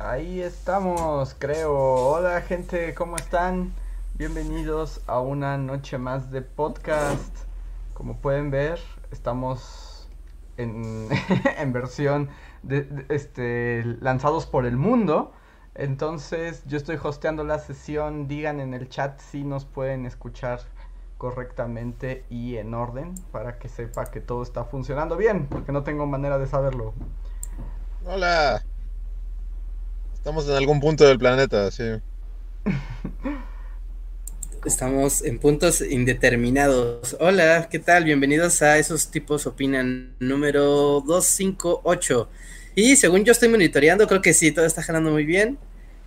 [0.00, 1.74] ahí estamos, creo.
[1.76, 3.72] Hola gente, ¿cómo están?
[4.14, 7.36] Bienvenidos a una noche más de podcast.
[7.94, 10.08] Como pueden ver, estamos
[10.56, 11.08] en,
[11.72, 12.28] versión
[12.62, 15.32] de- este, lanzados por el mundo.
[15.74, 18.26] Entonces, yo estoy hosteando la sesión.
[18.28, 20.60] Digan en el chat si nos pueden escuchar
[21.18, 26.06] correctamente y en orden para que sepa que todo está funcionando bien, porque no tengo
[26.06, 26.94] manera de saberlo.
[28.06, 28.62] Hola.
[30.20, 31.84] Estamos en algún punto del planeta, sí.
[34.66, 37.16] Estamos en puntos indeterminados.
[37.20, 38.04] Hola, ¿qué tal?
[38.04, 42.28] Bienvenidos a Esos Tipos Opinan número 258.
[42.74, 45.58] Y según yo estoy monitoreando, creo que sí, todo está jalando muy bien.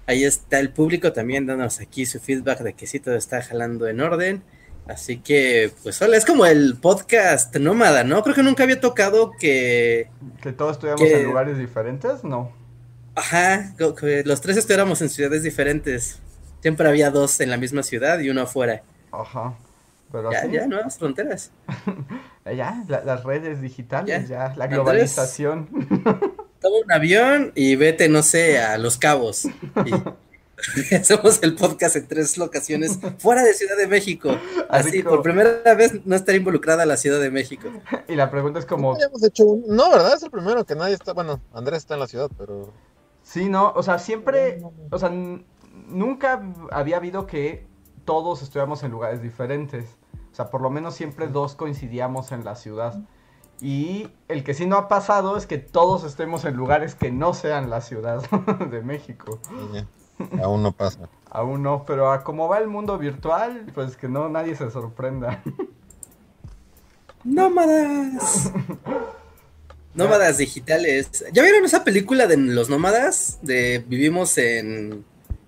[0.05, 3.87] Ahí está el público también dándonos aquí su feedback de que sí, todo está jalando
[3.87, 4.43] en orden.
[4.85, 8.21] Así que, pues hola, es como el podcast nómada, ¿no?
[8.21, 10.09] Creo que nunca había tocado que,
[10.41, 12.51] Que todos estuviéramos Que- en lugares diferentes, no.
[13.15, 16.19] Ajá, los tres estuviéramos en ciudades diferentes.
[16.61, 18.81] Siempre había dos en la misma ciudad y uno afuera.
[19.11, 19.53] Ajá.
[20.11, 21.51] Pero Ya, así, ya, nuevas fronteras.
[22.45, 25.67] ya, la- las redes digitales, ya, la globalización.
[26.61, 29.45] Toma un avión y vete, no sé, a Los Cabos.
[29.85, 34.37] Y hacemos el podcast en tres locaciones fuera de Ciudad de México.
[34.69, 37.67] Así Así, como- por primera vez no estar involucrada la Ciudad de México.
[38.07, 39.75] y la pregunta es como, hemos hecho un...
[39.75, 40.13] No, ¿verdad?
[40.15, 41.11] Es el primero que nadie está...
[41.13, 42.71] Bueno, Andrés está en la ciudad, pero...
[43.23, 45.11] sí, no, o sea, siempre, o sea,
[45.87, 47.65] nunca había habido que
[48.05, 49.97] todos estuviéramos en lugares diferentes.
[50.31, 53.01] O sea, por lo menos siempre dos coincidíamos en la ciudad.
[53.61, 57.33] Y el que sí no ha pasado es que todos estemos en lugares que no
[57.33, 58.21] sean la ciudad
[58.71, 59.39] de México.
[59.73, 59.85] eh,
[60.41, 61.07] aún no pasa.
[61.29, 65.41] Aún no, pero a como va el mundo virtual, pues que no nadie se sorprenda.
[67.23, 68.51] ¡Nómadas!
[69.93, 71.23] Nómadas digitales.
[71.33, 73.39] ¿Ya vieron esa película de los nómadas?
[73.41, 75.05] De vivimos en,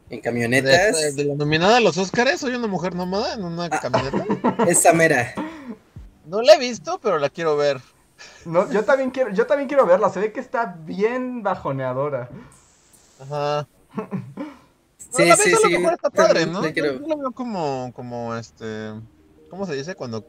[0.09, 0.95] en camionetas.
[0.97, 3.79] De, de la nominada a los Óscares, soy una mujer nómada en una Ah.
[3.81, 4.25] camioneta.
[4.67, 5.34] Esa mera.
[6.25, 7.81] No la he visto, pero la quiero ver.
[8.45, 12.29] No, yo también quiero, yo también quiero verla, se ve que está bien bajoneadora.
[13.19, 13.67] Ajá.
[14.97, 16.61] Sí, la sí, vez a lo sí, mejor está padre, ¿no?
[16.67, 18.91] Yo, yo lo veo como, como este...
[19.50, 19.95] ¿Cómo se dice?
[19.95, 20.25] Cuando...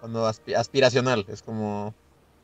[0.00, 1.94] Cuando aspi- aspiracional, es como...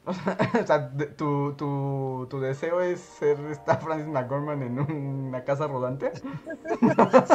[0.63, 5.67] o sea, de- tu, tu, tu deseo es ser esta Francis McDormand en una casa
[5.67, 6.11] rodante.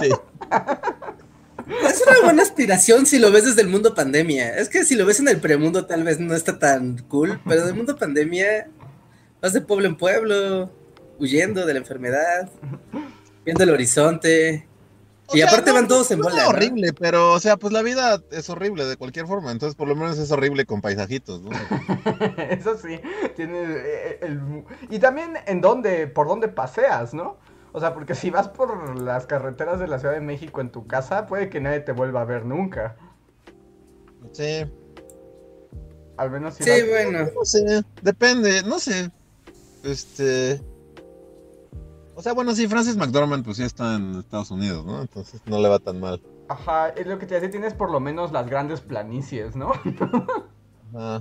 [0.02, 0.12] Sí.
[1.84, 4.58] Es una buena aspiración si lo ves desde el mundo pandemia.
[4.58, 7.64] Es que si lo ves en el premundo tal vez no está tan cool, pero
[7.64, 8.70] en el mundo pandemia
[9.42, 10.72] vas de pueblo en pueblo,
[11.20, 12.50] huyendo de la enfermedad,
[13.44, 14.67] viendo el horizonte.
[15.30, 16.44] O Y sea, aparte no- van todos en es bola.
[16.44, 16.50] ¿no?
[16.50, 19.96] horrible, pero, o sea, pues la vida es horrible de cualquier forma, entonces por lo
[19.96, 21.50] menos es horrible con paisajitos, ¿no?
[22.50, 23.00] Eso sí,
[23.36, 27.38] tiene eh, el, y también en dónde, por dónde paseas, ¿no?
[27.74, 30.88] O sea, porque si vas por las carreteras de la Ciudad de México en tu
[30.88, 32.96] casa, puede que nadie te vuelva a ver nunca.
[34.32, 34.66] Sí,
[36.18, 37.20] Al menos si Sí, vas- bueno.
[37.36, 39.12] no sé, depende, no sé.
[39.84, 40.62] Este.
[42.18, 45.02] O sea, bueno, sí, Francis McDormand, pues sí está en Estados Unidos, ¿no?
[45.02, 46.20] Entonces no le va tan mal.
[46.50, 49.72] Ajá, es lo que te decía, tienes por lo menos las grandes planicies, ¿no?
[50.96, 51.20] Ajá.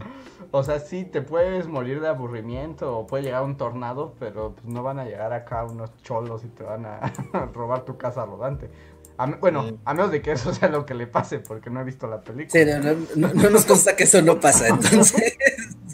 [0.53, 4.65] O sea, sí, te puedes morir de aburrimiento o puede llegar un tornado, pero pues
[4.67, 7.01] no van a llegar acá unos cholos y te van a
[7.53, 8.71] robar tu casa rodante.
[9.19, 9.79] A me- bueno, Sí.
[9.85, 12.23] a menos de que eso sea lo que le pase, porque no he visto la
[12.23, 12.49] película.
[12.65, 15.37] Sí, no, no- no- no nos consta que eso no pasa, entonces.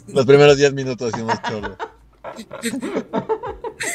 [0.07, 1.75] Los primeros 10 minutos hicimos cholo.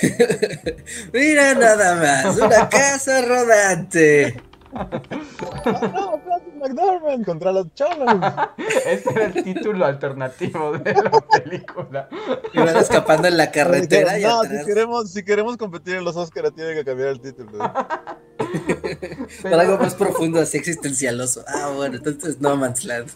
[1.13, 4.41] Mira nada más, una casa rodante.
[4.73, 8.09] No, Francis McDormand contra los cholos.
[8.87, 12.09] Este era el título alternativo de la película.
[12.53, 14.61] Y van escapando en la carretera y no, atrás.
[14.61, 17.59] si queremos, si queremos competir en los Oscars, tiene que cambiar el título.
[19.43, 21.45] Para algo más profundo, así existencialoso.
[21.47, 23.11] Ah, bueno, entonces No Man's Land.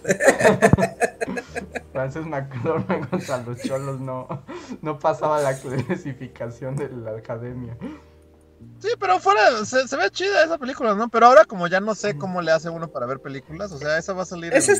[1.92, 4.44] Frances McDormand contra los cholos no,
[4.80, 7.76] no pasaba la clasificación de la academia.
[8.78, 11.08] Sí, pero fuera, se, se ve chida esa película, ¿no?
[11.08, 13.98] Pero ahora como ya no sé cómo le hace uno para ver películas, o sea,
[13.98, 14.78] esa va a salir Esa en.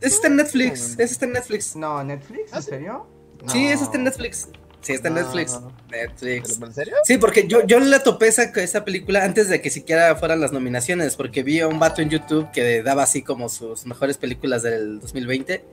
[0.00, 1.76] Ese está en Netflix, ese está en Netflix.
[1.76, 2.52] No, ¿Netflix?
[2.52, 2.70] ¿Ah, ¿En sí?
[2.70, 3.06] serio?
[3.46, 3.70] Sí, No.
[3.70, 4.48] ese está en Netflix.
[4.80, 5.20] Sí, está en No.
[5.20, 5.60] Netflix.
[5.90, 6.60] Netflix.
[6.60, 6.94] ¿En serio?
[7.04, 10.52] Sí, porque yo, yo la topé esa, esa película antes de que siquiera fueran las
[10.52, 14.62] nominaciones, porque vi a un vato en YouTube que daba así como sus mejores películas
[14.62, 15.64] del 2020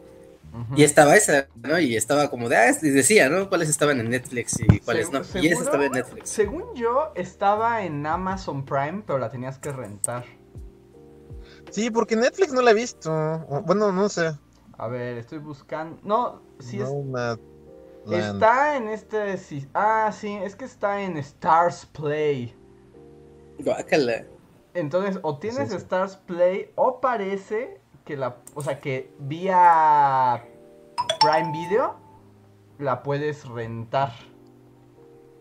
[0.75, 1.79] Y estaba esa, ¿no?
[1.79, 3.49] Y estaba como de, ah, decía, ¿no?
[3.49, 5.21] ¿Cuáles estaban en Netflix y cuáles no?
[5.41, 6.29] Y esa estaba en Netflix.
[6.29, 10.25] Según yo, estaba en Amazon Prime, pero la tenías que rentar.
[11.71, 13.11] Sí, porque Netflix no la he visto.
[13.65, 14.31] Bueno, no sé.
[14.77, 15.99] A ver, estoy buscando.
[16.03, 16.89] No, sí es-
[18.09, 19.37] está en este.
[19.73, 22.55] Ah, sí, es que está en Stars Play.
[23.59, 24.25] Guácala.
[24.73, 25.75] Entonces, o tienes Sí, sí.
[25.77, 28.37] Stars Play o parece que la.
[28.55, 30.43] O sea, que vía
[31.19, 31.97] Prime Video
[32.79, 34.13] la puedes rentar.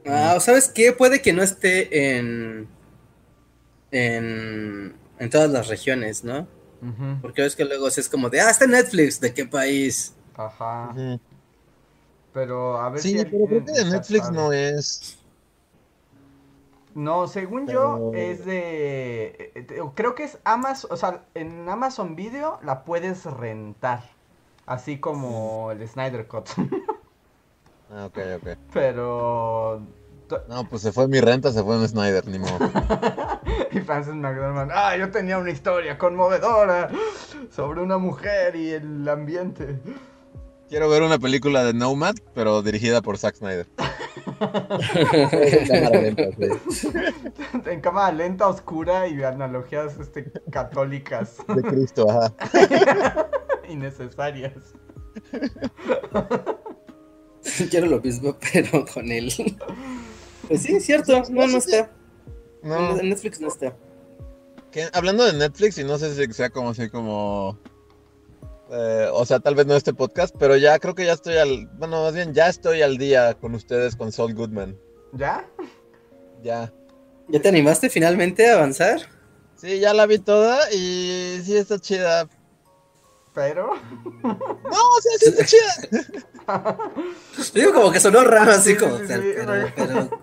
[0.07, 0.93] Ah, ¿o ¿sabes qué?
[0.93, 2.69] Puede que no esté en,
[3.91, 6.49] en, en todas las regiones, ¿no?
[7.21, 10.15] Porque es que luego es como de, ah, está Netflix, ¿de qué país?
[10.35, 11.01] Ajá.
[12.33, 13.25] Pero a ver Sí, si.
[13.25, 14.31] pero creo que de Netflix sabe.
[14.31, 15.19] no es.
[16.97, 19.53] No, según yo es de...
[19.55, 24.03] eh, Creo que es Amazon, o sea, en Amazon Video la puedes rentar.
[24.65, 26.49] Así como el Snyder Cut.
[27.93, 28.49] Ah, ok, ok.
[28.73, 29.83] Pero...
[30.49, 32.59] No, pues se fue mi renta, se fue en Snyder, ni modo.
[33.71, 36.89] Y Francis McDormand, ah, yo tenía una historia conmovedora
[37.51, 39.79] sobre una mujer y el ambiente.
[40.71, 43.67] Quiero ver una película de Nomad, pero dirigida por Zack Snyder.
[47.67, 52.35] En cámara lenta, oscura y analogías este, católicas De Cristo, ajá.
[53.69, 54.53] innecesarias.
[57.71, 59.33] Quiero lo mismo, pero con él.
[60.49, 61.91] Pues sí, es cierto, no, no está.
[62.63, 63.75] No, En Netflix no está.
[64.93, 67.59] hablando de Netflix, y no sé si sea como así como.
[68.71, 71.67] Eh, o sea, tal vez no este podcast, pero ya creo que ya estoy al.
[71.75, 74.79] Bueno, más bien, ya estoy al día con ustedes con Saul Goodman.
[75.13, 75.49] ¿Ya?
[76.43, 76.73] Ya.
[77.29, 79.01] ¿Ya te animaste finalmente a avanzar?
[79.57, 82.29] Sí, ya la vi toda y sí está chida.
[83.35, 83.73] Pero...
[84.23, 84.31] No,
[84.71, 86.79] o sea, sí está chida.
[87.55, 89.73] Digo como que sonó raro así Sí, como sí, tal, sí, pero, güey.
[89.75, 90.21] pero-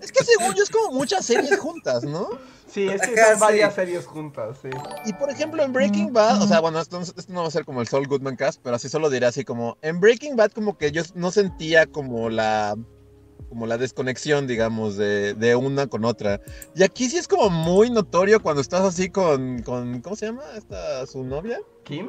[0.00, 2.28] Es que según yo es como muchas series juntas, ¿no?
[2.66, 3.80] Sí, es que Ajá, son varias sí.
[3.80, 4.70] series juntas, sí.
[5.04, 7.64] Y por ejemplo, en Breaking Bad, o sea, bueno, esto, esto no va a ser
[7.64, 10.76] como el Saul Goodman cast, pero así solo diré así como, en Breaking Bad como
[10.76, 12.76] que yo no sentía como la
[13.48, 16.40] como la desconexión, digamos, de, de una con otra.
[16.74, 20.42] Y aquí sí es como muy notorio cuando estás así con, con ¿cómo se llama?
[20.56, 22.08] Esta, su novia, ¿Kim?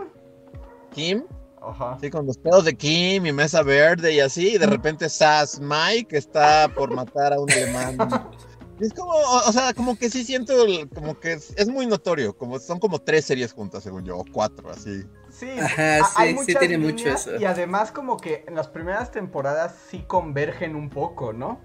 [0.92, 1.24] Kim,
[1.62, 1.94] Ajá.
[1.94, 5.60] así con los pedos de Kim y Mesa Verde y así, y de repente Sass
[5.60, 7.98] Mike está por matar a un alemán.
[8.80, 11.86] Es como, o, o sea, como que sí siento, el- como que es, es muy
[11.88, 15.04] notorio, como son como tres series juntas, según yo, o cuatro, así.
[15.30, 17.36] Sí, Ajá, sí, hay sí muchas tiene mucho líneas eso.
[17.40, 21.60] Y además como que en las primeras temporadas sí convergen un poco, ¿no?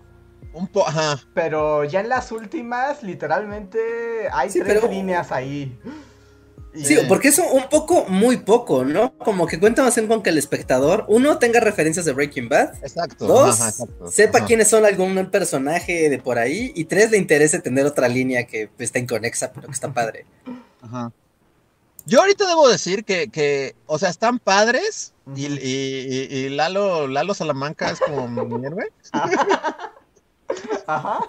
[0.55, 1.19] Un po, ajá.
[1.35, 3.79] Pero ya en las últimas, literalmente,
[4.33, 5.79] hay Sí, tres pero- líneas ahí.
[6.75, 9.13] Sí, porque es un poco, muy poco, ¿no?
[9.19, 12.75] Como que cuenta más bien con que el espectador, uno, tenga referencias de Breaking Bad,
[12.83, 13.27] Exacto.
[13.27, 14.47] dos, ajá, exacto, sepa ajá.
[14.47, 18.69] quiénes son algún personaje de por ahí, y tres, le interese tener otra línea que
[18.69, 20.25] pues, está inconexa, pero que está padre.
[20.81, 21.13] Ajá.
[22.07, 27.33] Yo ahorita debo decir que, que o sea, están padres y- y- y Lalo, Lalo
[27.35, 28.89] Salamanca es como mi héroe.
[30.87, 31.21] Ajá.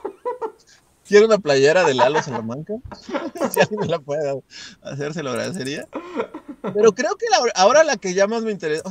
[1.08, 2.74] Quiero una playera de Lalo Salamanca.
[3.52, 4.42] si alguien me la puede
[4.82, 5.88] hacer, se lo agradecería.
[6.74, 8.84] Pero creo que la- ahora la que ya más me interesa,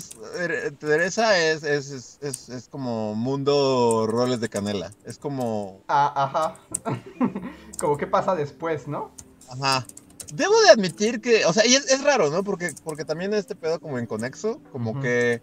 [0.79, 4.93] Teresa es, es, es, es- como mundo roles de canela.
[5.05, 6.57] Es como Ah, ajá.
[7.81, 9.11] como qué pasa después, ¿no?
[9.49, 9.87] Ajá.
[10.35, 12.45] Debo de admitir que, o sea, y es, es raro, ¿no?
[12.45, 15.01] Porque, porque también este pedo como inconexo, como Ujú.
[15.01, 15.43] que,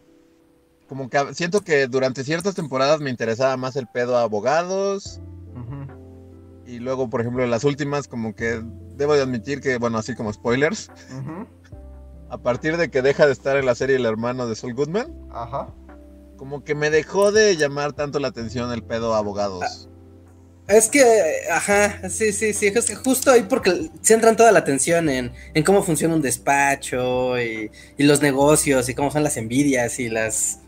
[0.88, 5.20] como que siento que durante ciertas temporadas me interesaba más el pedo a abogados.
[6.70, 8.62] Y luego, por ejemplo, en las últimas como que
[8.96, 10.92] debo de admitir que, bueno, así como spoilers,
[12.30, 15.12] a partir de que deja de estar en la serie el hermano de Saul Goodman,
[15.32, 15.74] Ajá.
[16.38, 19.90] como que me dejó de llamar tanto la atención el pedo a abogados.
[20.68, 21.04] Es que,
[21.52, 25.64] ajá, sí, sí, sí, es que justo ahí porque centran toda la atención en, en
[25.64, 30.60] cómo funciona un despacho y, y los negocios y cómo son las envidias y las,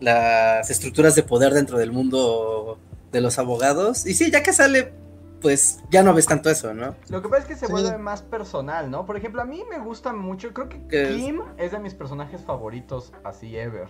[0.00, 2.78] las estructuras de poder dentro del mundo
[3.12, 4.06] de los abogados.
[4.06, 4.92] Y sí, ya que sale,
[5.40, 6.94] pues ya no ves tanto eso, ¿no?
[7.08, 7.72] Lo que pasa es que se Sí.
[7.72, 9.06] vuelve más personal, ¿no?
[9.06, 10.80] Por ejemplo, a mí me gusta mucho, creo que.
[11.16, 13.88] Kim es de mis personajes favoritos así ever.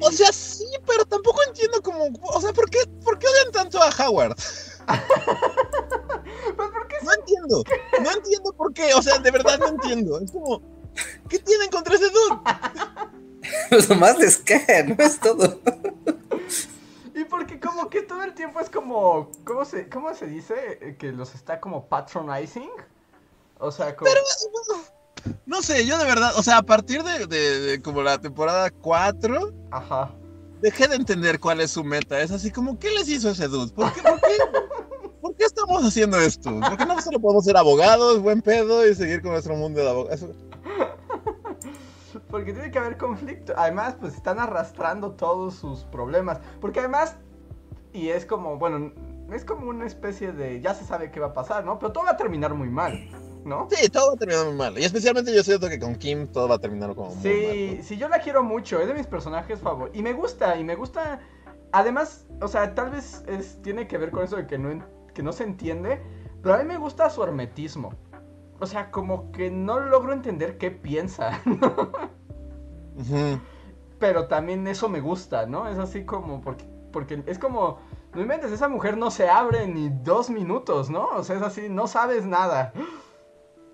[0.00, 3.78] O sea, sí, pero tampoco entiendo como, o sea, ¿por qué, por qué odian tanto
[3.82, 4.36] a Howard?
[6.56, 7.64] Pues porque No entiendo,
[8.02, 10.20] no entiendo por qué, o sea, de verdad no entiendo.
[10.20, 10.60] Es como,
[11.28, 12.40] ¿qué tienen contra ese dude?
[13.70, 15.60] Pues nomás les cae, no es todo.
[17.14, 20.96] ¿Y por que todo el tiempo es como, ¿cómo se, cómo se dice?
[20.98, 22.70] Que los está como patronizing.
[23.58, 24.10] O sea, como...
[24.10, 24.20] Pero,
[25.46, 28.70] no sé, yo de verdad, o sea, a partir de, de, de como la temporada
[28.70, 30.10] 4, Ajá.
[30.62, 32.20] dejé de entender cuál es su meta.
[32.20, 33.72] Es así como, ¿qué les hizo ese dude?
[33.72, 34.36] ¿Por qué, por qué,
[35.20, 36.58] por qué estamos haciendo esto?
[36.60, 39.90] ¿Por qué no solo podemos ser abogados, buen pedo y seguir con nuestro mundo de
[39.90, 40.24] abogados?
[42.30, 43.52] Porque tiene que haber conflicto.
[43.56, 46.40] Además, pues están arrastrando todos sus problemas.
[46.60, 47.16] Porque además,
[47.92, 48.92] y es como, bueno,
[49.32, 51.78] es como una especie de, ya se sabe qué va a pasar, ¿no?
[51.78, 53.08] Pero todo va a terminar muy mal,
[53.44, 53.68] ¿no?
[53.70, 54.78] Sí, todo va a terminar muy mal.
[54.78, 57.84] Y especialmente yo siento que con Kim todo va a terminar como muy Sí, mal.
[57.84, 59.98] sí, yo la quiero mucho, es de mis personajes favoritos.
[59.98, 61.20] Y me gusta, y me gusta.
[61.72, 64.84] Además, o sea, tal vez es, tiene que ver con eso de que no,
[65.14, 66.02] que no se entiende.
[66.42, 67.92] Pero a mí me gusta su hermetismo.
[68.58, 71.40] O sea, como que no logro entender qué piensa.
[73.98, 75.68] Pero también eso me gusta, ¿no?
[75.68, 77.78] Es así como, porque, porque es como,
[78.14, 81.06] no inventes, esa mujer no se abre ni dos minutos, ¿no?
[81.08, 82.72] O sea, es así, no sabes nada.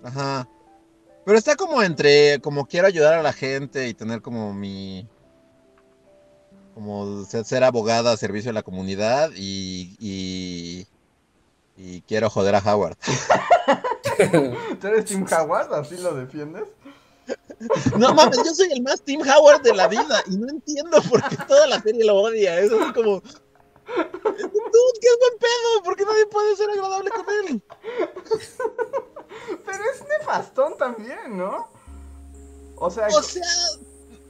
[0.03, 0.47] Ajá.
[1.25, 5.07] Pero está como entre, como quiero ayudar a la gente y tener como mi...
[6.73, 10.87] Como ser, ser abogada a servicio de la comunidad y, y...
[11.79, 12.97] Y quiero joder a Howard.
[14.81, 15.73] ¿Tú eres Tim Howard?
[15.73, 16.63] ¿Así lo defiendes?
[17.97, 21.27] No mames, yo soy el más Team Howard de la vida y no entiendo por
[21.27, 22.59] qué toda la serie lo odia.
[22.59, 23.21] Es así como...
[23.87, 27.61] Dude, que es buen pedo, ¿por qué nadie puede ser agradable con él?
[29.65, 31.69] Pero es nefastón también, ¿no?
[32.75, 33.43] O sea, O sea,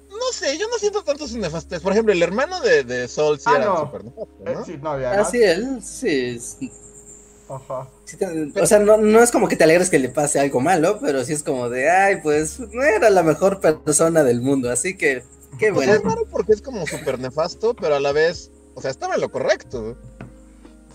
[0.10, 1.82] no sé, yo no siento tanto su nefastez.
[1.82, 3.80] Por ejemplo, el hermano de, de Sol sí Ah, era no.
[3.82, 4.66] súper nefasto, eh, ¿no?
[4.66, 6.36] sí, no, y además- Así él, sí.
[6.38, 6.58] es-
[7.50, 7.88] Ajá.
[8.06, 10.60] sí te- o sea, no, no es como que te alegres que le pase algo
[10.60, 14.70] malo, pero sí es como de, ay, pues no era la mejor persona del mundo,
[14.70, 15.24] así que,
[15.58, 15.94] qué O sea, bueno.
[15.94, 19.22] es raro porque es como súper nefasto, pero a la vez, o sea, estaba en
[19.22, 19.96] lo correcto.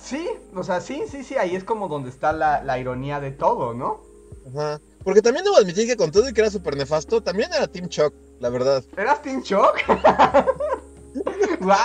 [0.02, 3.30] Sí, o sea, sí, sí, sí, ahí es como donde está la, la ironía de
[3.30, 4.02] todo, ¿no?
[4.54, 4.80] Ajá.
[5.04, 7.88] Porque también debo admitir que con todo y que era súper nefasto, también era Team
[7.88, 8.84] Chuck, la verdad.
[8.96, 9.78] ¿Eras Team Shock?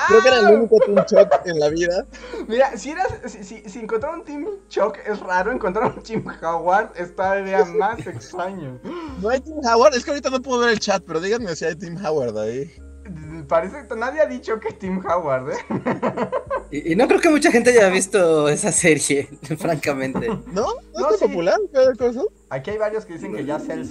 [0.07, 2.05] Creo que era el único Team Chuck en la vida.
[2.47, 6.25] Mira, si, eras, si, si, si encontrar un Team Shock es raro, encontrar un Team
[6.41, 8.79] Howard estaría más extraño.
[9.21, 11.65] No hay Team Howard, es que ahorita no puedo ver el chat, pero díganme si
[11.65, 12.71] hay Team Howard ahí.
[13.47, 15.57] Parece que nadie ha dicho que es Team Howard, ¿eh?
[16.69, 20.27] Y, y no creo que mucha gente haya visto esa serie, francamente.
[20.27, 20.43] ¿No?
[20.47, 20.65] ¿No,
[20.97, 21.19] No, es sí.
[21.21, 21.57] tan popular?
[21.73, 22.21] ¿Qué cosa?
[22.49, 23.89] Aquí hay varios que dicen que ya sé el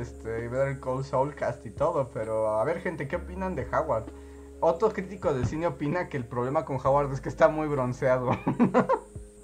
[0.00, 4.04] este, Better Call Soulcast y todo, pero a ver, gente, ¿qué opinan de Howard?
[4.60, 8.30] Otro crítico de cine opina que el problema con Howard es que está muy bronceado.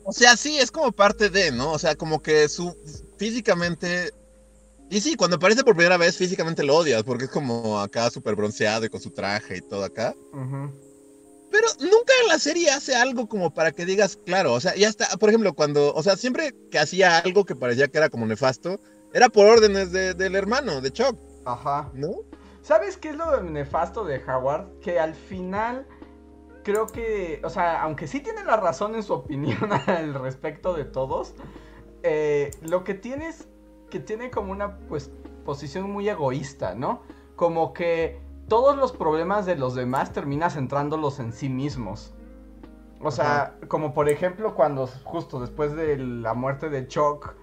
[0.04, 1.72] O sea, sí, es como parte de, ¿no?
[1.72, 2.76] O sea, como que su
[3.16, 4.12] físicamente.
[4.90, 8.34] Y sí, cuando aparece por primera vez, físicamente lo odias, porque es como acá súper
[8.34, 10.14] bronceado y con su traje y todo acá.
[11.50, 14.88] Pero nunca en la serie hace algo como para que digas, claro, o sea, ya
[14.88, 18.26] está, por ejemplo, cuando, o sea, siempre que hacía algo que parecía que era como
[18.26, 18.80] nefasto,
[19.12, 21.90] era por órdenes de- del hermano, de Chuck, Ajá.
[21.94, 22.10] ¿no?
[22.64, 24.78] ¿Sabes qué es lo nefasto de Howard?
[24.80, 25.86] Que al final
[26.62, 30.86] creo que, o sea, aunque sí tiene la razón en su opinión al respecto de
[30.86, 31.34] todos,
[32.02, 33.46] eh, lo que tiene es
[33.90, 35.12] que tiene como una pues
[35.44, 37.02] posición muy egoísta, ¿no?
[37.36, 42.14] Como que todos los problemas de los demás termina centrándolos en sí mismos.
[43.02, 47.34] O sea, como por ejemplo cuando justo después de la muerte de Chuck,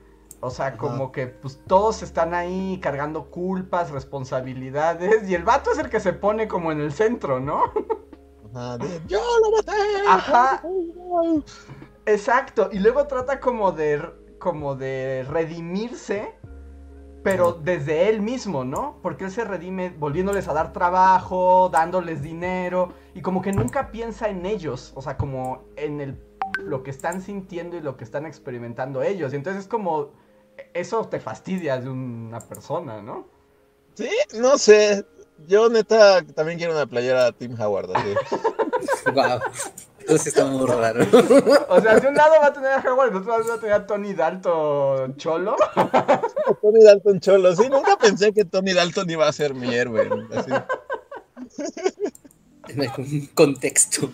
[0.41, 0.77] o sea, Ajá.
[0.77, 5.99] como que pues todos están ahí cargando culpas, responsabilidades, y el vato es el que
[5.99, 7.63] se pone como en el centro, ¿no?
[8.53, 9.71] Ajá, de, yo lo maté.
[10.07, 10.63] Ajá.
[12.05, 14.01] Exacto, y luego trata como de
[14.39, 16.35] como de redimirse,
[17.23, 18.97] pero desde él mismo, ¿no?
[19.03, 24.29] Porque él se redime volviéndoles a dar trabajo, dándoles dinero y como que nunca piensa
[24.29, 28.25] en ellos, o sea, como en el lo que están sintiendo y lo que están
[28.25, 29.33] experimentando ellos.
[29.33, 30.09] Y entonces es como
[30.73, 33.27] eso te fastidia de una persona, ¿no?
[33.95, 35.05] Sí, no sé.
[35.47, 38.13] Yo neta también quiero una playera Team Howard, así.
[39.13, 39.39] Wow.
[39.99, 41.05] Entonces está muy raro.
[41.69, 43.59] O sea, de un lado va a tener a Howard, de otro lado va a
[43.59, 45.55] tener a Tony Dalton Cholo.
[46.61, 50.09] Tony Dalton Cholo, sí, nunca pensé que Tony Dalton iba a ser mi héroe.
[50.35, 50.51] así.
[52.67, 54.09] En algún contexto.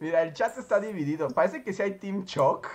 [0.00, 1.28] Mira, el chat está dividido.
[1.28, 2.68] Parece que sí hay Team Choc.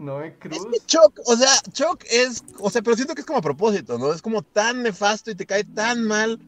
[0.00, 0.66] Noé Es Cruz.
[0.66, 3.98] que Chuck, o sea, Chuck es, o sea, pero siento que es como a propósito,
[3.98, 4.12] ¿no?
[4.12, 6.40] Es como tan nefasto y te cae tan mal,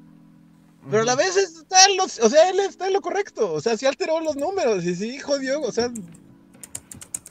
[0.90, 3.60] pero a la vez está en lo, o sea, él está en lo correcto, o
[3.60, 5.90] sea, sí alteró los números y sí jodió, o sea,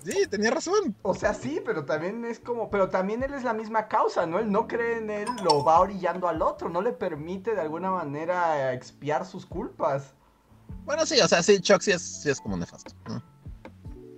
[0.06, 0.96] sí, tenía razón.
[1.01, 2.70] O sea, sí, pero también es como.
[2.70, 4.40] Pero también él es la misma causa, ¿no?
[4.40, 7.92] Él no cree en él, lo va orillando al otro, no le permite de alguna
[7.92, 10.13] manera expiar sus culpas.
[10.86, 13.22] Bueno, sí, o sea, sí, Chuck sí es, sí es como nefasto, ¿no?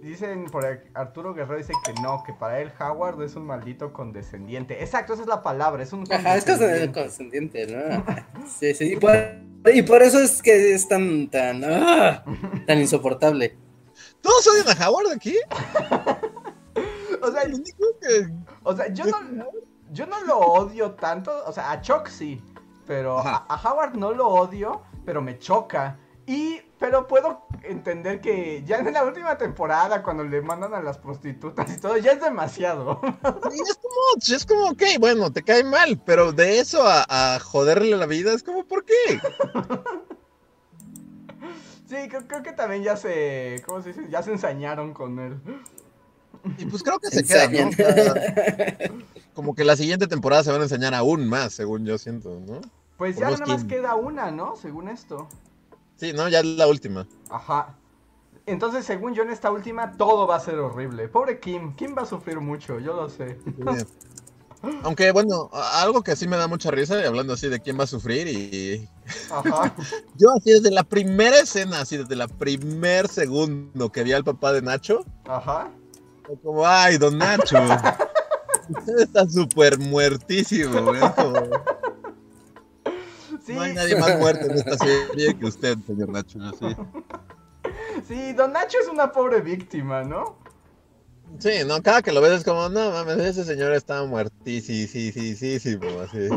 [0.03, 3.93] Dicen por aquí, Arturo Guerrero dice que no, que para él Howard es un maldito
[3.93, 4.83] condescendiente.
[4.83, 7.67] Exacto, esa es la palabra, es un Ajá, es condescendiente.
[7.67, 8.03] ¿no?
[8.45, 9.15] Sí, sí, y por,
[9.74, 12.22] y por eso es que es tan, tan, ah,
[12.67, 13.55] tan insoportable.
[14.19, 15.38] ¿Todos odian a Howard aquí?
[17.22, 18.29] O sea, El único que...
[18.63, 19.17] o sea, yo no,
[19.93, 22.43] yo no lo odio tanto, o sea, a Chuck sí,
[22.86, 25.98] pero a Howard no lo odio, pero me choca.
[26.25, 30.97] Y, pero puedo entender que ya en la última temporada, cuando le mandan a las
[30.97, 32.99] prostitutas y todo, ya es demasiado.
[33.49, 37.39] Sí, es como, es como, ok, bueno, te cae mal, pero de eso a, a
[37.39, 38.93] joderle la vida es como, ¿por qué?
[41.87, 44.09] Sí, creo, creo que también ya se, ¿cómo se dice?
[44.09, 45.39] Ya se ensañaron con él.
[46.57, 47.69] Y pues creo que se queda, ¿no?
[47.69, 48.13] O sea,
[49.33, 52.59] como que la siguiente temporada se van a enseñar aún más, según yo siento, ¿no?
[52.97, 54.57] Pues ya nada más queda una, ¿no?
[54.57, 55.29] Según esto.
[55.95, 56.27] Sí, ¿no?
[56.29, 57.07] Ya es la última.
[57.29, 57.75] Ajá.
[58.45, 61.07] Entonces, según yo, en esta última, todo va a ser horrible.
[61.07, 61.75] Pobre Kim.
[61.75, 63.38] Kim va a sufrir mucho, yo lo sé.
[63.45, 63.85] Sí.
[64.83, 67.83] Aunque bueno, algo que sí me da mucha risa, y hablando así de quién va
[67.83, 68.89] a sufrir, y
[69.29, 69.75] Ajá.
[70.17, 74.53] yo así desde la primera escena, así desde la primer segundo que vi al papá
[74.53, 75.69] de Nacho, Ajá.
[76.41, 77.57] como, ay, don Nacho,
[78.69, 81.01] usted está súper muertísimo, güey.
[83.45, 86.75] Sí, No hay nadie más muerto en esta serie que usted, señor Nacho, así.
[88.07, 90.38] sí, Don Nacho es una pobre víctima, ¿no?
[91.39, 95.12] Sí, no, cada que lo ves es como, no mames, ese señor está muertísimo, sí,
[95.12, 96.29] sí, sí, sí, así.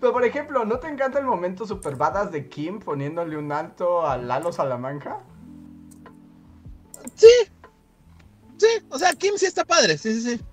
[0.00, 4.04] Pero, por ejemplo, ¿no te encanta el momento super badass de Kim poniéndole un alto
[4.04, 5.20] a Lalo Salamanca?
[7.14, 7.28] Sí,
[8.56, 10.44] sí, o sea, Kim sí está padre, sí, sí, sí.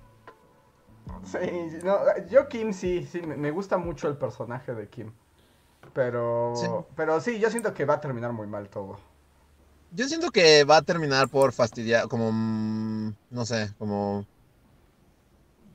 [1.24, 1.38] Sí,
[1.84, 1.98] no,
[2.28, 5.12] yo Kim sí, sí, me gusta mucho el personaje de Kim.
[5.94, 6.66] Pero, Sí.
[6.94, 8.98] pero sí, yo siento que va a terminar muy mal todo.
[9.92, 14.24] Yo siento que va a terminar por fastidiar, como, mm, no sé, como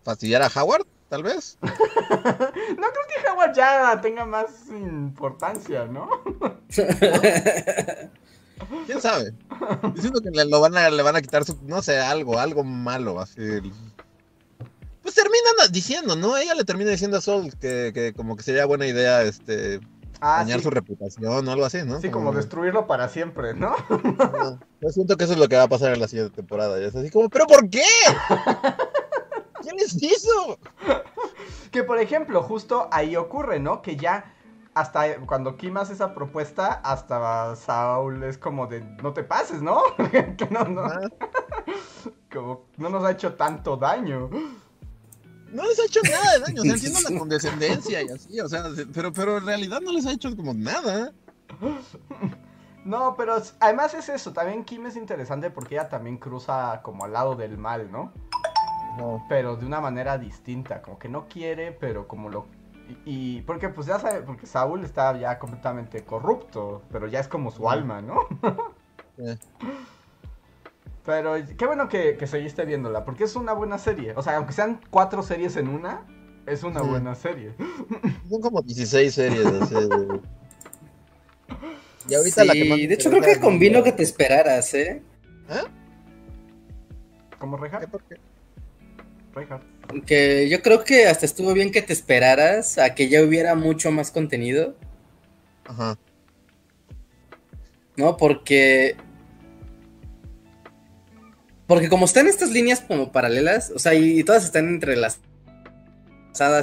[0.03, 1.57] fastidiar a Howard, tal vez.
[1.61, 6.07] No creo que Howard ya tenga más importancia, ¿no?
[8.85, 9.33] ¿Quién sabe?
[9.95, 12.39] Yo siento que le, lo van a, le van a quitar su, no sé, algo,
[12.39, 13.41] algo malo, así.
[15.05, 16.35] Pues terminan diciendo, ¿no?
[16.35, 19.79] Ella le termina diciendo a Sol que, que como que sería buena idea, este,
[20.19, 22.01] Ah, dañar sí, su reputación o algo así, ¿no?
[22.01, 23.75] sí, como destruirlo para siempre, ¿no?
[24.81, 26.79] Yo siento que eso es lo que va a pasar en la siguiente temporada.
[26.79, 27.83] Es así como, ¿pero por qué?
[29.61, 30.57] ¿Quién les hizo?
[31.69, 33.83] Que por ejemplo, justo ahí ocurre, ¿no?
[33.83, 34.33] Que ya
[34.73, 39.81] hasta cuando Kim hace esa propuesta, hasta Saul es como de no te pases, ¿no?
[40.37, 40.83] que no, no,
[42.33, 44.29] como no nos ha hecho tanto daño.
[45.55, 46.61] No les ha hecho nada de daño.
[46.61, 50.05] O sea, entiendo la condescendencia y así, o sea, pero, pero en realidad no les
[50.05, 51.11] ha hecho como nada.
[52.83, 57.13] No, pero además es eso, también Kim es interesante porque ella también cruza como al
[57.13, 58.11] lado del mal, ¿no?
[58.97, 59.25] No.
[59.27, 62.45] Pero de una manera distinta, como que no quiere, pero como lo...
[63.05, 67.27] Y, y- porque pues ya sabe, porque Saúl está ya completamente corrupto, pero ya es
[67.27, 68.15] como su alma, ¿no?
[69.17, 69.37] Eh,
[71.05, 74.13] Pero qué bueno que, que seguiste viéndola, porque es una buena serie.
[74.15, 76.05] O sea, aunque sean cuatro series en una,
[76.47, 76.87] es una Sí.
[76.87, 77.53] buena serie.
[78.29, 79.45] Son como 16 series.
[79.45, 80.19] así de-
[82.07, 85.01] Y ahorita sí, la que más de hecho creo que convino que te esperaras, ¿eh?
[87.39, 87.89] ¿Cómo ¿Qué, Reinhardt?
[87.89, 88.15] por qué?
[89.33, 89.63] Reinhardt.
[90.05, 93.91] Que yo creo que hasta estuvo bien que te esperaras a que ya hubiera mucho
[93.91, 94.75] más contenido,
[95.65, 95.97] Ajá.
[97.97, 98.17] ¿no?
[98.17, 98.95] Porque...
[101.67, 105.19] Porque como están estas líneas como paralelas, o sea, y, todas están entrelazadas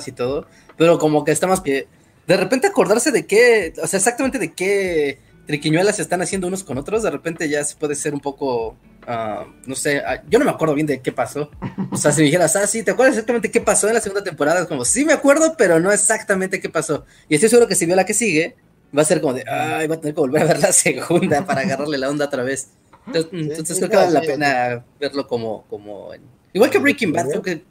[0.07, 1.89] y todo, pero como que está más que...
[2.27, 6.79] De repente acordarse de qué, o sea, exactamente de qué triquiñuelas están haciendo unos con
[6.79, 8.77] otros, de repente ya se puede ser un poco,
[9.09, 11.51] ah, no sé, ah, yo no me acuerdo bien de qué pasó.
[11.91, 14.23] O sea, si me dijeras, ah, sí, ¿te acuerdas exactamente qué pasó en la segunda
[14.23, 14.61] temporada?
[14.61, 17.05] Es como, sí me acuerdo, pero no exactamente qué pasó.
[17.29, 18.55] Y estoy seguro que si veo la que sigue,
[18.97, 21.45] va a ser como de, ay, voy a tener que volver a ver la segunda
[21.45, 22.69] para agarrarle la onda otra vez.
[23.07, 27.13] Entonces, entonces sí, creo que vale la pena verlo como, como en- Igual que Breaking
[27.13, 27.65] Bad, creo que...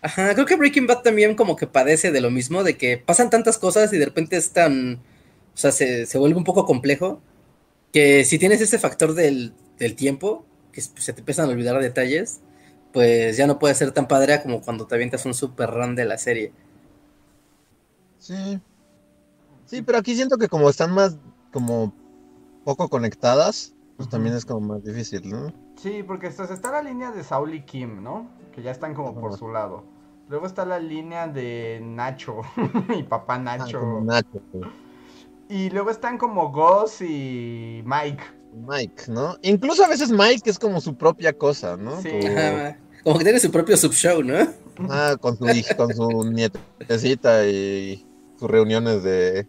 [0.00, 3.30] Ajá, creo que Breaking Bad también como que padece de lo mismo, de que pasan
[3.30, 4.94] tantas cosas y de repente es tan...
[5.54, 7.20] O sea, se, se vuelve un poco complejo,
[7.92, 12.40] que si tienes ese factor del, del tiempo, que se te empiezan a olvidar detalles,
[12.92, 16.04] pues ya no puede ser tan padre como cuando te avientas un super run de
[16.04, 16.52] la serie.
[18.18, 18.60] Sí.
[19.66, 21.16] Sí, pero aquí siento que como están más,
[21.52, 21.92] como
[22.64, 25.52] poco conectadas, pues también es como más difícil, ¿no?
[25.76, 28.30] Sí, porque pues, está la línea de Saul y Kim, ¿no?
[28.54, 29.84] Que ya están como por su lado.
[30.28, 32.40] Luego está la línea de Nacho
[32.96, 34.00] y papá Ah, Nacho.
[34.02, 34.64] Nacho, pues.
[35.48, 38.22] Y luego están como Gus y Mike.
[38.54, 39.36] Mike, ¿no?
[39.42, 42.00] Incluso a veces Mike es como su propia cosa, ¿no?
[42.00, 42.10] Sí.
[42.22, 44.34] Como- Ajá, Como que tiene su propio subshow, ¿no?
[44.90, 45.44] Ah, con su
[45.76, 48.06] con su nietecita y
[48.38, 49.48] sus reuniones de.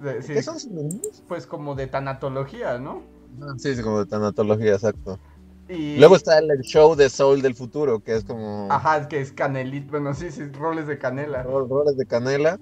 [0.00, 0.56] De- sí, ¿Qué son
[1.28, 3.02] pues como de tanatología, ¿no?
[3.40, 5.18] Ah, sí, sí, como de tanatología, exacto.
[5.68, 9.20] Y Luego está el show de Soul del futuro, que es como Ajá, es que
[9.20, 11.42] es canelita, bueno, sí, sí, roles de canela.
[11.42, 12.58] ro- roles de canela.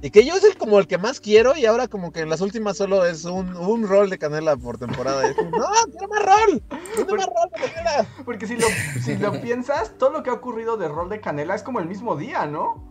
[0.00, 2.28] Y que yo es el, como el que más quiero y ahora como que en
[2.30, 5.26] las últimas solo es un, un rol de canela por temporada.
[5.28, 6.62] Es como, no, quiero más rol.
[6.94, 8.06] Quiero más rol de canela.
[8.24, 8.68] Porque si lo,
[9.02, 11.86] si lo piensas, todo lo que ha ocurrido de rol de canela es como el
[11.88, 12.86] mismo día, ¿no?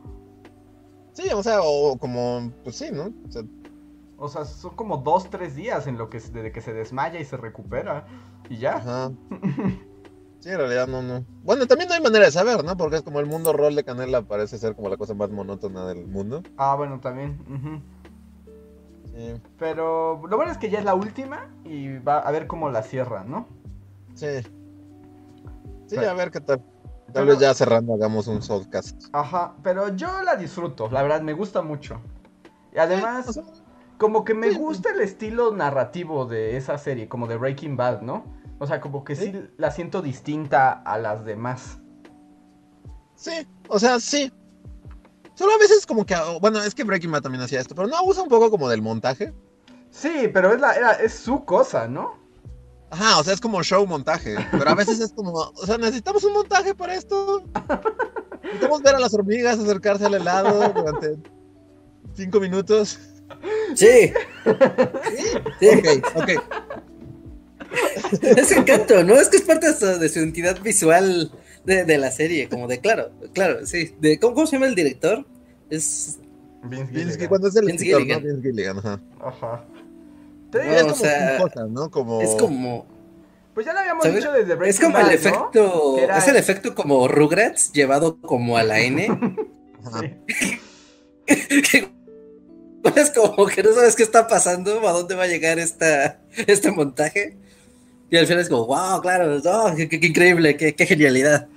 [1.13, 3.05] Sí, o sea, o como, pues sí, ¿no?
[3.27, 3.41] O sea,
[4.17, 7.25] O sea, son como dos, tres días en lo que desde que se desmaya y
[7.25, 8.05] se recupera.
[8.49, 8.77] Y ya.
[8.77, 9.11] Ajá.
[10.39, 11.25] Sí, en realidad no, no.
[11.43, 12.77] Bueno, también no hay manera de saber, ¿no?
[12.77, 15.87] Porque es como el mundo rol de canela parece ser como la cosa más monótona
[15.87, 16.43] del mundo.
[16.57, 17.39] Ah, bueno, también.
[19.15, 22.69] Sí, Pero lo bueno es que ya es la última y va a ver cómo
[22.69, 23.47] la cierran, ¿no?
[24.13, 24.27] sí.
[25.87, 26.61] Sí, Pero- a ver qué tal.
[27.13, 29.05] Tal vez ya cerrando hagamos un softcast.
[29.13, 31.99] Ajá, pero yo la disfruto, la verdad, me gusta mucho.
[32.75, 33.43] Y además, O sea,
[33.97, 38.25] como que me gusta el estilo narrativo de esa serie, como de Breaking Bad, ¿no?
[38.59, 39.47] O sea, como que sí, Sí.
[39.57, 41.79] la siento distinta a las demás.
[43.15, 44.31] sí, o sea, sí.
[45.35, 47.95] Solo a veces como que, bueno, es que Breaking Bad también hacía esto, pero no
[48.05, 49.33] usa un poco como del montaje.
[49.91, 52.15] Sí, pero es, la, era- es su cosa, ¿no?
[52.89, 56.23] Ajá, o sea, es como show montaje, pero a veces es como, o sea, necesitamos
[56.23, 57.43] un montaje para esto.
[58.43, 61.17] Necesitamos ver a las hormigas acercarse al helado durante
[62.13, 62.97] cinco minutos.
[63.75, 64.11] Sí.
[65.59, 65.67] Sí.
[65.67, 66.29] Ok, ok.
[68.21, 69.15] Es encanto, ¿no?
[69.15, 71.31] Es que es parte de su, de su identidad visual
[71.65, 73.93] de, de la serie, como de claro, claro, sí.
[73.99, 75.25] De, ¿cómo, cómo se llama el director?
[75.69, 76.19] Es.
[76.63, 77.27] Vince Gilligan.
[77.27, 78.23] cuando es el Vince escritor, Gilligan.
[78.23, 78.27] ¿no?
[78.29, 78.77] Vince Gilligan,
[79.23, 79.65] ajá.
[80.53, 81.91] Es como o sea, su cosa, ¿no?
[81.91, 82.21] Como...
[82.21, 82.85] Es como.
[83.53, 84.19] pues ya lo habíamos ¿sabes?
[84.19, 85.29] dicho desde Breaking Es como Bad, el ¿no?
[85.29, 85.97] efecto.
[86.17, 89.07] Es el efecto como Rugrats llevado como a la N.
[89.85, 90.01] Ajá.
[90.39, 90.59] Sí.
[91.71, 91.96] que
[92.95, 96.71] es como que no sabes qué está pasando, a dónde va a llegar esta, este
[96.71, 97.37] montaje.
[98.09, 101.47] Y al final es como, wow, claro, no, qué, qué- qué increíble, qué, qué genialidad.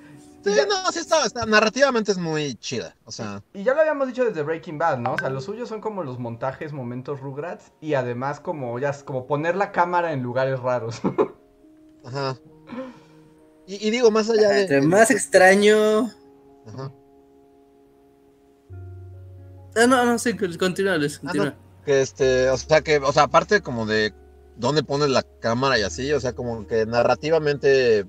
[0.43, 4.09] Sí, no, sí está, está- narrativamente es muy chida, o sea, Y ya lo habíamos
[4.09, 5.13] dicho desde Breaking Bad, ¿no?
[5.15, 9.03] O sea, los suyos son como los montajes, momentos Rugrats y además como ya es
[9.03, 11.03] como poner la cámara en lugares raros.
[12.05, 12.37] ajá.
[13.67, 14.63] Y, y digo, más allá de...
[14.63, 16.11] Entre más extraño.
[16.67, 16.91] Ajá.
[19.77, 21.55] Ah, no, no, sí, continúa, Luis, Ah, continúa.
[21.85, 24.13] Que este, o sea, que, o sea, aparte como de
[24.57, 28.05] dónde pones la cámara y así, o sea, como que narrativamente,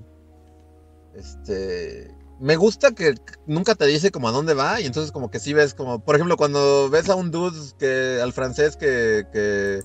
[1.14, 3.14] este, me gusta que
[3.46, 6.14] nunca te dice como a dónde va y entonces como que sí ves como, por
[6.16, 9.80] ejemplo, cuando ves a un dude que, al francés que, que,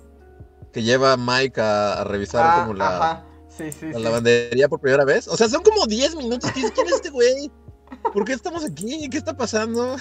[0.74, 3.26] que lleva a Mike a, a revisar Ah, como la, Ajá.
[3.56, 4.04] Sí, sí, la sí.
[4.04, 7.52] lavandería por primera vez, o sea, son como 10 minutos, ¿quién es este güey?
[8.14, 9.10] ¿Por qué estamos aquí?
[9.10, 9.96] ¿Qué está pasando?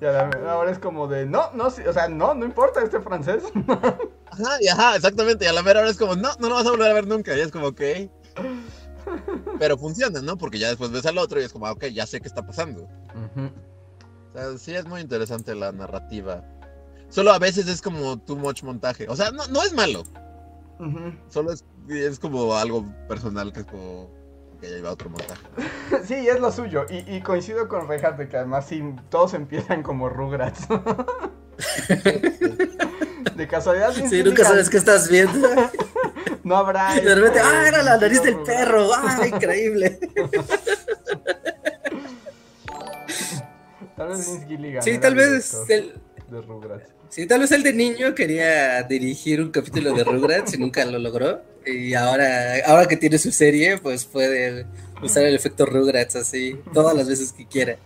[0.00, 2.82] Y a la- ahora es como de, no, no, sí, o sea, no, no importa
[2.82, 3.42] este francés.
[4.30, 5.44] Ajá, y ajá, exactamente.
[5.44, 7.06] Y a la mera hora es como, no, no lo vas a volver a ver
[7.06, 7.36] nunca.
[7.36, 7.80] Y es como, ok.
[9.58, 10.36] Pero funciona, ¿no?
[10.36, 12.44] Porque ya después ves al otro y es como, ah, ok, ya sé qué está
[12.46, 12.82] pasando.
[12.84, 16.42] O sea, sí es muy interesante la narrativa.
[17.08, 19.06] Solo a veces es como too much montaje.
[19.08, 20.02] O sea, no, no es malo.
[21.28, 24.10] Solo es, es como algo personal que es como,
[24.66, 25.42] que ya iba otro montaje.
[26.06, 26.84] Sí, es lo suyo.
[26.90, 30.66] Y, y coincido con Rejas de que además sí, todos empiezan como Rugrats.
[33.36, 35.48] De casualidad, Sí, nunca sabes qué estás viendo.
[36.42, 36.96] No habrá.
[36.96, 38.88] Y de repente, ah, era la nariz del perro.
[38.94, 39.98] Ah, increíble.
[43.96, 44.80] Tal vez Vince Gilligan.
[44.80, 46.00] Sí, tal vez director el,
[46.30, 46.95] De Rugrats.
[47.16, 50.98] Sí, tal vez el de niño quería dirigir un capítulo de Rugrats y nunca lo
[50.98, 51.40] logró.
[51.64, 54.66] Y ahora, ahora que tiene su serie, pues puede
[55.02, 57.76] usar el efecto Rugrats así todas las veces que quiera.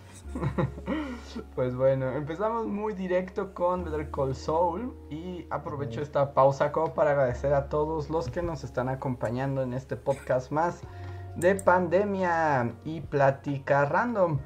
[1.55, 7.11] Pues bueno, empezamos muy directo con Better Call Saul y aprovecho esta pausa como para
[7.11, 10.81] agradecer a todos los que nos están acompañando en este podcast más
[11.37, 14.39] de pandemia y plática random.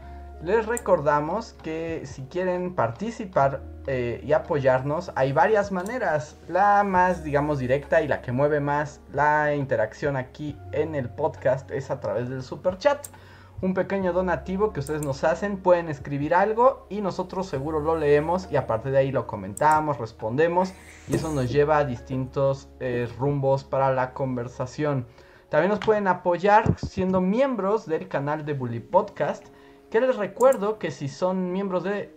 [0.43, 6.37] Les recordamos que si quieren participar eh, y apoyarnos, hay varias maneras.
[6.47, 11.69] La más, digamos, directa y la que mueve más la interacción aquí en el podcast
[11.71, 13.07] es a través del super chat
[13.61, 18.47] un pequeño donativo que ustedes nos hacen, pueden escribir algo y nosotros seguro lo leemos
[18.51, 20.73] y a partir de ahí lo comentamos, respondemos
[21.07, 25.07] y eso nos lleva a distintos eh, rumbos para la conversación.
[25.49, 29.45] También nos pueden apoyar siendo miembros del canal de Bully Podcast,
[29.89, 32.13] que les recuerdo que si son miembros de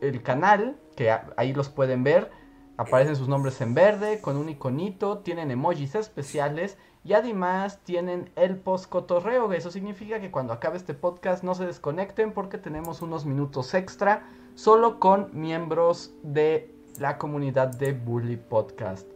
[0.00, 2.30] el canal, que ahí los pueden ver,
[2.78, 8.56] Aparecen sus nombres en verde, con un iconito, tienen emojis especiales y además tienen el
[8.56, 9.52] post cotorreo.
[9.52, 14.30] Eso significa que cuando acabe este podcast no se desconecten porque tenemos unos minutos extra
[14.54, 19.08] solo con miembros de la comunidad de Bully Podcast.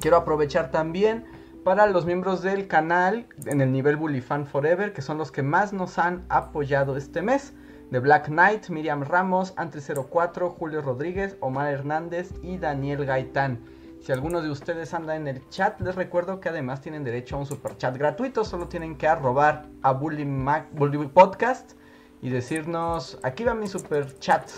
[0.00, 1.26] Quiero aprovechar también
[1.62, 5.44] para los miembros del canal en el nivel Bully Fan Forever, que son los que
[5.44, 7.54] más nos han apoyado este mes.
[7.90, 13.60] De Black Knight, Miriam Ramos, Ante04, Julio Rodríguez, Omar Hernández y Daniel Gaitán.
[14.04, 17.38] Si alguno de ustedes anda en el chat, les recuerdo que además tienen derecho a
[17.38, 18.44] un super chat gratuito.
[18.44, 20.24] Solo tienen que arrobar a Bully,
[20.72, 21.72] Bully Podcast
[22.20, 24.50] y decirnos, aquí va mi super chat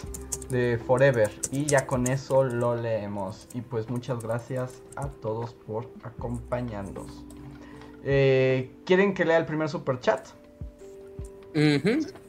[0.51, 3.49] de Forever y ya con eso lo leemos.
[3.55, 7.25] Y pues muchas gracias a todos por acompañarnos.
[8.03, 10.27] Eh, ¿Quieren que lea el primer super chat?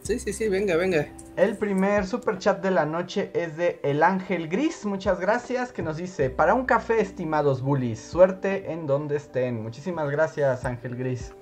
[0.07, 1.05] Sí, sí, sí, venga, venga.
[1.35, 5.81] El primer super chat de la noche es de El Ángel Gris, muchas gracias, que
[5.81, 9.61] nos dice, para un café, estimados bullies, suerte en donde estén.
[9.61, 11.33] Muchísimas gracias, Ángel Gris.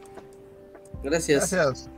[1.04, 1.52] Gracias.
[1.52, 1.92] Gracias.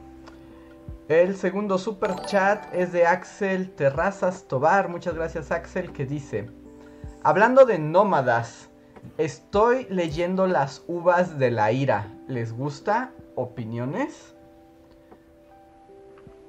[1.08, 4.90] El segundo super chat es de Axel Terrazas Tobar.
[4.90, 6.50] Muchas gracias Axel que dice,
[7.24, 8.68] hablando de nómadas,
[9.18, 12.14] estoy leyendo las uvas de la ira.
[12.28, 13.14] ¿Les gusta?
[13.36, 14.36] ¿Opiniones?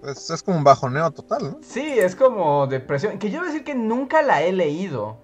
[0.01, 1.59] Pues es como un bajoneo total, ¿no?
[1.63, 3.19] Sí, es como depresión.
[3.19, 5.17] Que yo voy a decir que nunca la he leído.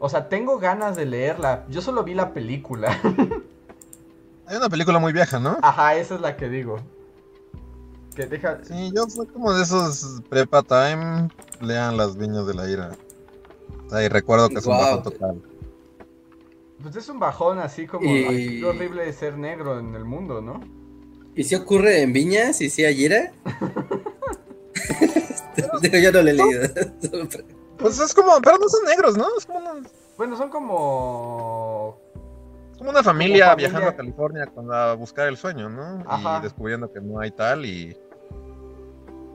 [0.00, 1.64] O sea, tengo ganas de leerla.
[1.68, 2.98] Yo solo vi la película.
[4.46, 5.58] Hay una película muy vieja, ¿no?
[5.62, 6.78] Ajá, esa es la que digo.
[8.64, 11.28] Sí, yo soy como de esos prepa time,
[11.60, 12.90] lean las viñas de la ira.
[13.92, 15.42] y recuerdo que es un bajón total.
[16.82, 18.62] Pues es un bajón así como y...
[18.64, 20.60] horrible de ser negro en el mundo, ¿no?
[21.36, 23.32] ¿Y si ocurre en viñas y si hay ira?
[26.02, 26.60] yo no lo he leído.
[27.78, 29.26] pues es como, pero no son negros, ¿no?
[29.36, 29.60] Es como
[30.16, 32.00] Bueno, son como
[32.78, 35.98] como una familia, viajando a California a buscar el sueño, ¿no?
[36.00, 37.96] Y descubriendo que no hay tal y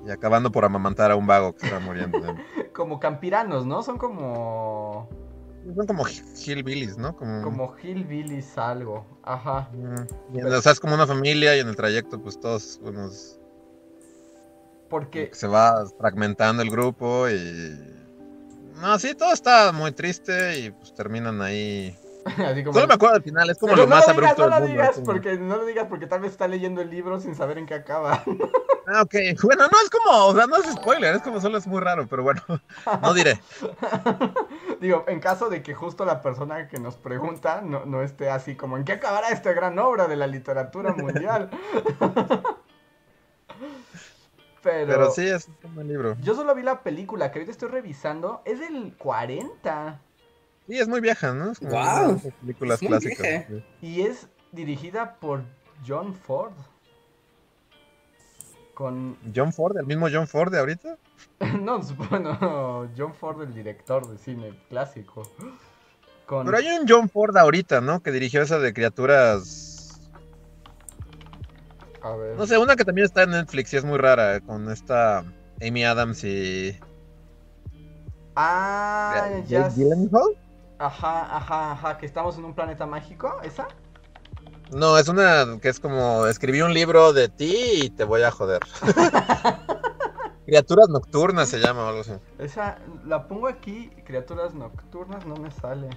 [0.05, 2.19] y acabando por amamantar a un vago que está muriendo.
[2.73, 3.83] como campiranos, ¿no?
[3.83, 5.09] Son como...
[5.75, 7.15] Son como hillbillies, ¿no?
[7.15, 9.05] Como, como hillbillies algo.
[9.23, 9.69] Ajá.
[10.33, 13.39] o sea, es como una familia y en el trayecto pues todos unos...
[14.93, 15.31] Porque...
[15.33, 17.79] Se va fragmentando el grupo y...
[18.79, 22.73] No, sí, todo está muy triste y pues terminan ahí Así como...
[22.75, 25.57] Solo me acuerdo al final, es como lo más abrupto no lo digas porque No
[25.57, 28.23] lo digas porque tal vez está leyendo el libro sin saber en qué acaba.
[28.85, 29.15] Ah, ok.
[29.41, 32.05] Bueno, no es como, o sea, no es spoiler, es como solo es muy raro,
[32.05, 32.41] pero bueno,
[33.01, 33.39] no diré.
[34.81, 38.57] Digo, en caso de que justo la persona que nos pregunta no, no esté así
[38.57, 41.49] como, ¿en qué acabará esta gran obra de la literatura mundial?
[44.63, 46.15] Pero, Pero, sí, es un buen libro.
[46.21, 48.41] Yo solo vi la película que ahorita estoy revisando.
[48.45, 49.99] Es del 40.
[50.67, 51.51] Sí, es muy vieja, ¿no?
[51.61, 52.21] wow.
[52.41, 53.45] Películas clásicas.
[53.81, 55.43] Y es dirigida por
[55.85, 56.53] John Ford.
[58.73, 59.17] Con...
[59.35, 60.97] John Ford, el mismo John Ford de ahorita.
[61.59, 65.23] no, bueno, John Ford, el director de cine clásico.
[66.27, 68.01] Pero hay un John Ford ahorita, ¿no?
[68.01, 69.72] Que dirigió esa de criaturas.
[72.03, 72.37] A ver.
[72.37, 75.23] No sé, una que también está en Netflix y es muy rara, con esta
[75.65, 76.77] Amy Adams y.
[78.35, 79.71] Ah, ya.
[80.79, 83.67] Ajá, ajá, ajá, que estamos en un planeta mágico, ¿esa?
[84.71, 88.31] No, es una que es como escribí un libro de ti y te voy a
[88.31, 88.59] joder.
[90.45, 92.13] criaturas nocturnas se llama o algo así.
[92.39, 95.89] Esa, la pongo aquí, criaturas nocturnas, no me sale.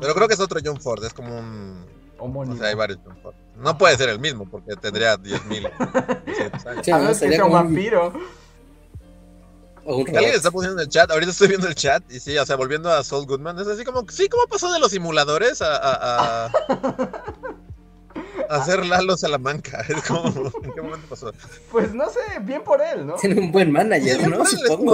[0.00, 1.86] Pero creo que es otro John Ford, es como un...
[2.18, 2.56] Homónimo.
[2.56, 3.34] O sea, hay varios John Ford.
[3.58, 6.66] No puede ser el mismo porque tendría 10.000 años.
[6.66, 8.12] a ver, que sea un vampiro.
[9.88, 12.56] Alguien está poniendo en el chat, ahorita estoy viendo el chat y sí, o sea,
[12.56, 16.46] volviendo a Saul Goodman, es así como, sí, ¿cómo pasó de los simuladores a, a,
[16.46, 16.52] a,
[18.50, 19.82] hacer Lalo Salamanca?
[19.88, 20.28] Es como,
[20.62, 21.32] ¿en qué momento pasó?
[21.72, 23.14] Pues no sé, bien por él, ¿no?
[23.14, 24.44] Tiene un buen manager, ¿no?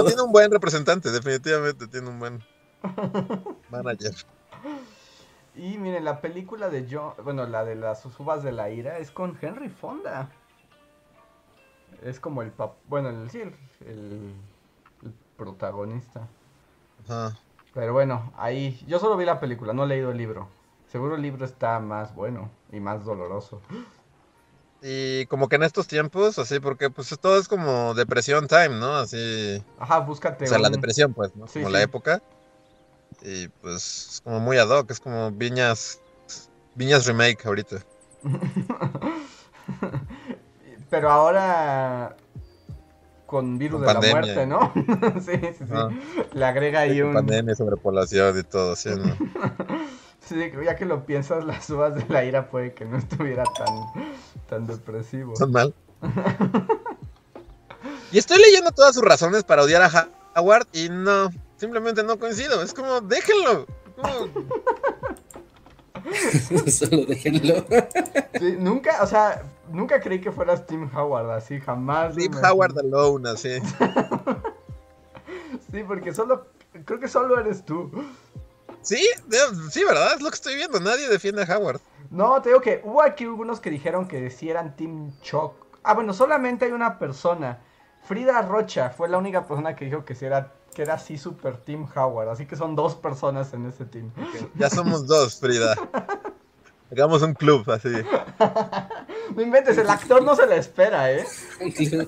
[0.05, 2.43] tiene un buen representante, definitivamente tiene un buen
[3.69, 4.15] manager.
[5.55, 9.11] Y miren, la película de John, bueno, la de las uvas de la ira es
[9.11, 10.29] con Henry Fonda.
[12.03, 14.33] Es como el pap, bueno, el, sí, el
[15.37, 16.27] protagonista.
[17.73, 20.47] Pero bueno, ahí yo solo vi la película, no he leído el libro.
[20.87, 23.61] Seguro el libro está más bueno y más doloroso.
[24.81, 28.95] Y como que en estos tiempos, así, porque pues todo es como depresión time, ¿no?
[28.95, 29.63] Así.
[29.79, 30.45] Ajá, búscate.
[30.45, 31.47] O sea, la depresión, pues, ¿no?
[31.47, 32.21] como la época.
[33.25, 35.99] Y pues es como muy ad hoc, es como Viñas.
[36.75, 37.77] Viñas Remake ahorita.
[40.91, 42.15] Pero ahora
[43.25, 44.21] con virus Con de pandemia.
[44.21, 44.71] la muerte, ¿no?
[45.21, 45.73] sí, sí, sí.
[45.73, 45.89] Ah.
[46.33, 47.13] Le agrega ahí un...
[47.13, 49.15] Pandemia, sobrepoblación y todo, sí, ¿no?
[50.19, 53.67] Sí, ya que lo piensas, las uvas de la ira puede que no estuviera tan,
[54.49, 55.35] tan depresivo.
[55.35, 55.71] Son mal.
[58.11, 61.29] Y estoy leyendo todas sus razones para odiar a Howard y no,
[61.65, 62.61] simplemente no coincido.
[62.61, 63.65] Es como, déjenlo.
[63.95, 64.29] Como-
[66.71, 67.65] Solo déjenlo.
[68.39, 72.15] Sí, nunca, o sea, nunca creí que fueras Tim Howard, así, jamás.
[72.15, 73.49] Me- Howard alone, así.
[75.71, 76.47] Sí, porque solo,
[76.85, 77.89] creo que solo eres tú.
[78.81, 79.03] Sí,
[79.71, 80.13] sí, ¿verdad?
[80.15, 80.79] Es lo que estoy viendo.
[80.79, 81.79] Nadie defiende a Howard.
[82.11, 85.53] No, te digo que hubo aquí algunos que dijeron que sí eran Team Choc.
[85.83, 87.59] Ah, bueno, solamente hay una persona.
[88.03, 91.57] Frida Rocha fue la única persona que dijo que sí era, que era así super
[91.57, 92.29] Team Howard.
[92.29, 94.11] Así que son dos personas en ese team.
[94.55, 95.73] Ya somos dos, Frida.
[96.91, 97.89] Hagamos un club así.
[99.35, 101.25] No inventes, el actor no se la espera, ¿eh?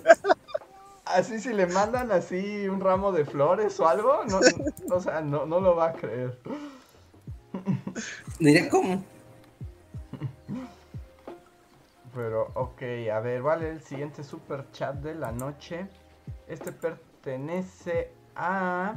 [1.06, 5.21] Así si le mandan así un ramo de flores o algo, no, no, o sea,
[5.21, 6.38] no, no lo va a creer.
[8.39, 9.01] Diré cómo.
[12.13, 12.82] Pero, ok,
[13.13, 15.88] a ver, vale, el siguiente super chat de la noche.
[16.49, 18.95] Este pertenece a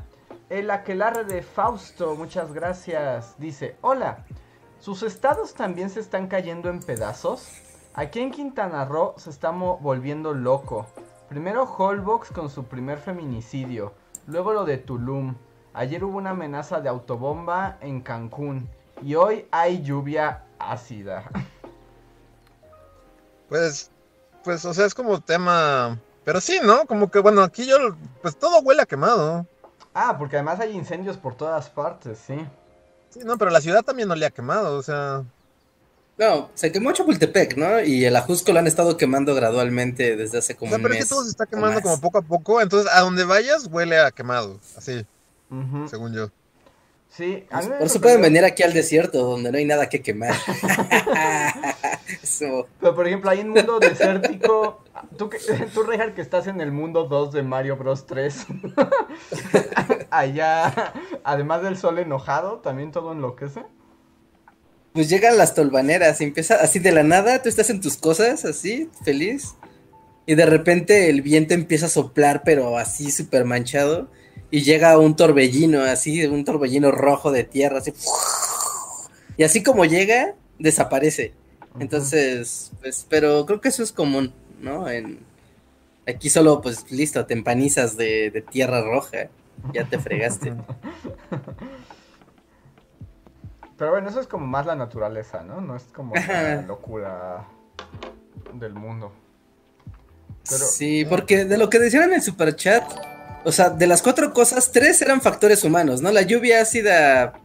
[0.49, 3.35] el aquelarre de Fausto, muchas gracias.
[3.39, 4.25] Dice, hola,
[4.79, 7.49] ¿sus estados también se están cayendo en pedazos?
[7.95, 10.87] Aquí en Quintana Roo se está mo- volviendo loco.
[11.29, 13.95] Primero Holbox con su primer feminicidio,
[14.27, 15.35] luego lo de Tulum.
[15.73, 18.69] Ayer hubo una amenaza de autobomba en Cancún
[19.03, 21.25] y hoy hay lluvia ácida.
[23.49, 23.91] Pues,
[24.45, 25.99] pues, o sea, es como tema.
[26.31, 26.87] Pero sí, ¿no?
[26.87, 27.77] Como que, bueno, aquí yo,
[28.23, 29.45] pues todo huele a quemado.
[29.93, 32.37] Ah, porque además hay incendios por todas partes, sí.
[33.09, 35.25] Sí, no, pero la ciudad también olía quemado, o sea.
[36.17, 37.81] No, se quemó Chapultepec, ¿no?
[37.81, 40.95] Y el Ajusco lo han estado quemando gradualmente desde hace O como sea, un pero
[40.95, 41.09] es mes.
[41.09, 43.99] que todo se está o quemando como poco a poco, entonces a donde vayas huele
[43.99, 45.05] a quemado, así,
[45.89, 46.31] según yo.
[47.09, 50.01] Sí, a mí Por eso pueden venir aquí al desierto, donde no hay nada que
[50.01, 50.37] quemar.
[52.23, 52.69] Eso.
[52.79, 54.85] Pero por ejemplo, hay un mundo desértico.
[55.17, 55.31] Tú,
[55.75, 58.47] tú Reinhardt, que estás en el mundo 2 de Mario Bros 3.
[60.11, 60.93] Allá,
[61.25, 63.65] además del sol enojado, también todo enloquece.
[64.93, 68.45] Pues llegan las tolvaneras y empieza así de la nada, tú estás en tus cosas,
[68.45, 69.55] así, feliz.
[70.27, 74.09] Y de repente el viento empieza a soplar, pero así súper manchado.
[74.51, 77.93] Y llega un torbellino, así, un torbellino rojo de tierra, así.
[79.37, 81.35] Y así como llega, desaparece.
[81.79, 84.89] Entonces, pues, pero creo que eso es común, ¿no?
[84.89, 85.21] En,
[86.07, 89.29] aquí solo, pues, listo, te empanizas de, de tierra roja.
[89.73, 90.55] Ya te fregaste.
[93.81, 95.63] Pero bueno, eso es como más la naturaleza, ¿no?
[95.63, 97.47] No es como la locura
[98.53, 99.11] del mundo.
[100.45, 102.85] Pero, Sí, porque de lo que decían en el superchat,
[103.45, 106.13] o sea, de las cuatro cosas, tres eran factores humanos, ¿no?
[106.13, 107.41] La lluvia ácida,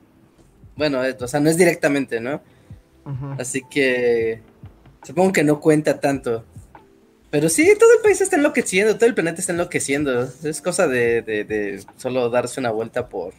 [0.75, 2.41] bueno, eh, o sea, no es directamente, ¿no?
[3.39, 4.41] Así que
[5.04, 6.43] supongo que no cuenta tanto.
[7.35, 10.21] Pero sí, todo el país está enloqueciendo, todo el planeta está enloqueciendo.
[10.41, 13.33] Es cosa de, de, de solo darse una vuelta por...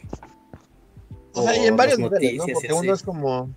[1.33, 2.45] O sea, y en varios niveles, ¿no?
[2.45, 3.49] Porque uno es como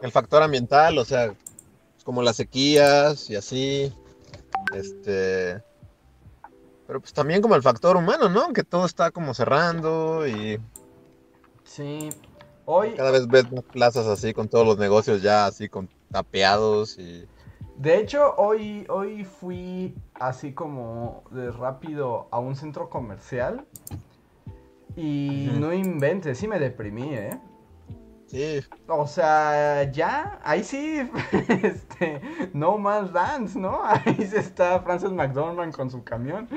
[0.00, 1.34] el factor ambiental, o sea,
[2.04, 3.92] como las sequías y así.
[4.76, 5.60] Este.
[6.86, 8.52] Pero pues también como el factor humano, ¿no?
[8.52, 10.60] Que todo está como cerrando y
[11.64, 12.10] sí.
[12.64, 16.96] Hoy, cada vez ves más plazas así con todos los negocios ya así con tapeados
[16.96, 17.26] y.
[17.80, 23.64] De hecho, hoy, hoy fui así como de rápido a un centro comercial
[24.96, 27.40] y no inventes, sí me deprimí, ¿eh?
[28.26, 31.10] Sí, O sea, ya, ahí sí,
[31.62, 32.20] este,
[32.52, 33.80] No Man's Dance, ¿no?
[33.82, 36.50] Ahí sí está Francis McDormand con su camión.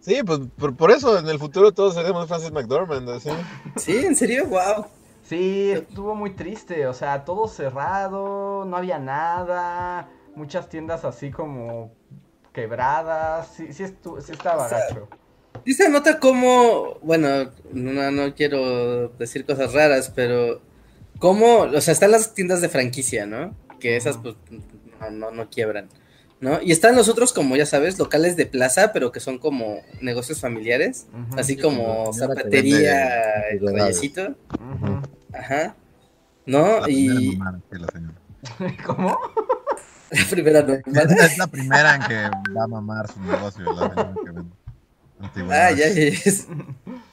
[0.00, 3.30] sí, pues por, por eso en el futuro todos seremos Francis McDormand, así.
[3.76, 4.84] Sí, en serio, wow.
[5.30, 11.94] Sí, estuvo muy triste, o sea, todo cerrado, no había nada, muchas tiendas así como
[12.52, 15.06] quebradas, sí, sí, estu- sí estaba gacho.
[15.64, 20.62] Sí se nota como, bueno, no, no quiero decir cosas raras, pero
[21.20, 23.54] como, o sea, están las tiendas de franquicia, ¿no?
[23.78, 24.34] Que esas pues
[25.00, 25.88] no, no, no quiebran,
[26.40, 26.60] ¿no?
[26.62, 30.40] Y están los otros como, ya sabes, locales de plaza, pero que son como negocios
[30.40, 33.60] familiares, así sí, como la zapatería, el
[35.32, 35.76] ajá,
[36.46, 36.88] ¿no?
[36.88, 37.38] Y
[38.86, 39.18] ¿Cómo?
[40.10, 41.26] la primera nomada.
[41.26, 43.64] Es la primera en que va a mamar su negocio.
[43.72, 44.50] La señora que vende
[45.20, 45.78] Ah, antigüedades.
[45.78, 46.46] ya es.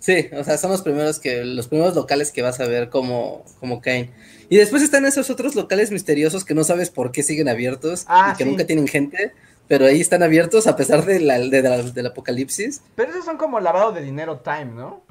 [0.00, 3.44] Sí, o sea, son los primeros que, los primeros locales que vas a ver cómo,
[3.60, 4.10] cómo caen.
[4.48, 8.32] Y después están esos otros locales misteriosos que no sabes por qué siguen abiertos Ah,
[8.34, 8.50] y que sí.
[8.50, 9.32] nunca tienen gente,
[9.68, 12.82] pero ahí están abiertos a pesar de la, de la- del apocalipsis.
[12.94, 15.02] Pero esos son como lavado de dinero time, ¿no?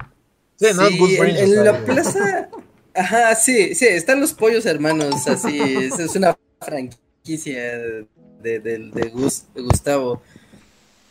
[0.56, 2.48] Sí, no, Sí, Good en, en la plaza.
[2.94, 5.58] Ajá, sí, sí, están los pollos hermanos, así.
[5.60, 8.06] Es, es una franquicia de,
[8.60, 10.22] de- de Gus- de Gustavo.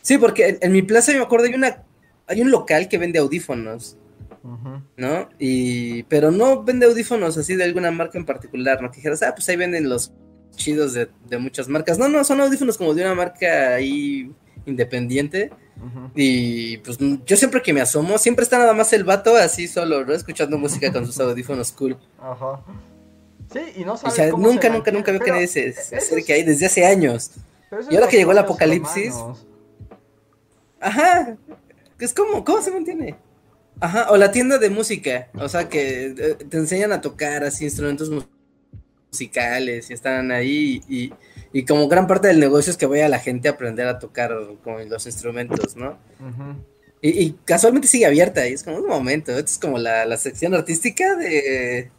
[0.00, 1.82] Sí, porque en, en mi plaza yo me acuerdo hay una
[2.26, 3.96] hay un local que vende audífonos,
[4.42, 4.82] Ujú.
[4.96, 5.28] ¿no?
[5.38, 8.90] Y pero no vende audífonos así de alguna marca en particular, ¿no?
[8.90, 10.12] Que dijeras, ah, pues ahí venden los
[10.56, 11.98] chidos de, de muchas marcas.
[11.98, 14.30] No, no, son audífonos como de una marca ahí
[14.66, 15.50] independiente.
[16.14, 20.04] Y pues yo siempre que me asomo, siempre está nada más el vato así solo,
[20.04, 20.14] ¿no?
[20.14, 21.98] Escuchando música con sus audífonos cool.
[22.18, 22.62] Ajá.
[23.52, 25.68] Sí, y no O sabes sea, cómo nunca, se nunca, nunca veo que nadie se,
[25.68, 27.32] acerque ahí desde hace años.
[27.90, 29.14] Y ahora que llegó el apocalipsis.
[30.80, 31.36] Ajá.
[31.98, 33.16] Es como, ¿cómo se mantiene?
[33.80, 37.64] Ajá, o la tienda de música, o sea, que eh, te enseñan a tocar así
[37.64, 38.22] instrumentos mu-
[39.10, 41.12] musicales y están ahí y,
[41.52, 44.32] y como gran parte del negocio es que vaya la gente a aprender a tocar
[44.62, 45.98] como los instrumentos, ¿no?
[47.00, 50.16] Y, y casualmente sigue abierta y es como un momento, esto es como la, la
[50.16, 51.90] sección artística de,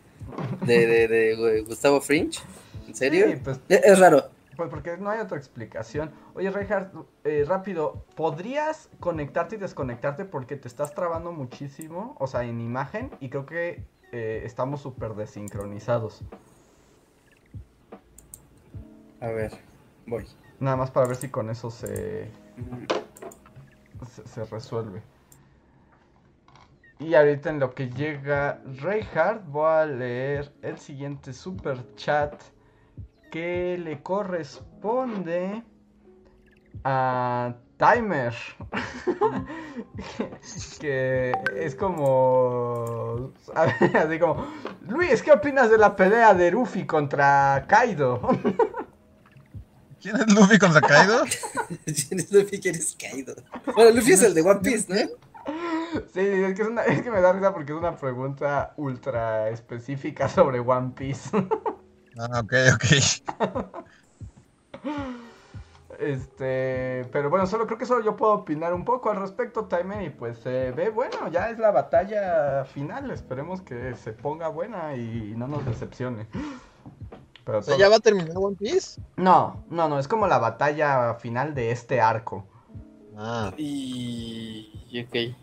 [0.66, 2.40] de, de- de Gustavo Fringe,
[2.88, 3.28] ¿en serio?
[3.30, 4.30] Sí, pues, Es, es raro.
[4.56, 6.12] Pues porque no hay otra explicación.
[6.34, 6.94] Oye, Reinhardt,
[7.24, 12.16] eh, rápido, ¿podrías conectarte y desconectarte porque te estás trabando muchísimo?
[12.20, 16.22] O sea, en imagen, y creo que eh, estamos súper desincronizados.
[19.22, 19.52] A ver,
[20.06, 20.26] voy.
[20.60, 22.32] Nada más para ver si con eso se,
[24.08, 25.02] se, se resuelve.
[27.00, 32.42] Y ahorita en lo que llega Reinhardt, voy a leer el siguiente super chat
[33.32, 35.64] que le corresponde
[36.84, 38.34] a Timer.
[40.80, 43.32] que es como.
[43.56, 44.46] Así como.
[44.88, 48.22] Luis, ¿qué opinas de la pelea de Ruffy contra Kaido?
[50.02, 51.24] ¿Quién es Luffy contra Kaido?
[51.86, 52.60] ¿Quién es Luffy?
[52.60, 53.34] ¿Quién es Kaido?
[53.76, 55.00] Bueno, Luffy es el de One Piece, ¿no?
[56.14, 59.50] Sí, es que, es, una- es que me da risa porque es una pregunta ultra
[59.50, 61.30] específica sobre One Piece.
[62.18, 62.86] Ah, ok, ok.
[65.98, 70.02] Este, pero bueno, solo creo que solo yo puedo opinar un poco al respecto, Timer,
[70.04, 74.96] y pues se ve bueno, ya es la batalla final, esperemos que se ponga buena
[74.98, 76.28] y no nos decepcione.
[77.46, 79.00] Pero todo- ¿ya va a terminar One Piece?
[79.16, 82.46] No, no, no, es como la batalla final de este arco,
[83.18, 83.54] Ah.
[83.56, 85.02] Y.
[85.08, 85.34] Ok.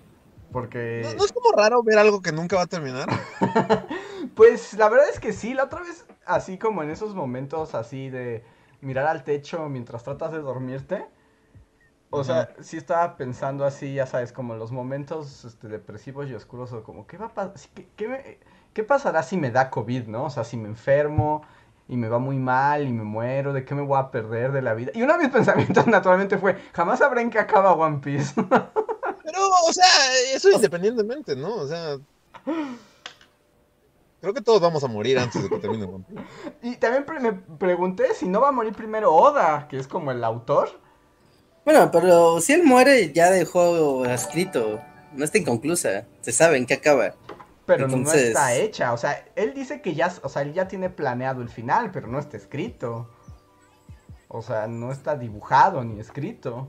[0.52, 1.00] porque...
[1.02, 3.08] ¿No, no es como raro ver algo que nunca va a terminar?
[4.36, 8.10] Pues la verdad es que sí, la otra vez, así como en esos momentos así
[8.10, 8.44] de
[8.80, 11.06] mirar al techo mientras tratas de dormirte.
[12.10, 16.34] O sea, sí estaba pensando así, ya sabes, como en los momentos este, depresivos y
[16.34, 17.54] oscuros, o como, ¿qué va a pasar?
[17.74, 18.38] ¿Qué, qué me-
[18.74, 20.24] qué pasará si me da COVID, no?
[20.24, 21.42] O sea, si me enfermo
[21.88, 24.60] y me va muy mal y me muero, ¿de qué me voy a perder de
[24.62, 24.92] la vida?
[24.94, 28.34] Y uno de mis pensamientos naturalmente fue, jamás sabré en qué acaba One Piece.
[29.24, 29.86] Pero, o sea,
[30.34, 31.54] eso independientemente, ¿no?
[31.54, 31.96] O sea.
[34.22, 36.22] Creo que todos vamos a morir antes de que termine One Piece.
[36.62, 40.12] y también pre- me pregunté si no va a morir primero Oda, que es como
[40.12, 40.80] el autor.
[41.64, 44.80] Bueno, pero si él muere, ya dejó escrito.
[45.12, 46.06] No está inconclusa.
[46.22, 47.14] Se sabe en qué acaba.
[47.66, 50.88] Pero no está hecha, o sea, él dice que ya, o sea, él ya tiene
[50.90, 53.08] planeado el final, pero no está escrito.
[54.28, 56.68] O sea, no está dibujado ni escrito.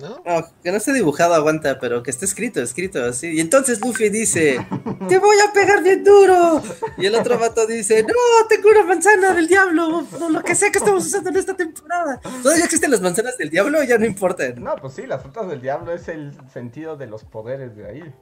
[0.00, 0.22] ¿No?
[0.24, 3.32] No, que no esté dibujado aguanta, pero que esté escrito, escrito así.
[3.32, 4.64] Y entonces Luffy dice,
[5.08, 6.62] te voy a pegar bien duro.
[6.96, 10.70] Y el otro vato dice, no, tengo una manzana del diablo, por lo que sea
[10.70, 12.20] que estamos usando en esta temporada.
[12.42, 13.82] ¿Todavía existen las manzanas del diablo?
[13.82, 14.62] Ya no importan.
[14.62, 18.14] No, pues sí, las frutas del diablo es el sentido de los poderes de ahí.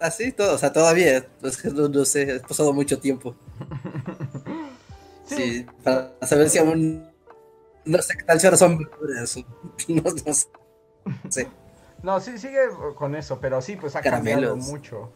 [0.00, 3.34] Así todo, o sea, todavía, es que no, no sé, ha pasado mucho tiempo.
[5.26, 7.04] Sí, para saber si aún,
[7.84, 9.36] no sé qué tal si ahora son verduras,
[9.88, 10.46] no, no sé.
[12.02, 12.60] No, sí, sigue
[12.96, 15.12] con eso, pero sí, pues ha cambiado mucho.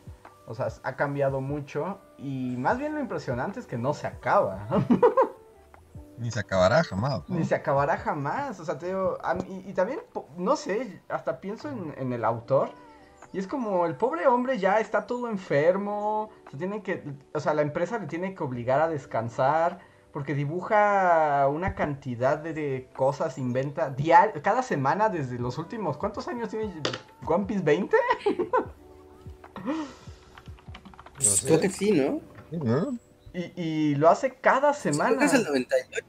[0.47, 1.99] O sea, ha cambiado mucho.
[2.19, 4.67] Y más bien lo impresionante es que no se acaba.
[6.19, 7.23] Ni se acabará jamás.
[7.29, 7.37] ¿no?
[7.37, 8.59] Ni se acabará jamás.
[8.61, 10.01] O sea, te digo, a mí- y, también,
[10.37, 12.71] no sé, hasta pienso en, en el autor.
[13.33, 16.31] Y es como el pobre hombre ya está todo enfermo.
[16.51, 19.79] Se tiene que, o sea, la empresa le tiene que obligar a descansar.
[20.13, 25.97] Porque dibuja una cantidad de, cosas, inventa diar cada semana desde los últimos.
[25.97, 26.75] ¿Cuántos años tiene
[27.25, 27.65] One Piece?
[27.65, 27.91] ¿20?
[29.65, 31.47] No sé.
[31.47, 32.21] Creo que sí, ¿no?
[32.51, 32.99] ¿no?
[33.33, 35.19] Y, y lo hace cada Creo semana.
[35.19, 36.07] que es el 98.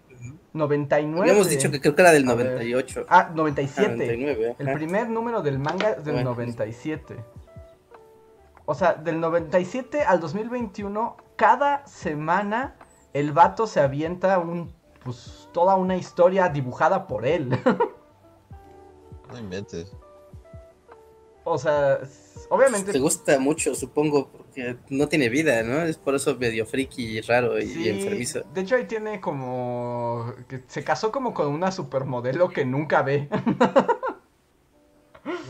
[0.53, 1.21] 99.
[1.29, 2.47] Habíamos dicho que creo que era del A ver.
[2.47, 3.05] 98.
[3.09, 3.89] Ah, Ah, 97.
[3.91, 6.31] 99, El primer número del manga es del Bueno.
[6.31, 7.17] 97.
[8.65, 12.75] O sea, del 97 al 2021, cada semana
[13.13, 17.49] el vato se avienta un, pues, toda una historia dibujada por él.
[19.31, 19.95] No inventes.
[21.45, 21.99] O sea,
[22.49, 25.83] obviamente Te gusta mucho, supongo, porque no tiene vida, ¿no?
[25.83, 28.41] Es por eso medio friki y raro y, Sí, enfermizo.
[28.53, 33.29] de hecho ahí tiene como que se casó como con una supermodelo que nunca ve.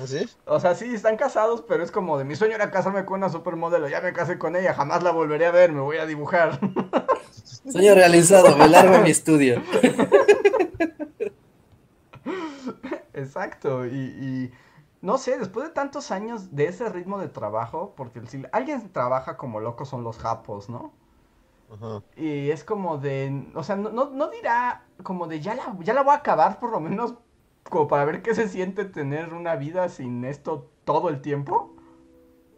[0.03, 0.29] ¿Así?
[0.45, 3.29] O sea, sí, están casados, pero es como de mi sueño era casarme con una
[3.29, 6.59] supermodelo, ya me casé con ella, jamás la volveré a ver, me voy a dibujar.
[7.69, 9.61] Sueño realizado, me largo a mi estudio.
[13.13, 14.51] Exacto, y, y
[15.01, 19.37] no sé, después de tantos años de ese ritmo de trabajo, porque si alguien trabaja
[19.37, 20.93] como loco son los japos, ¿no?
[21.73, 22.01] Ajá.
[22.15, 25.93] Y es como de, o sea, no, no, no dirá como de ya la, ya
[25.93, 27.15] la voy a acabar por lo menos
[27.69, 31.75] como para ver qué se siente tener una vida sin esto todo el tiempo.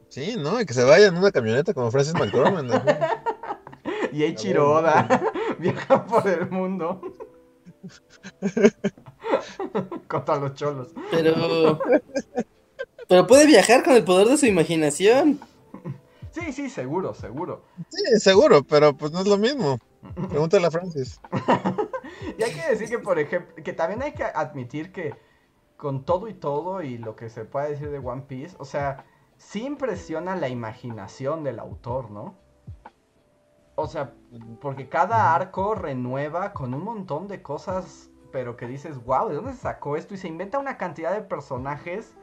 [0.10, 0.62] Sí, ¿no?
[0.62, 2.70] Y que se vaya en una camioneta como Francis McDormand.
[2.72, 2.82] ¿no?
[4.14, 5.08] Y Eiichiro Oda
[5.60, 7.02] viaja por el mundo
[10.08, 10.90] contra los cholos.
[11.10, 11.80] Pero.
[13.08, 15.40] Pero puede viajar con el poder de su imaginación.
[16.32, 17.64] Sí, sí, seguro, seguro.
[17.90, 19.80] Sí, seguro, pero pues no es lo mismo.
[20.30, 21.20] Pregúntale a Francis.
[22.38, 25.16] Y hay que decir que, por ejemplo, que también hay que admitir que
[25.78, 29.06] con todo y todo y lo que se puede decir de One Piece, o sea,
[29.38, 32.36] sí impresiona la imaginación del autor, ¿no?
[33.76, 34.14] O sea,
[34.62, 39.54] porque cada arco renueva con un montón de cosas, pero que dices, wow, ¿de dónde
[39.54, 40.14] se sacó esto?
[40.14, 42.16] Y se inventa una cantidad de personajes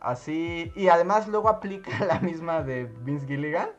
[0.00, 3.70] así, y además luego aplica la misma de Vince Gilligan.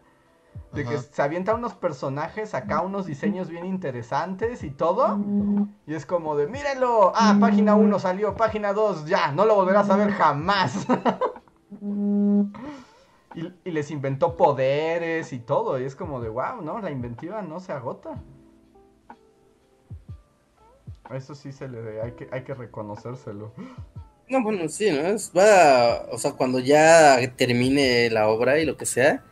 [0.73, 5.19] De que se avienta unos personajes acá, unos diseños bien interesantes y todo.
[5.87, 7.11] Y es como de, mírenlo.
[7.15, 10.85] Ah, página 1 salió, página 2, ya, no lo volverás a ver jamás.
[13.35, 15.79] y, y les inventó poderes y todo.
[15.79, 16.79] Y es como de, wow, ¿no?
[16.79, 18.21] La inventiva no se agota.
[21.11, 23.51] Eso sí se le hay que, hay que reconocérselo.
[24.29, 24.99] No, bueno, sí, ¿no?
[25.07, 29.23] Es- va, o sea, cuando ya termine la obra y lo que sea.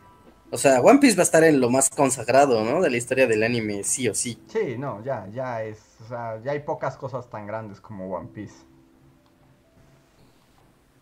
[0.50, 2.80] O sea, One Piece va a estar en lo más consagrado, ¿no?
[2.80, 4.38] De la historia del anime, sí o sí.
[4.46, 5.78] Sí, no, ya, ya es.
[6.04, 8.54] O sea, ya hay pocas cosas tan grandes como One Piece.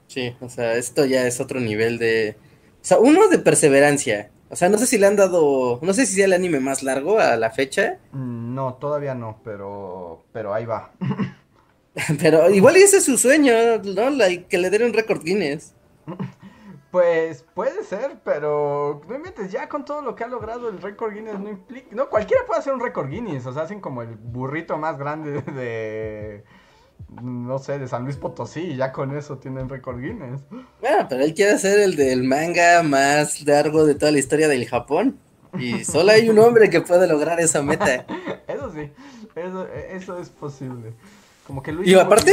[0.08, 2.36] Sí, o sea, esto ya es otro nivel de...
[2.82, 4.30] O sea, uno de perseverancia.
[4.48, 5.80] O sea, no sé si le han dado...
[5.82, 7.98] No sé si sea el anime más largo a la fecha.
[8.12, 10.92] Mm, No, todavía no, pero, pero ahí va.
[12.20, 14.10] Pero igual ese es su sueño, ¿no?
[14.48, 15.72] Que le den un récord Guinness.
[16.96, 21.12] Pues puede ser, pero no inventes, ya con todo lo que ha logrado el récord
[21.12, 21.88] Guinness no implica...
[21.94, 25.42] No, cualquiera puede hacer un récord Guinness, o sea, hacen como el burrito más grande
[25.42, 26.42] de...
[27.20, 30.40] No sé, de San Luis Potosí, y ya con eso tienen récord Guinness.
[30.80, 34.66] Bueno, pero él quiere hacer el del manga más largo de toda la historia del
[34.66, 35.18] Japón.
[35.58, 38.06] Y solo hay un hombre que puede lograr esa meta.
[38.48, 38.90] Eso sí,
[39.34, 40.94] eso, eso es posible.
[41.46, 41.88] Como que Luis...
[41.88, 42.32] Y aparte,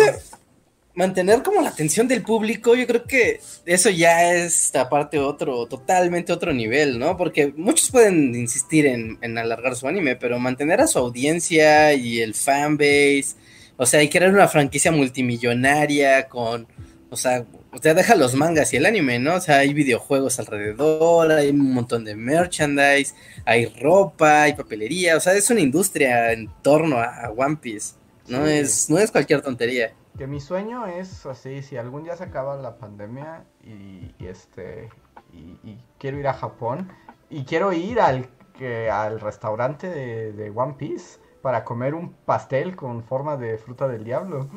[0.96, 6.32] mantener como la atención del público, yo creo que eso ya es aparte otro, totalmente
[6.32, 7.18] otro nivel, ¿no?
[7.18, 12.20] Porque muchos pueden insistir en, en alargar su anime, pero mantener a su audiencia y
[12.22, 13.36] el fanbase,
[13.78, 16.68] o sea, y crear una franquicia multimillonaria con,
[17.10, 19.36] o sea, usted deja los mangas y el anime, ¿no?
[19.36, 23.16] O sea, hay videojuegos alrededor, hay un montón de merchandise,
[23.46, 27.96] hay ropa, hay papelería, o sea, es una industria en torno a One Piece.
[28.28, 28.54] No Sí.
[28.54, 29.94] es, no es cualquier tontería.
[30.18, 34.90] Que mi sueño es así, si algún día se acaba la pandemia y, y este
[35.32, 36.92] y, y quiero ir a Japón
[37.30, 42.76] y quiero ir al que al restaurante de, de One Piece para comer un pastel
[42.76, 44.48] con forma de fruta del diablo.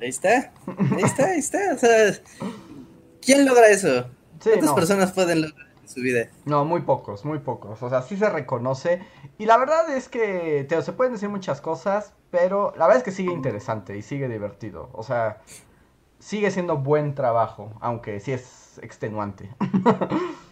[0.00, 1.58] Ahí está, ahí está, ahí está.
[1.74, 2.12] O sea,
[3.22, 4.04] ¿quién logra eso?
[4.40, 6.28] Sí, ¿Cuántas no, personas pueden lograr en su vida?
[6.44, 7.82] no, muy pocos, muy pocos.
[7.82, 9.02] O sea, sí se reconoce.
[9.38, 13.04] Y la verdad es que te, se pueden decir muchas cosas, pero la verdad es
[13.04, 14.90] que sigue interesante y sigue divertido.
[14.92, 15.42] O sea,
[16.18, 19.50] sigue siendo buen trabajo, aunque sí es extenuante.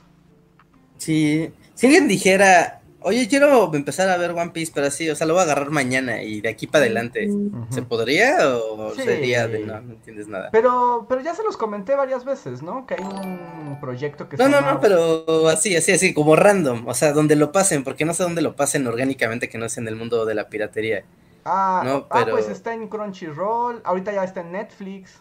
[0.99, 5.27] Si, si alguien dijera, oye, quiero empezar a ver One Piece, pero así, o sea,
[5.27, 7.29] lo voy a agarrar mañana y de aquí para adelante,
[7.71, 9.03] ¿se podría o Sí.
[9.03, 10.51] sería de no, no entiendes nada?
[10.53, 12.87] Pero, pero ya se los comenté varias veces, ¿no?
[12.87, 16.37] Que hay un proyecto que No, se no, llama- no, pero así, así, así, como
[16.37, 19.69] random, o sea, donde lo pasen, porque no sé dónde lo pasen orgánicamente que no
[19.69, 21.05] sea en el mundo de la piratería.
[21.45, 25.21] Ah, No, ah, pues está en Crunchyroll, ahorita ya está en Netflix.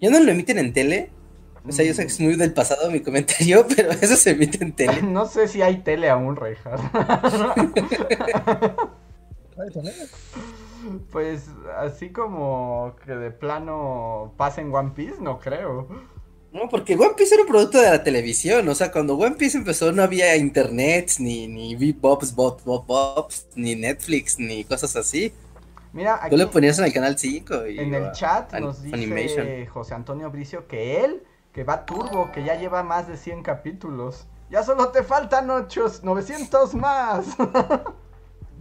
[0.00, 1.10] ¿Ya no lo emiten en tele?
[1.66, 4.62] O sea, yo sé que es muy del pasado mi comentario, pero eso se emite
[4.64, 5.02] en tele.
[5.02, 6.82] No sé si hay tele aún, Reinhardt.
[9.58, 9.94] Ay, ¿con él?
[11.10, 15.88] pues así como que de plano pasen One Piece, no creo.
[16.52, 19.56] No, porque One Piece era un producto de la televisión, o sea, cuando One Piece
[19.56, 25.32] empezó no había internet, ni, ni Bebops, Bop, Bop, Bops, ni Netflix, ni cosas así.
[25.92, 29.66] Mira, Tú aquí le ponías en el canal 5 y en el chat nos dice.
[29.66, 31.22] José Antonio Bricio que él,
[31.60, 34.26] que va turbo, que ya lleva más de 100 capítulos.
[34.48, 37.26] Ya solo te faltan 8, 900 más.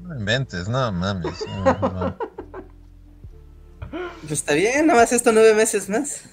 [0.04, 1.46] No inventes, no mames.
[1.48, 2.18] no, no.
[4.22, 6.24] Pues está bien, nomás esto nueve meses más.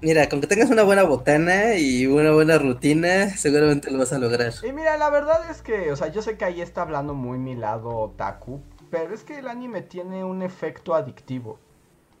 [0.00, 4.18] Mira, con que tengas una buena botana y una buena rutina, seguramente lo vas a
[4.18, 4.52] lograr.
[4.62, 7.38] Y mira, la verdad es que, o sea, yo sé que ahí está hablando muy
[7.38, 11.58] mi lado otaku, pero es que el anime tiene un efecto adictivo.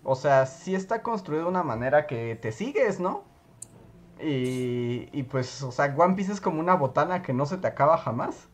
[0.02, 3.24] O sea, sí está construido de una manera que te sigues, ¿no?
[4.18, 7.66] Y, y pues, o sea, One Piece es como una botana que no se te
[7.66, 8.48] acaba jamás.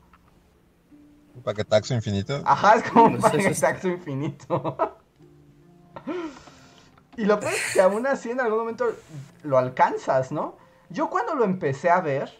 [1.35, 2.41] Un paquetaxo infinito.
[2.45, 4.77] Ajá, es como un Pues eso es- paquetaxo infinito.
[7.17, 8.87] y lo peor es que aún así en algún momento
[9.43, 10.57] lo alcanzas, ¿no?
[10.91, 12.31] Yo cuando lo empecé a ver,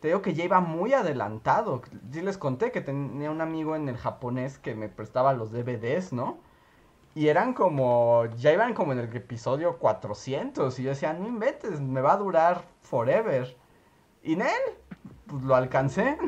[0.00, 1.82] te digo que ya iba muy adelantado.
[2.12, 6.12] Sí les conté que tenía un amigo en el japonés que me prestaba los DVDs,
[6.12, 6.38] ¿no?
[7.16, 11.80] Y eran como, ya iban como en el episodio 400 y yo decía, no inventes,
[11.80, 13.56] me va a durar forever.
[14.22, 14.48] Y en él,
[15.26, 16.18] pues lo alcancé.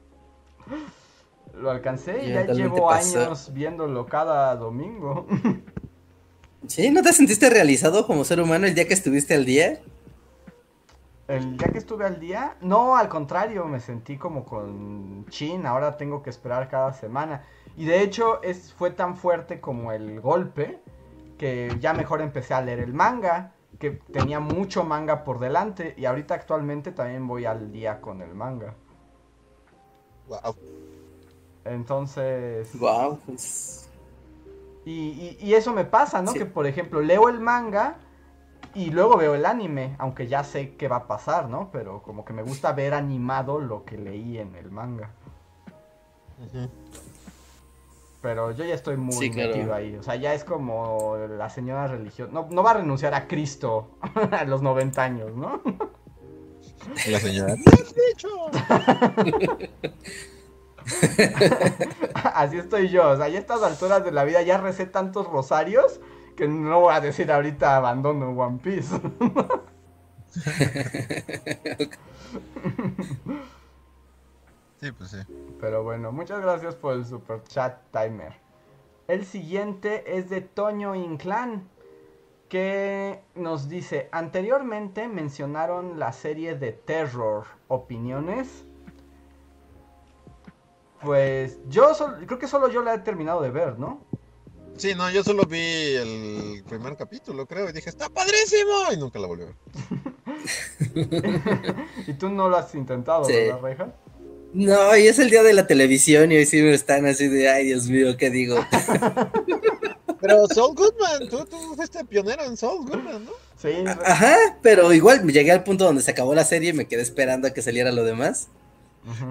[1.54, 5.26] lo alcancé y ya totalmente llevo años viéndolo cada domingo.
[6.66, 6.90] ¿Sí?
[6.90, 9.82] ¿No te sentiste realizado como ser humano el día que estuviste al día?
[11.28, 15.98] El día que estuve al día, no, al contrario, me sentí como con chin, ahora
[15.98, 17.44] tengo que esperar cada semana.
[17.76, 20.80] Y de hecho es, fue tan fuerte como el golpe
[21.38, 26.04] que ya mejor empecé a leer el manga, que tenía mucho manga por delante y
[26.04, 28.74] ahorita actualmente también voy al día con el manga.
[30.28, 30.54] Wow.
[31.64, 32.78] Entonces...
[32.78, 33.88] Wow, pues.
[34.84, 36.32] Y, y- y eso me pasa, ¿no?
[36.32, 36.38] Sí.
[36.38, 37.96] Que por ejemplo leo el manga
[38.74, 41.70] y luego veo el anime, aunque ya sé qué va a pasar, ¿no?
[41.72, 45.10] Pero como que me gusta ver animado lo que leí en el manga.
[48.22, 49.50] Pero yo ya estoy muy Sí, claro.
[49.50, 49.96] metido ahí.
[49.96, 52.32] O sea, ya es como la señora religiosa.
[52.32, 53.90] No, no va a renunciar a Cristo
[54.30, 55.60] a los 90 años, ¿no?
[57.08, 57.56] La señora.
[62.34, 63.10] Así estoy yo.
[63.10, 66.00] O sea, ya a estas alturas de la vida ya recé tantos rosarios
[66.36, 68.94] que no voy a decir ahorita abandono One Piece.
[74.82, 75.18] Sí, pues sí.
[75.60, 78.32] Pero bueno, muchas gracias por el super chat timer.
[79.06, 81.68] El siguiente es de Toño Inclán,
[82.48, 88.64] que nos dice, anteriormente mencionaron la serie de terror, opiniones.
[91.00, 94.00] Pues yo sol- creo que solo yo la he terminado de ver, ¿no?
[94.76, 99.20] Sí, no, yo solo vi el primer capítulo, creo, y dije, está padrísimo, y nunca
[99.20, 99.56] la volví a ver.
[102.08, 103.32] y tú no lo has intentado, Sí.
[103.32, 103.92] ¿verdad, Reija?
[104.54, 107.48] No, hoy es el día de la televisión y hoy sí me están así de,
[107.48, 108.56] ay, Dios mío, ¿qué digo?
[110.20, 113.32] Pero Saul Goodman, tú, tú fuiste pionero en Saul Goodman, ¿no?
[113.60, 113.70] Sí,
[114.04, 117.46] Ajá, pero igual llegué al punto donde se acabó la serie y me quedé esperando
[117.48, 118.48] a que saliera lo demás.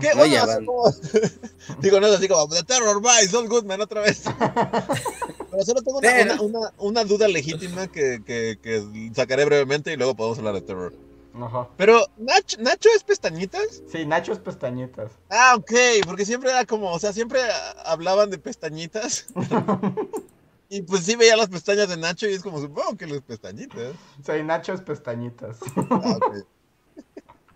[0.01, 0.09] ¿Qué?
[0.19, 0.65] Oye, así Van.
[0.65, 0.93] como-
[1.81, 4.23] Digo, no es así como, The Terror by Saul Goodman otra vez.
[5.51, 9.93] Pero solo tengo una, Pero- una, una- una duda legítima que, que, que sacaré brevemente
[9.93, 10.93] y luego podemos hablar de Terror.
[11.33, 11.69] Ajá.
[11.77, 13.81] Pero, ¿Nacho, ¿Nacho es pestañitas?
[13.87, 15.11] Sí, Nacho es pestañitas.
[15.29, 15.71] Ah, ok,
[16.05, 17.39] porque siempre era como, o sea, siempre
[17.85, 19.27] hablaban de pestañitas.
[20.69, 23.93] y pues sí veía las pestañas de Nacho y es como, supongo que las pestañitas.
[24.25, 25.59] Sí, Nacho es pestañitas.
[25.89, 26.35] Ah, ok.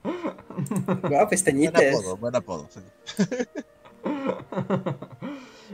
[1.02, 1.84] Guau, Buen pestañitas.
[1.96, 2.70] apodo, buen apodo.
[2.70, 2.80] sí.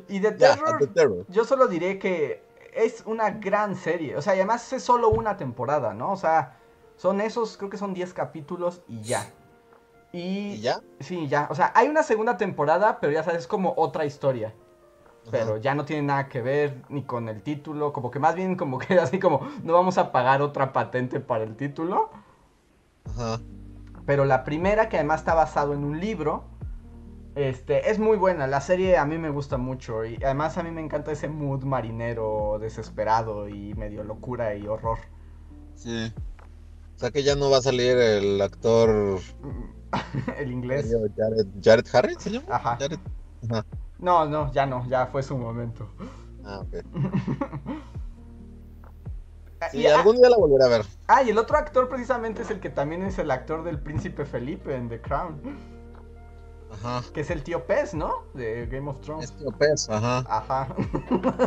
[0.08, 1.26] y de terror, The Terror.
[1.30, 2.44] yo solo diré que
[2.74, 4.16] es una gran serie.
[4.16, 6.12] O sea, y además es solo una temporada, ¿no?
[6.14, 6.58] O sea,
[7.02, 9.26] son esos, creo que son 10 capítulos y ya.
[10.12, 10.82] Y, ¿Y ya?
[11.00, 11.48] Sí, ya.
[11.50, 14.54] O sea, hay una segunda temporada, pero ya sabes, es como otra historia.
[15.32, 17.92] Pero ya no tiene nada que ver ni con el título.
[17.92, 21.44] Como que más bien como que así como no vamos a pagar otra patente para
[21.44, 22.12] el título.
[23.06, 23.40] Ajá.
[24.06, 26.44] Pero la primera, que además está basado en un libro,
[27.34, 28.46] este, es muy buena.
[28.46, 30.06] La serie a mí me gusta mucho.
[30.06, 35.00] Y además a mí me encanta ese mood marinero, desesperado y medio locura y horror.
[35.74, 36.14] Sí.
[37.02, 39.18] O sea que ya no va a salir el actor
[40.38, 40.86] el inglés.
[41.18, 42.46] Jared, Jared Harris, ¿se llama?
[42.56, 42.78] Ajá.
[42.80, 43.00] Jared-
[43.50, 43.66] Ajá.
[43.98, 45.90] No, no, ya no, ya fue su momento.
[46.46, 46.86] Ah, ok.
[49.74, 50.86] Y, Sí, ah, algún día la volveré a ver.
[51.08, 54.26] ah, y el otro actor precisamente es el que también es el actor del príncipe
[54.26, 55.42] Felipe en The Crown.
[56.72, 57.04] Ajá.
[57.14, 58.24] Que es el tío Pez, ¿no?
[58.34, 59.26] De Game of Thrones.
[59.26, 60.24] Es Tío Pez, ajá.
[60.28, 60.76] Ajá.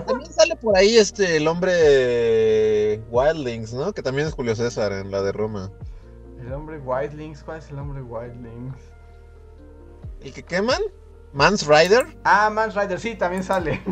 [0.07, 3.93] También sale por ahí este el hombre Wildlings, ¿no?
[3.93, 5.71] Que también es Julio César en la de Roma.
[6.41, 8.77] El hombre Wildlings, ¿cuál es el hombre Wildlings?
[10.21, 10.81] ¿El que queman?
[11.33, 12.17] Mans Rider.
[12.25, 13.83] Ah, Mans Rider, sí, también sale.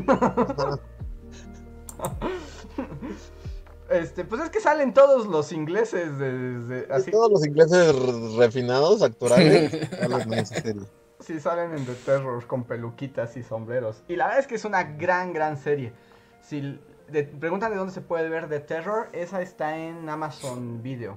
[3.91, 7.11] Este, pues es que salen todos los ingleses desde así.
[7.11, 7.95] Todos los ingleses
[8.37, 9.71] refinados, actorales,
[11.23, 14.03] Sí, salen en The Terror con peluquitas y sombreros.
[14.09, 15.93] Y la verdad es que es una gran, gran serie.
[16.41, 21.17] Si de- preguntan de dónde se puede ver The Terror, esa está en Amazon Video.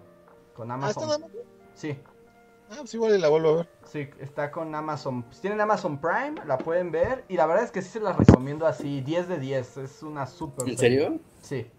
[0.56, 1.26] Con Ah, ¿está Amazon.
[1.74, 1.98] Sí,
[2.70, 3.70] Ah, pues igual y la vuelvo a ver.
[3.86, 5.24] sí, está con Amazon.
[5.30, 7.24] Si tienen Amazon Prime, la pueden ver.
[7.28, 9.78] Y la verdad es que sí se la recomiendo así, 10 de 10.
[9.78, 10.68] Es una super.
[10.68, 11.00] ¿En serie.
[11.04, 11.20] serio?
[11.42, 11.70] Sí,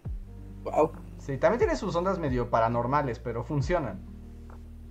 [0.63, 0.93] Wow.
[1.17, 1.37] sí.
[1.37, 3.99] También tiene sus ondas medio paranormales, pero funcionan.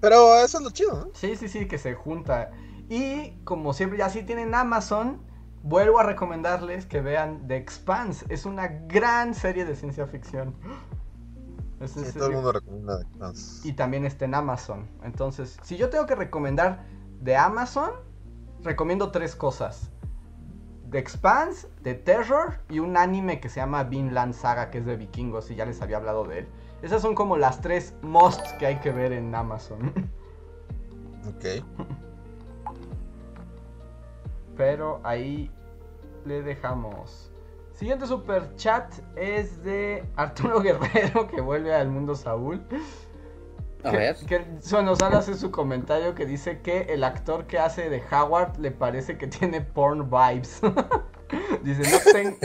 [0.00, 1.10] Pero eso es lo chido, ¿no?
[1.14, 2.50] Sí, sí, sí, que se junta.
[2.88, 5.20] Y como siempre, ya si tienen Amazon,
[5.62, 8.24] vuelvo a recomendarles que vean The Expanse.
[8.28, 10.54] Es una gran serie de ciencia ficción.
[11.78, 13.68] Es Sí, todo el mundo recomienda The Expanse.
[13.68, 14.88] Y también está en Amazon.
[15.02, 16.86] Entonces, si yo tengo que recomendar
[17.20, 17.90] de Amazon,
[18.62, 19.90] recomiendo tres cosas.
[20.90, 24.96] The Expanse, The Terror y un anime que se llama Vinland Saga, que es de
[24.96, 26.48] vikingos y ya les había hablado de él.
[26.80, 29.92] Esas son como las tres musts que hay que ver en Amazon.
[31.26, 31.44] Ok.
[34.56, 35.50] Pero ahí
[36.24, 37.30] le dejamos.
[37.72, 42.66] Siguiente super chat es de Arturo Guerrero que vuelve al mundo Saúl.
[43.84, 44.16] A que, ver.
[44.26, 44.44] Que
[45.12, 49.26] hace su comentario que dice que el actor que hace de Howard le parece que
[49.26, 50.60] tiene porn vibes.
[51.62, 52.38] dice, no ten-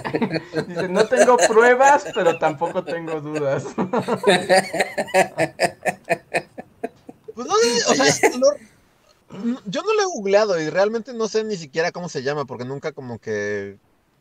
[0.68, 3.66] dice, no tengo pruebas, pero tampoco tengo dudas.
[7.34, 8.71] Pues no sé, o sea, lo-
[9.66, 12.66] yo no lo he googleado y realmente no sé ni siquiera cómo se llama porque
[12.66, 13.80] nunca como que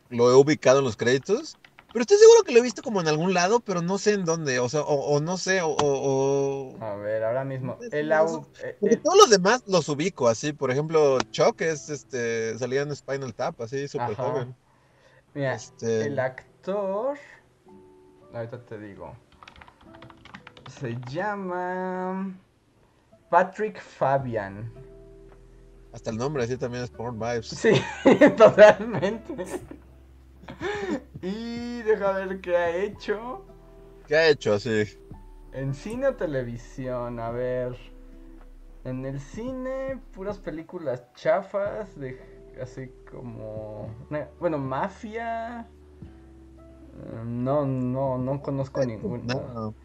[0.09, 1.57] lo he ubicado en los créditos.
[1.91, 4.23] Pero estoy seguro que lo he visto como en algún lado, pero no sé en
[4.23, 7.77] dónde, o sea, o, o no sé, o, A ver, ahora mismo.
[7.91, 11.89] El, au- eh, Porque el- todos los demás los ubico, así, por ejemplo, Chuck es,
[11.89, 14.55] este, salía en Spinal Tap, así, súper joven.
[15.33, 17.17] mira, Este, El actor.
[18.33, 19.13] Ahorita te digo.
[20.79, 22.33] Se llama.
[23.29, 24.71] Patrick Fabian.
[25.93, 27.47] Hasta el nombre, así también es Porn Vibes.
[27.47, 27.71] Sí,
[28.37, 29.35] totalmente.
[31.21, 33.43] Y deja ver qué ha hecho.
[34.07, 34.83] ¿Qué ha hecho así?
[35.53, 37.75] En cine o televisión, a ver.
[38.83, 42.19] En el cine, puras películas chafas, de
[42.61, 43.89] así como.
[44.39, 45.61] Bueno, Mafia.
[45.61, 49.33] eh, No, no, no conozco ninguna.
[49.35, 49.75] No,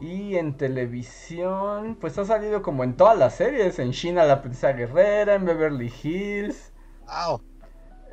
[0.00, 3.78] Y en televisión, pues ha salido como en todas las series.
[3.78, 6.72] En China, la princesa guerrera, en Beverly Hills.
[7.06, 7.40] wow,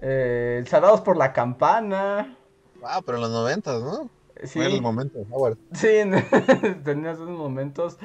[0.02, 2.38] Eh, Salvados por la campana.
[2.76, 4.10] wow, pero en los noventas, ¿no?
[4.44, 5.58] Sí, Fue el momento, Howard.
[5.74, 5.88] sí,
[6.84, 7.98] tenía esos momentos.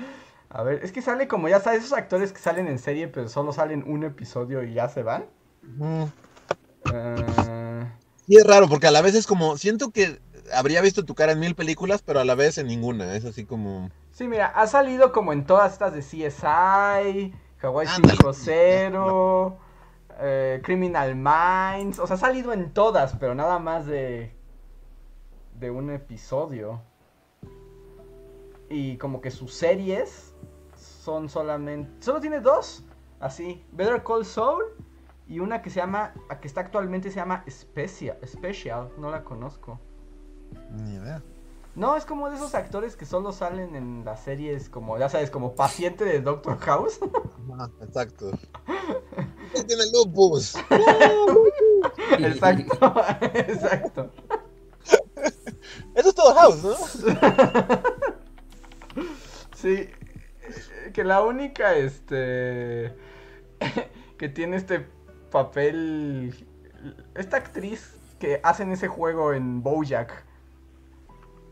[0.51, 3.29] A ver, es que sale como ya sabes, esos actores que salen en serie, pero
[3.29, 5.27] solo salen un episodio y ya se van.
[6.85, 7.87] Eh,
[8.27, 10.21] Sí, es raro, porque a la vez es como, siento que
[10.53, 13.15] habría visto tu cara en mil películas, pero a la vez en ninguna.
[13.15, 13.91] Es así como.
[14.13, 18.19] sí, mira, ha salido como en todas estas de CSI, Hawaii Ándale.
[18.19, 19.57] 5-0,
[20.21, 21.99] eh, Criminal Minds.
[21.99, 24.35] O sea, ha salido en todas, pero nada más de.
[25.59, 26.81] de un episodio.
[28.69, 30.35] Y como que sus series
[30.77, 31.91] son solamente.
[32.01, 32.85] Solo tiene dos.
[33.21, 33.65] Así.
[33.73, 34.65] Better Call Saul.
[35.29, 36.15] Y una que se llama.
[36.29, 38.19] a que está actualmente se llama Special.
[38.27, 38.91] Special.
[38.99, 39.79] No la conozco.
[40.71, 41.23] Ni idea.
[41.75, 45.31] No, es como de esos actores que solo salen en las series como, ya sabes,
[45.31, 47.01] como paciente de Doctor House.
[47.81, 48.31] Exacto.
[49.67, 50.55] Tiene lupus.
[52.19, 52.95] exacto,
[53.35, 54.11] exacto.
[55.95, 56.75] Eso es todo House, ¿no?
[59.55, 59.89] Sí,
[60.93, 62.95] que la única, este,
[64.19, 64.87] que tiene este
[65.31, 66.35] papel,
[67.15, 70.25] esta actriz que hacen ese juego en Bojack.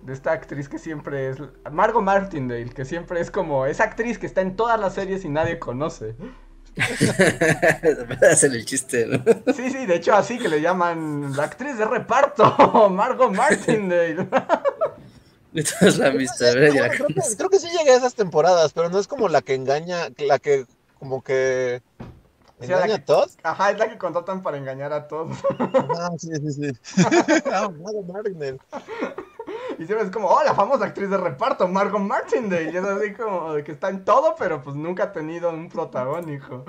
[0.03, 1.37] De esta actriz que siempre es.
[1.71, 3.67] Margot Martindale, que siempre es como.
[3.67, 6.15] Esa actriz que está en todas las series y nadie conoce.
[8.31, 9.23] Hacen el chiste, ¿no?
[9.53, 14.29] Sí, sí, de hecho así que le llaman la actriz de reparto, Margot Martindale.
[15.81, 17.37] Todos la han visto, a ver, ya la Creo que, conozco.
[17.37, 20.39] creo que sí llegué a esas temporadas, pero no es como la que engaña, la
[20.39, 20.65] que
[20.99, 21.83] como que
[22.61, 23.37] O sea, la engaña que- a todos.
[23.43, 25.37] Ajá, es la que contratan para engañar a todos.
[25.59, 26.73] Ah, sí, sí, sí.
[27.53, 27.69] Ah,
[28.07, 28.59] Martindale.
[29.81, 32.71] Y siempre es como, oh, la famosa actriz de reparto, Margot Martindale.
[32.71, 35.71] Y es así como de que está en todo, pero pues nunca ha tenido un
[35.71, 36.67] protagónico.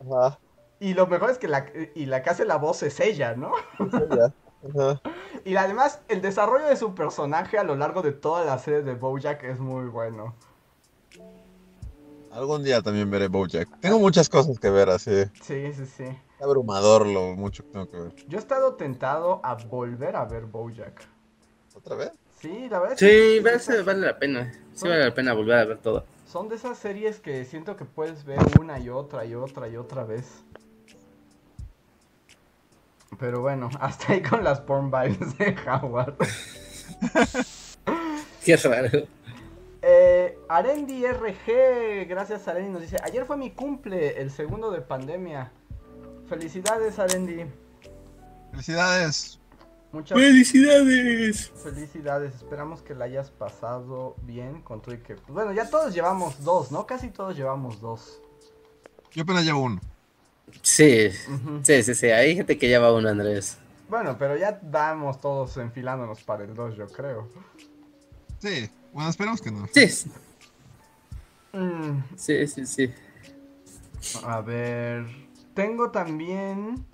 [0.00, 0.38] Ajá,
[0.78, 1.66] Y lo mejor es que la,
[1.96, 3.50] y la que hace la voz es ella, ¿no?
[3.80, 4.32] ya.
[4.62, 5.00] Ajá.
[5.44, 8.94] Y además, el desarrollo de su personaje a lo largo de toda la serie de
[8.94, 10.32] Bojack es muy bueno.
[12.30, 13.80] Algún día también veré Bojack.
[13.80, 15.24] Tengo muchas cosas que ver, así.
[15.42, 16.04] Sí, sí, sí.
[16.04, 18.14] Es abrumador lo mucho que tengo que ver.
[18.28, 21.08] Yo he estado tentado a volver a ver Bojack.
[21.74, 22.12] ¿Otra vez?
[22.46, 24.52] Sí, la verdad es Sí, que vale, vale la pena.
[24.72, 26.04] Sí vale la pena volver a ver todo.
[26.26, 29.76] son de esas series que siento que puedes ver una y otra y otra y
[29.76, 30.44] otra vez.
[33.18, 36.14] Pero bueno, hasta ahí con las porn vibes de Howard.
[38.44, 39.06] Qué raro.
[39.82, 45.50] Eh, Arendi RG, gracias Arendi, nos dice, ayer fue mi cumple, el segundo de pandemia.
[46.28, 47.44] Felicidades Arendi,
[48.52, 49.38] Felicidades.
[49.96, 51.50] Muchas ¡Felicidades!
[51.62, 55.16] felicidades, esperamos que la hayas pasado bien con tu y que...
[55.28, 56.86] bueno, ya todos llevamos dos, ¿no?
[56.86, 58.20] Casi todos llevamos dos.
[59.12, 59.80] Yo apenas llevo uno.
[60.62, 61.10] Sí,
[61.62, 62.06] sí, sí, sí.
[62.06, 63.58] Hay gente que lleva uno, Andrés.
[63.88, 67.28] Bueno, pero ya vamos todos enfilándonos para el dos, yo creo.
[68.38, 68.70] Sí.
[68.92, 69.66] Bueno, esperemos que no.
[69.72, 70.10] Sí, sí,
[71.52, 72.66] Mm, sí, sí.
[72.66, 72.90] sí.
[74.24, 75.06] A ver,
[75.54, 76.84] tengo también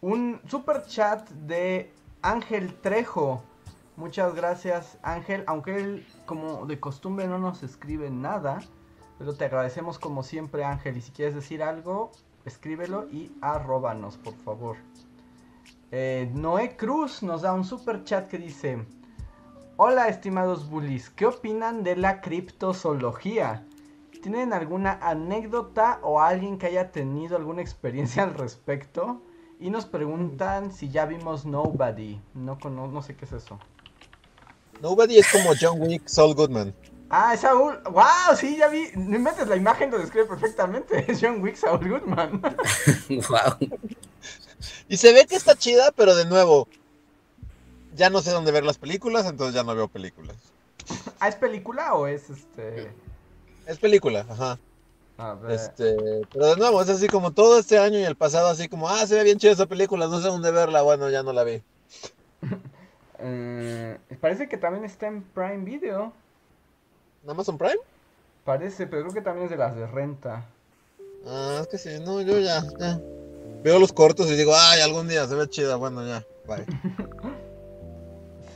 [0.00, 1.92] un super chat de
[2.22, 3.42] Ángel Trejo.
[3.96, 8.60] Muchas gracias Ángel, aunque él como de costumbre no nos escribe nada,
[9.18, 12.12] pero te agradecemos como siempre Ángel y si quieres decir algo,
[12.44, 14.76] escríbelo y arróbanos por favor.
[15.90, 18.86] Eh, Noé Cruz nos da un super chat que dice,
[19.76, 23.66] hola estimados bullies, ¿qué opinan de la criptozoología?
[24.22, 29.20] ¿Tienen alguna anécdota o alguien que haya tenido alguna experiencia al respecto?
[29.62, 32.20] Y nos preguntan si ya vimos Nobody.
[32.34, 33.60] No, cono- no sé qué es eso.
[34.80, 36.74] Nobody es como John Wick, Saul Goodman.
[37.08, 37.78] Ah, es Saúl.
[37.84, 38.34] ¡Wow!
[38.36, 38.88] Sí, ya vi.
[38.96, 41.04] No inventes, la imagen lo describe perfectamente.
[41.12, 42.42] Es John Wick, Saul Goodman.
[43.08, 43.78] Wow.
[44.88, 46.66] Y se ve que está chida, pero de nuevo,
[47.94, 50.36] ya no sé dónde ver las películas, entonces ya no veo películas.
[51.20, 52.90] ¿Ah, es película o es este.?
[53.66, 54.58] Es película, ajá.
[55.18, 55.52] A ver.
[55.52, 55.96] Este,
[56.32, 59.06] pero de nuevo, es así como todo este año y el pasado, así como, ah,
[59.06, 61.62] se ve bien chida esa película, no sé dónde verla, bueno, ya no la vi.
[63.24, 66.12] Eh, parece que también está en Prime Video.
[67.22, 67.78] ¿En Amazon Prime?
[68.44, 70.44] Parece, pero creo que también es de las de renta.
[71.24, 73.00] Ah, es que sí, no, yo ya, ya.
[73.62, 76.66] Veo los cortos y digo, ay, algún día se ve chida, bueno, ya, bye.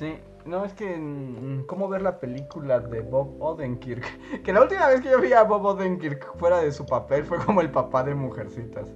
[0.01, 0.97] Sí, no, es que.
[0.97, 4.05] mm, ¿Cómo ver la película de Bob Odenkirk?
[4.45, 7.39] Que la última vez que yo vi a Bob Odenkirk fuera de su papel fue
[7.45, 8.89] como el papá de Mujercitas.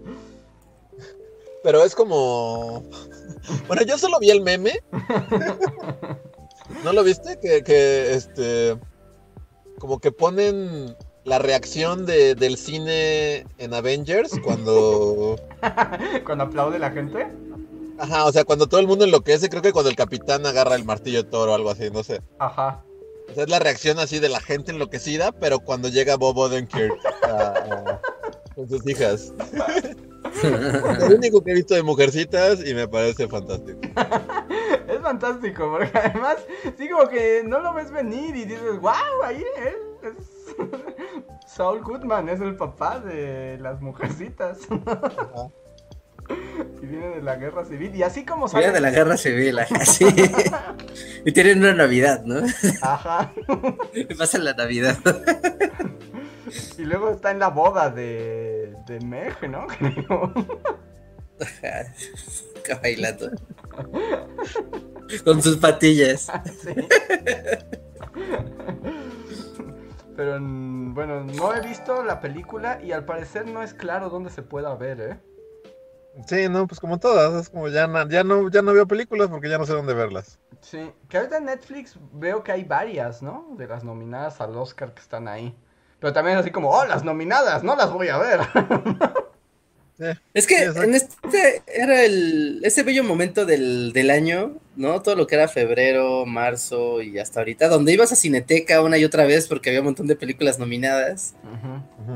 [1.63, 2.83] Pero es como.
[3.67, 4.81] Bueno, yo solo vi el meme.
[6.85, 7.39] ¿No lo viste?
[7.41, 8.79] Que, que este.
[9.79, 10.95] Como que ponen
[11.25, 15.37] la reacción de, del cine en Avengers cuando.
[16.25, 17.29] Cuando aplaude la gente.
[18.01, 20.85] Ajá, o sea, cuando todo el mundo enloquece, creo que cuando el capitán agarra el
[20.85, 22.23] martillo de toro o algo así, no sé.
[22.39, 22.83] Ajá.
[23.31, 26.93] O sea, es la reacción así de la gente enloquecida, pero cuando llega Bob Odenkirk
[27.25, 28.01] a- a-
[28.55, 29.33] con sus hijas.
[30.43, 33.79] Es lo único que he visto de Mujercitas y me parece fantástico.
[34.89, 36.39] Es fantástico, porque además,
[36.77, 38.93] sí, como que no lo ves venir y dices, wow,
[39.25, 40.55] ahí él es.
[41.47, 44.59] Saul Goodman es el papá de las Mujercitas.
[46.83, 47.95] Y viene de la guerra civil.
[47.95, 48.65] Y así como sale.
[48.65, 50.07] Viene de la guerra civil, ajá, sí.
[51.25, 52.41] Y tienen una Navidad, ¿no?
[52.81, 53.33] Ajá.
[54.19, 54.97] Pasa la Navidad.
[56.79, 59.67] Y luego está en la boda de, de Meg, ¿no?
[59.67, 60.33] Creo.
[62.83, 63.31] Bailando.
[65.25, 66.31] Con sus patillas.
[66.63, 66.75] Sí.
[70.21, 74.29] Pero mm, bueno, no he visto la película y al parecer no es claro dónde
[74.29, 75.19] se pueda ver, ¿eh?
[76.27, 78.09] Sí, no, pues como todas, es como ya, no
[78.51, 80.39] ya no veo películas porque ya no sé dónde verlas.
[80.61, 83.47] Sí, que ahorita en Netflix veo que hay varias, ¿no?
[83.57, 85.57] De las nominadas al Oscar que están ahí.
[85.99, 88.41] Pero también así como, oh, las nominadas, no las voy a ver.
[90.35, 90.83] Es que exacto.
[90.83, 95.03] en este era el ese bello momento del, del año, ¿no?
[95.03, 99.05] Todo lo que era febrero, marzo y hasta ahorita, donde ibas a Cineteca una y
[99.05, 101.35] otra vez porque había un montón de películas nominadas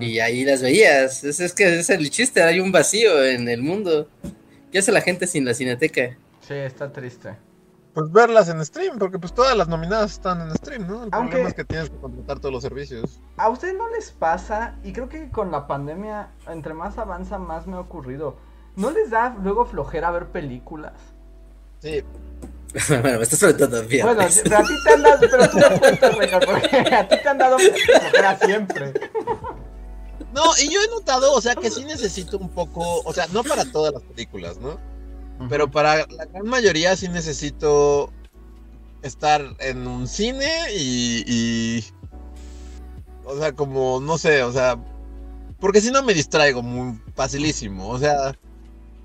[0.01, 1.25] y ahí las veías.
[1.25, 4.09] Es, es que es el chiste, hay un vacío en el mundo.
[4.73, 6.17] ¿Qué hace la gente sin la Cineteca?
[6.47, 7.31] Sí, está triste.
[7.95, 11.05] Pues verlas en stream, porque pues todas las nominadas están en stream, ¿no?
[11.05, 13.21] El Aunque- problema es que tienes que contratar todos los servicios.
[13.37, 14.75] ¿A ustedes no les pasa?
[14.83, 18.37] Y creo que con la pandemia, entre más avanza, más me ha ocurrido.
[18.75, 20.95] ¿No les da luego flojera ver películas?
[21.79, 22.03] Sí,
[22.89, 24.55] bueno, me estás a mí, Bueno, a ti te
[24.93, 28.93] han dado, pero tú cuentas, porque a ti te han dado flojera siempre.
[30.33, 33.45] No, y yo he notado, o sea, que sí necesito un poco, o sea, no
[33.45, 34.79] para todas las películas, ¿no?
[35.49, 38.13] Pero para la gran mayoría sí necesito
[39.03, 41.85] estar en un cine y,
[43.25, 44.77] o sea, como, no sé, o sea,
[45.61, 47.89] Porque si no me distraigo muy facilísimo.
[47.89, 48.35] O sea,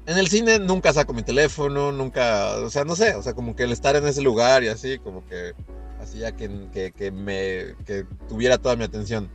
[0.05, 3.55] en el cine nunca saco mi teléfono, nunca, o sea, no sé, o sea, como
[3.55, 5.53] que el estar en ese lugar y así, como que
[5.99, 9.29] hacía que, que, que me que tuviera toda mi atención.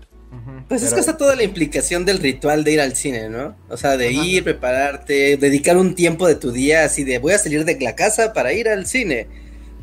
[0.68, 3.54] Pues es que está toda la implicación del ritual de ir al cine, ¿no?
[3.68, 7.38] O sea, de ir, prepararte, dedicar un tiempo de tu día así de voy a
[7.38, 9.28] salir de la casa para ir al cine.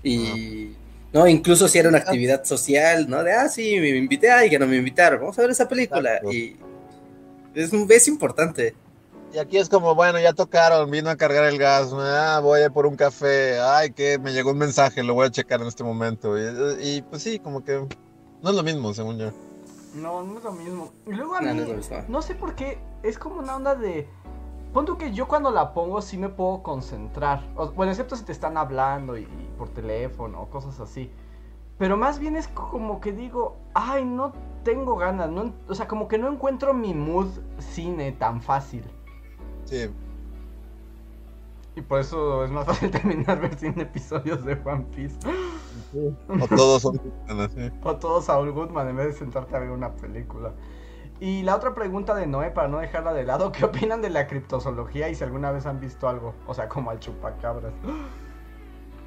[0.03, 0.71] Y
[1.13, 3.23] no, incluso si era una actividad social, ¿no?
[3.23, 6.15] De ah, sí, me invité, ay, que no me invitaron, vamos a ver esa película.
[6.15, 6.33] Exacto.
[6.33, 6.57] Y
[7.53, 8.73] es, es importante.
[9.33, 12.65] Y aquí es como, bueno, ya tocaron, vino a cargar el gas, ah, voy a
[12.65, 15.67] ir por un café, ay, que me llegó un mensaje, lo voy a checar en
[15.67, 16.37] este momento.
[16.37, 16.43] Y,
[16.81, 17.73] y, pues sí, como que
[18.41, 19.31] no es lo mismo, según yo.
[19.93, 20.91] No, no es lo mismo.
[21.05, 21.61] Y luego a No, mí,
[22.07, 24.07] no sé por qué, es como una onda de...
[24.73, 27.45] Pon tú que yo cuando la pongo sí me puedo concentrar.
[27.57, 31.11] O- bueno, excepto si te están hablando y, y por teléfono o cosas así.
[31.77, 34.31] Pero más bien es como que digo, ay, no
[34.63, 35.29] tengo ganas.
[35.29, 37.27] No, o sea, como que no encuentro mi mood
[37.59, 38.85] cine tan fácil.
[39.65, 39.89] Sí,
[41.75, 45.17] Y por eso es más fácil terminar ver 100 episodios de One Piece.
[45.93, 47.71] O todos son así.
[47.83, 50.53] O todo Saul Goodman en vez de sentarte a ver una película.
[51.19, 54.25] Y la otra pregunta de Noé, para no dejarla de lado, ¿qué opinan de la
[54.25, 56.33] criptozoología y si alguna vez han visto algo?
[56.47, 57.73] O sea, como al chupacabras.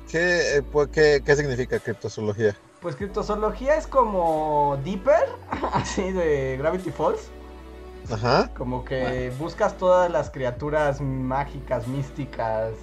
[0.09, 2.55] ¿Qué, eh, pues, qué, qué significa criptozoología?
[2.80, 5.24] Pues criptozoología es como Deeper,
[5.72, 7.30] así de Gravity Falls.
[8.09, 8.49] Ajá.
[8.57, 12.74] Como que buscas todas las criaturas mágicas, místicas,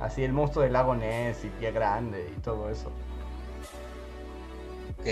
[0.00, 2.90] así el monstruo del lago Ness y pie grande y todo eso.
[5.00, 5.06] Ok.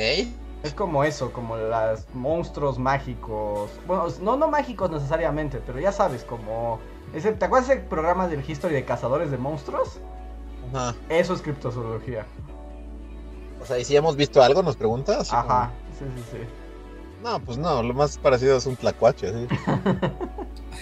[0.65, 3.71] Es como eso, como los monstruos mágicos.
[3.87, 6.81] Bueno, no, no mágicos necesariamente, pero ya sabes, como...
[7.15, 9.99] Ese, ¿Te acuerdas ese programa del History de Cazadores de Monstruos?
[10.75, 10.95] Ajá.
[11.09, 12.27] Eso es criptozoología.
[13.63, 14.63] O sea, ¿y si hemos visto algo?
[14.63, 15.33] ¿Nos preguntas?
[15.33, 16.39] Ajá, sí, sí, sí.
[17.23, 19.49] No, pues no, lo más parecido es un tlacuache, así.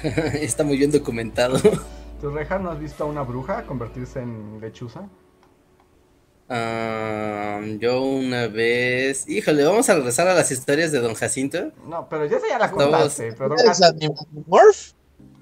[0.42, 1.58] Está muy bien documentado.
[2.20, 5.08] ¿Tú, Reja, no has visto a una bruja convertirse en lechuza?
[6.48, 9.28] Ah, yo una vez.
[9.28, 11.72] Híjole, vamos a regresar a las historias de Don Jacinto.
[11.86, 13.32] No, pero ya se ya la contaste.
[13.32, 14.92] Pero Don ¿Es Jacinto- Animorph?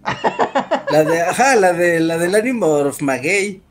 [0.91, 3.63] La de, ajá, la de la del Animorph Maguey.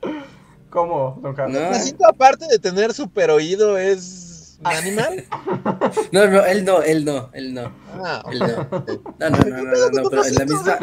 [0.72, 1.60] ¿Cómo, Don Jacinto?
[1.62, 1.68] No.
[1.70, 5.24] Jacinto, aparte de tener super oído, es un animal.
[6.12, 7.72] No, no, él no, él no, él no.
[8.04, 8.48] Ah, Él no.
[8.48, 10.80] No, no, no, no, no, no, pero en la misma.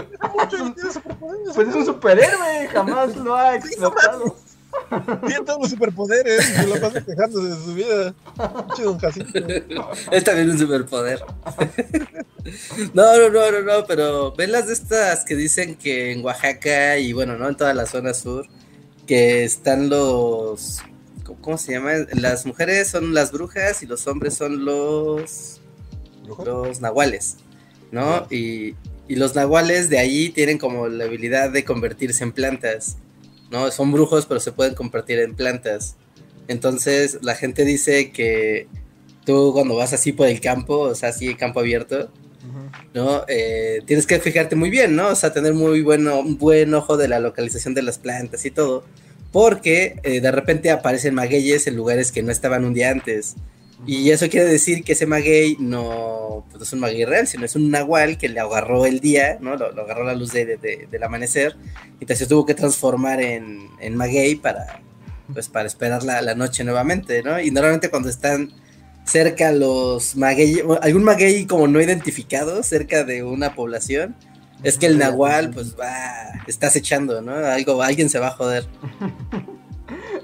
[1.54, 4.36] Pues es un superhéroe, jamás lo ha explotado.
[5.26, 6.44] Tiene todos los superpoderes.
[6.44, 8.14] Se lo pasa quejándose de su vida.
[9.00, 9.90] Jacinto.
[10.10, 11.22] Es también un superpoder.
[12.94, 16.98] No, no, no, no, no, pero ven las de estas que dicen que en Oaxaca
[16.98, 17.48] y bueno, ¿no?
[17.48, 18.46] En toda la zona sur,
[19.06, 20.78] que están los.
[21.40, 21.92] ¿Cómo, se llama?
[22.12, 25.60] Las mujeres son las brujas y los hombres son los.
[26.44, 27.36] los nahuales,
[27.92, 28.26] ¿no?
[28.30, 28.74] Y,
[29.06, 32.96] y los nahuales de ahí tienen como la habilidad de convertirse en plantas,
[33.50, 33.70] ¿no?
[33.70, 35.96] Son brujos, pero se pueden convertir en plantas.
[36.48, 38.66] Entonces, la gente dice que
[39.24, 42.10] tú cuando vas así por el campo, o sea, así campo abierto.
[42.94, 43.24] ¿no?
[43.28, 45.08] Eh, tienes que fijarte muy bien, ¿no?
[45.08, 48.50] O sea, tener muy bueno, un buen ojo de la localización de las plantas y
[48.50, 48.84] todo.
[49.32, 53.36] Porque eh, de repente aparecen magueyes en lugares que no estaban un día antes.
[53.86, 57.44] Y eso quiere decir que ese maguey no, pues no es un maguey real, sino
[57.46, 59.56] es un nahual que le agarró el día, ¿no?
[59.56, 61.56] Lo, lo agarró la luz de- de- del amanecer.
[61.98, 64.82] Y entonces tuvo que transformar en, en maguey para,
[65.32, 67.40] pues, para esperar la, la noche nuevamente, ¿no?
[67.40, 68.52] Y normalmente cuando están
[69.04, 74.14] cerca los maguey, algún maguey como no identificado cerca de una población,
[74.62, 77.34] es que el nahual, pues va, está acechando, ¿no?
[77.34, 78.66] Algo, alguien se va a joder.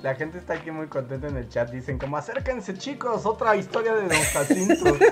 [0.03, 1.71] La gente está aquí muy contenta en el chat.
[1.71, 4.97] Dicen como acérquense chicos, otra historia de Don Jacinto.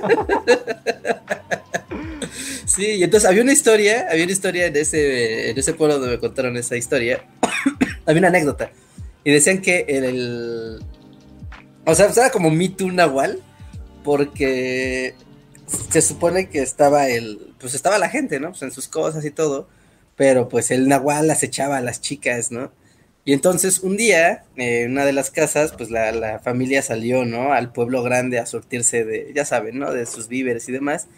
[2.67, 6.13] Sí, y entonces había una historia, había una historia en ese, en ese pueblo donde
[6.15, 7.23] me contaron esa historia.
[8.07, 8.71] había una anécdota.
[9.23, 10.85] Y decían que el, el-
[11.85, 13.41] o sea, era como Me Too Nahual,
[14.03, 15.15] porque
[15.91, 18.51] se supone que estaba el, pues estaba la gente, ¿no?
[18.51, 19.69] Pues en sus cosas y todo,
[20.17, 22.73] pero pues el Nahual acechaba a las chicas, ¿no?
[23.25, 27.25] Y entonces un día, eh, en una de las casas, pues la, la familia salió,
[27.25, 27.53] ¿no?
[27.53, 29.93] Al pueblo grande a surtirse de, ya saben, ¿no?
[29.93, 31.09] De sus víveres y demás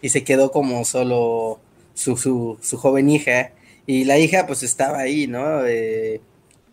[0.00, 1.60] y se quedó como solo
[1.94, 3.52] su, su, su joven hija
[3.86, 5.64] y la hija pues estaba ahí, ¿no?
[5.66, 6.20] Eh,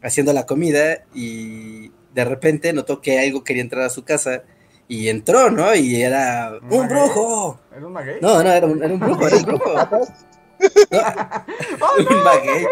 [0.01, 4.43] haciendo la comida y de repente notó que algo quería entrar a su casa
[4.87, 5.73] y entró, ¿no?
[5.75, 7.59] Y era ¿Un brujo.
[7.75, 8.17] ¿Era un maguey?
[8.21, 9.71] No, no, era un, era un brujo, era un brujo.
[11.81, 12.67] ¡Oh, un no, maguey.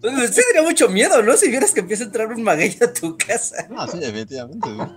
[0.00, 1.36] Pues, Sí, daría mucho miedo, ¿no?
[1.36, 3.66] Si vieras que empieza a entrar un maguey a tu casa.
[3.70, 4.68] No, sí, definitivamente.
[4.70, 4.96] No,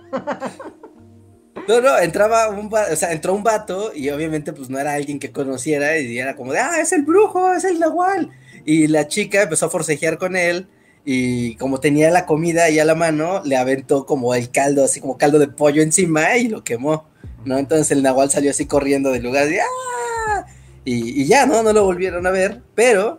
[1.68, 4.94] No, no, entraba un vato, o sea, entró un vato y obviamente pues no era
[4.94, 8.30] alguien que conociera y era como de, ah, es el brujo, es el nahual.
[8.64, 10.68] Y la chica empezó a forcejear con él
[11.04, 15.00] y como tenía la comida ahí a la mano, le aventó como el caldo, así
[15.00, 17.08] como caldo de pollo encima y lo quemó,
[17.44, 17.58] ¿no?
[17.58, 20.46] Entonces el nahual salió así corriendo del lugar y, ¡ah!
[20.84, 21.62] y, y ya, ¿no?
[21.62, 23.18] No lo volvieron a ver, pero...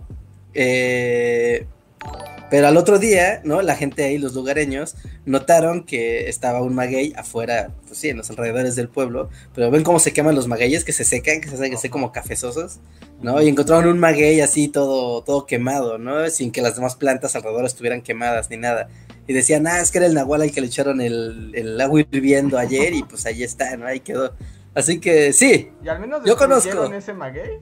[0.53, 1.65] Eh,
[2.51, 3.61] pero al otro día, ¿no?
[3.61, 4.95] La gente ahí, los lugareños,
[5.25, 9.29] notaron que estaba un maguey afuera, pues sí, en los alrededores del pueblo.
[9.55, 12.11] Pero ven cómo se queman los magueyes, que se secan, que se hacen así como
[12.11, 12.79] cafezosos,
[13.21, 13.41] ¿no?
[13.41, 16.29] Y encontraron un maguey así todo, todo quemado, ¿no?
[16.29, 18.89] Sin que las demás plantas alrededor estuvieran quemadas ni nada.
[19.27, 22.01] Y decían, ah, es que era el nahual al que le echaron el, el agua
[22.01, 23.85] hirviendo ayer y pues ahí está, ¿no?
[23.85, 24.33] Ahí quedó.
[24.73, 26.91] Así que sí, Y al menos Yo conozco.
[26.93, 27.59] ese maguey.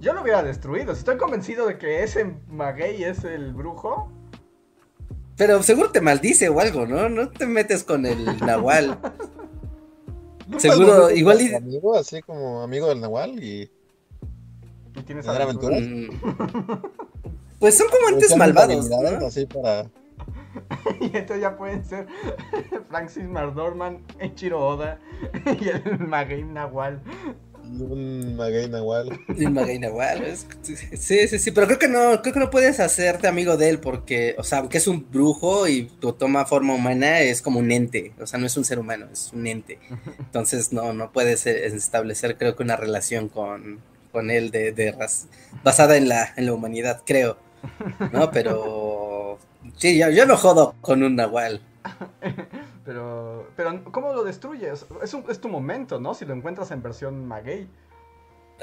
[0.00, 0.94] Yo lo hubiera destruido.
[0.94, 4.10] Si estoy convencido de que ese maguey es el brujo.
[5.36, 7.08] pero seguro te maldice o algo, ¿no?
[7.08, 8.98] No te metes con el nahual.
[10.48, 13.70] ¿No Seguro, igual y- Amigo, así como amigo del Nahual y.
[14.96, 15.82] Y tienes ¿Tener aventuras.
[15.82, 16.08] Mm.
[17.58, 19.26] Pues son como entes Echan malvados, habilidades ¿no?
[19.26, 19.90] Así para.
[21.00, 22.06] Y entonces ya pueden ser
[22.88, 24.98] Francis McDormand, Eiichiro Oda
[25.60, 27.00] y el maguey Nahual.
[27.68, 29.10] Un Maguey Nahual.
[29.28, 32.80] Un maguey nahual, es- Sí, sí, sí, pero creo que no, creo que no puedes
[32.80, 36.74] hacerte amigo de él porque, o sea, aunque es un brujo y tu- toma forma
[36.74, 39.78] humana, es como un ente, o sea, no es un ser humano, es un ente.
[40.18, 43.80] Entonces no, no puedes eh, establecer, creo que una relación con,
[44.12, 44.94] con él de, de
[45.62, 47.36] basada en la, en la humanidad, creo.
[48.12, 48.30] ¿No?
[48.32, 49.38] Pero
[49.76, 51.60] sí, yo, yo no jodo con un nahual.
[52.88, 54.86] Pero, pero ¿cómo lo destruyes?
[55.02, 56.14] Es, un- es tu momento, ¿no?
[56.14, 57.68] Si lo encuentras en versión maguey.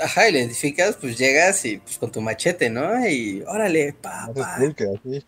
[0.04, 3.08] Ajá, y lo identificas, pues llegas y pues con tu machete, ¿no?
[3.08, 4.56] Y órale, pa, pa.
[4.58, 5.24] pulque, así.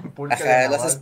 [0.14, 1.00] Pulque Ajá, lo haces-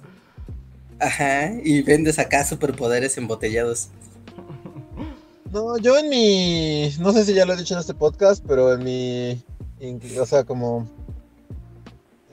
[1.01, 3.89] Ajá, y vendes acá superpoderes embotellados.
[5.53, 6.93] No, yo en mi.
[7.01, 9.45] No sé si ya lo he dicho en este podcast, pero en mi.
[9.81, 10.89] in- O sea, como.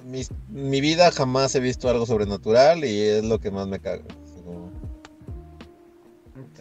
[0.04, 3.80] En mi, mi vida jamás he visto algo sobrenatural y es lo que más me
[3.80, 4.04] caga.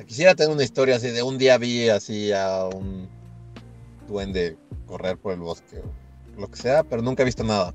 [0.07, 3.09] Quisiera tener una historia así de un día vi así a un
[4.09, 4.57] duende
[4.87, 5.81] correr por el bosque
[6.37, 7.73] o lo que sea, pero nunca he visto nada.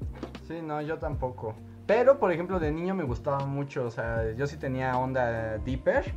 [0.47, 1.55] Sí, no, yo tampoco.
[1.87, 3.85] Pero, por ejemplo, de niño me gustaba mucho.
[3.85, 6.13] O sea, yo sí tenía onda Deeper.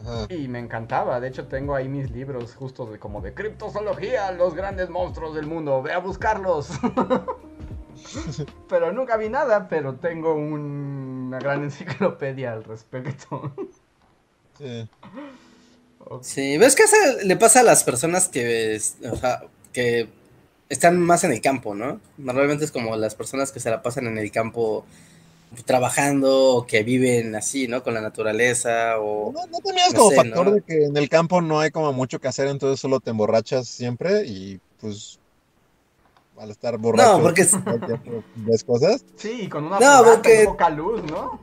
[0.00, 0.26] Ajá.
[0.28, 4.54] Y me encantaba, de hecho tengo ahí mis libros justo de como de criptozoología, los
[4.54, 6.68] grandes monstruos del mundo, ve a buscarlos.
[8.68, 13.54] pero nunca vi nada, pero tengo un- una gran enciclopedia al respecto.
[14.58, 14.88] Sí.
[16.22, 16.84] Sí, ves que
[17.24, 18.78] le pasa a las personas que,
[19.10, 19.42] o sea,
[19.72, 20.08] que
[20.68, 22.00] están más en el campo, ¿no?
[22.18, 24.84] Normalmente es como las personas que se la pasan en el campo
[25.64, 27.82] trabajando o que viven así, ¿no?
[27.82, 29.32] Con la naturaleza o...
[29.32, 30.52] No, no tenías No como sé, factor ¿no?
[30.52, 33.66] de que en el campo no hay como mucho que hacer, entonces solo te emborrachas
[33.68, 35.18] siempre y pues
[36.38, 37.46] al estar borracho No, porque
[38.36, 39.04] ves cosas.
[39.16, 41.40] Sí, y con una No, porque- poca luz, ¿no?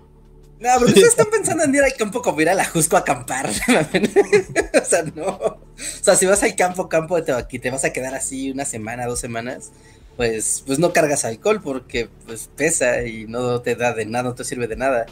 [0.62, 3.00] No, pero ustedes están pensando en ir al campo como ir a la Jusco a
[3.00, 3.50] acampar.
[4.82, 5.28] o sea, no.
[5.28, 5.58] O
[6.02, 9.08] sea, si vas al campo, campo de Teotihuacán, te vas a quedar así una semana,
[9.08, 9.72] dos semanas,
[10.18, 14.36] pues, pues no cargas alcohol porque pues pesa y no te da de nada, no
[14.36, 15.08] te sirve de nada.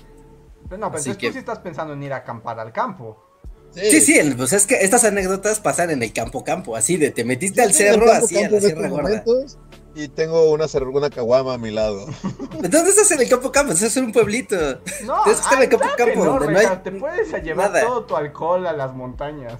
[0.69, 2.71] Pero no, pero Así entonces que- tú sí estás pensando en ir a acampar al
[2.71, 3.25] campo.
[3.73, 7.09] Sí, sí, el- pues es que estas anécdotas pasan en el campo, campo, así de
[7.11, 9.03] te metiste Yo al cerro, campo, así a la Sierra Gorda.
[9.03, 9.57] momentos
[9.95, 12.05] Y tengo una, una caguama a mi lado.
[12.63, 14.55] Entonces estás en el campo, campo, estás en un pueblito.
[15.03, 16.91] No, Tienes que estar en el campo, claro que campo, no, donde no hay te
[16.91, 17.85] puedes llevar nada.
[17.85, 19.59] todo tu alcohol a las montañas.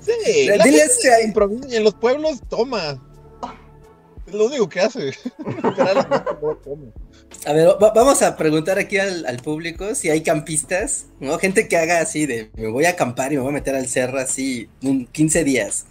[0.00, 3.00] Sí, Dile la este en, los pueblos toma.
[4.26, 5.06] Es lo único que hace.
[5.46, 6.86] Literalmente no toma.
[7.46, 11.38] A ver, va- vamos a preguntar aquí al, al público si hay campistas, ¿no?
[11.38, 13.86] Gente que haga así de, me voy a acampar y me voy a meter al
[13.88, 15.84] cerro así un 15 días,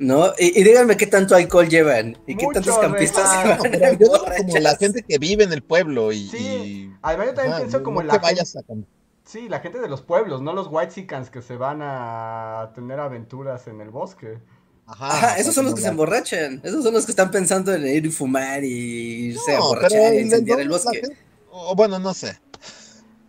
[0.00, 0.32] ¿no?
[0.38, 3.42] Y, y díganme qué tanto alcohol llevan y qué tantos campistas Reja.
[3.42, 6.26] se van a Pero yo digo como la gente que vive en el pueblo y.
[6.28, 8.84] Sí, y- Además, yo también pienso no- como no la gente- vayas a cam-
[9.24, 13.68] Sí, la gente de los pueblos, no los whitexicans que se van a tener aventuras
[13.68, 14.38] en el bosque.
[14.86, 17.86] Ajá, Ajá, esos son los que se emborrachan, esos son los que están pensando en
[17.86, 21.00] ir y fumar y irse a emborrachar y incendiar el bosque.
[21.02, 21.16] gente-
[21.52, 22.36] o bueno, no sé.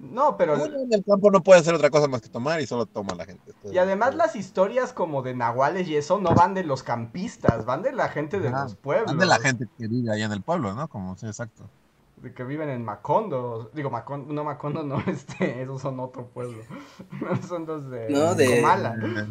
[0.01, 0.55] No, pero...
[0.55, 3.13] Uno en el campo no puede hacer otra cosa más que tomar y solo toma
[3.13, 3.43] la gente.
[3.47, 7.65] Entonces, Y además las historias como de nahuales y eso no van de los campistas,
[7.65, 9.07] van de la gente de los pueblos.
[9.07, 10.87] Van de la gente que vive ahí en el pueblo, ¿no?
[10.87, 11.69] Como, sí, exacto.
[12.17, 13.69] De que viven en Macondo.
[13.73, 16.63] Digo, Macondo, no Macondo, no, este, esos son otro pueblo.
[17.47, 18.95] son los de, No, de- Comala.
[19.01, 19.27] Eh,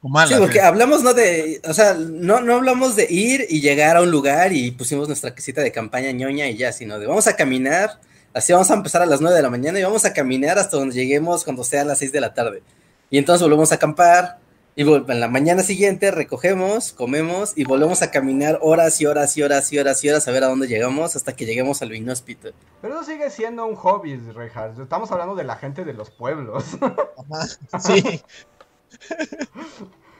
[0.00, 0.64] Comala, Sí, porque sí.
[0.64, 1.14] hablamos, ¿no?
[1.14, 5.08] De, o sea, no, no hablamos de ir y llegar a un lugar y pusimos
[5.08, 7.98] nuestra casita de campaña ñoña y ya, sino de vamos a caminar,
[8.34, 10.76] así vamos a empezar a las 9 de la mañana y vamos a caminar hasta
[10.76, 12.62] donde lleguemos cuando sea a las 6 de la tarde.
[13.10, 14.38] Y entonces volvemos a acampar.
[14.76, 19.42] Y en la mañana siguiente recogemos, comemos y volvemos a caminar horas y horas y
[19.42, 22.50] horas y horas y horas a ver a dónde llegamos hasta que lleguemos al inhóspito.
[22.80, 24.78] Pero eso sigue siendo un hobby, Reinhardt.
[24.78, 26.64] Estamos hablando de la gente de los pueblos.
[26.80, 27.48] Ajá,
[27.80, 28.22] sí.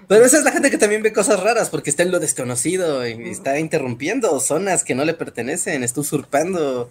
[0.08, 3.06] Pero esa es la gente que también ve cosas raras porque está en lo desconocido
[3.06, 6.90] y está interrumpiendo zonas que no le pertenecen, está usurpando,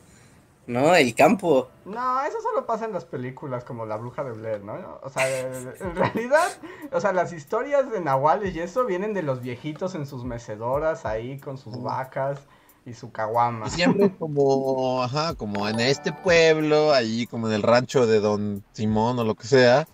[0.67, 0.93] ¿no?
[0.93, 1.69] El campo.
[1.85, 4.99] No, eso solo pasa en las películas como La Bruja de Blair, ¿no?
[5.01, 5.27] O sea,
[5.79, 6.49] en realidad,
[6.91, 11.05] o sea, las historias de Nahuales y eso vienen de los viejitos en sus mecedoras
[11.05, 12.39] ahí con sus vacas
[12.85, 13.69] y su caguama.
[13.69, 19.17] Siempre como, ajá, como en este pueblo, ahí como en el rancho de Don Simón
[19.19, 19.87] o lo que sea.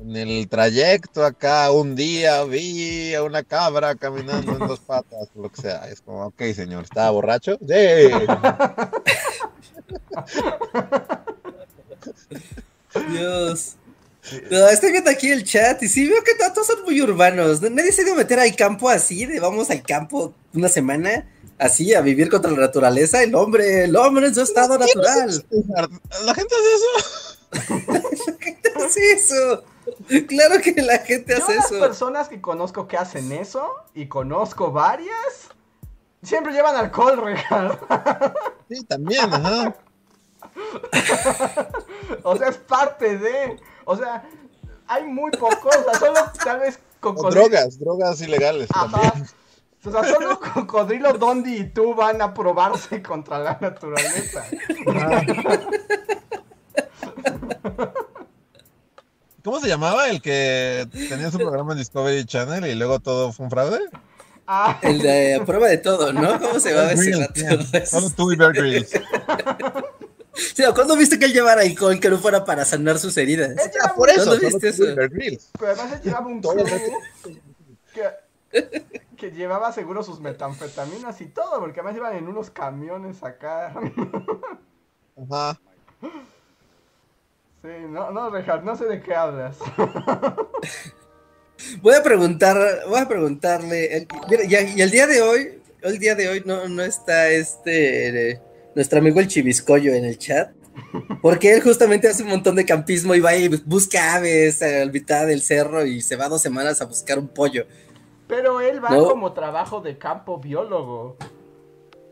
[0.00, 5.42] En el trayecto acá, un día vi a una cabra caminando en dos patas, o
[5.42, 5.88] lo que sea.
[5.88, 7.58] Es como, ok, señor, ¿estaba borracho?
[7.66, 7.66] Sí.
[13.10, 13.76] Dios.
[14.50, 17.62] No, estoy viendo aquí el chat y sí veo que to- todos son muy urbanos.
[17.62, 22.00] Nadie se a meter al campo así, de vamos al campo una semana, así, a
[22.00, 23.22] vivir contra la naturaleza.
[23.22, 25.44] El hombre, el hombre en su estado natural.
[26.24, 28.36] La gente hace eso.
[28.40, 29.64] ¿Qué es eso?
[30.26, 31.78] Claro que la gente Yo hace las eso.
[31.78, 35.14] personas que conozco que hacen eso, y conozco varias,
[36.22, 37.80] siempre llevan alcohol, Reinhardt.
[38.68, 39.74] Sí, también, ajá.
[42.22, 43.60] O sea, es parte de.
[43.84, 44.24] O sea,
[44.86, 47.48] hay muy pocos, o sea, solo tal vez O cocodrilo.
[47.48, 49.00] drogas, drogas ilegales Ajá.
[49.00, 49.28] también.
[49.84, 54.44] O sea, solo Cocodrilo, Dondi y tú van a probarse contra la naturaleza.
[59.44, 63.44] ¿Cómo se llamaba el que tenía su programa en Discovery Channel y luego todo fue
[63.44, 63.78] un fraude?
[64.46, 66.38] Ah, El de prueba de todo, ¿no?
[66.40, 67.12] ¿Cómo se llama Bear ese
[67.72, 67.86] yeah.
[67.86, 68.90] Solo tú y Bear Grylls.
[70.36, 73.52] Sí, ¿Cuándo viste que él llevara alcohol que no fuera para sanar sus heridas?
[73.52, 74.94] él llevaba Por eso, ¿Dónde solo viste eso?
[74.94, 75.48] Bear Grylls.
[75.58, 76.64] pero además él llevaba un crew
[78.52, 78.84] que,
[79.16, 83.72] que llevaba seguro sus metanfetaminas y todo, porque además iban en unos camiones acá.
[85.30, 85.58] Ajá.
[87.62, 89.56] Sí, no, no, Richard, no sé de qué hablas.
[91.82, 92.56] Voy a preguntar,
[92.88, 93.96] voy a preguntarle.
[93.96, 97.28] el- mira, y, y el día de hoy, el día de hoy no, no está
[97.30, 98.40] este eh,
[98.74, 100.50] nuestro amigo el Chiviscoyo en el chat.
[101.22, 104.86] Porque él justamente hace un montón de campismo y va y busca aves a la
[104.92, 107.64] mitad del cerro y se va dos semanas a buscar un pollo.
[108.28, 109.08] Pero él va No.
[109.08, 111.16] como trabajo de campo biólogo.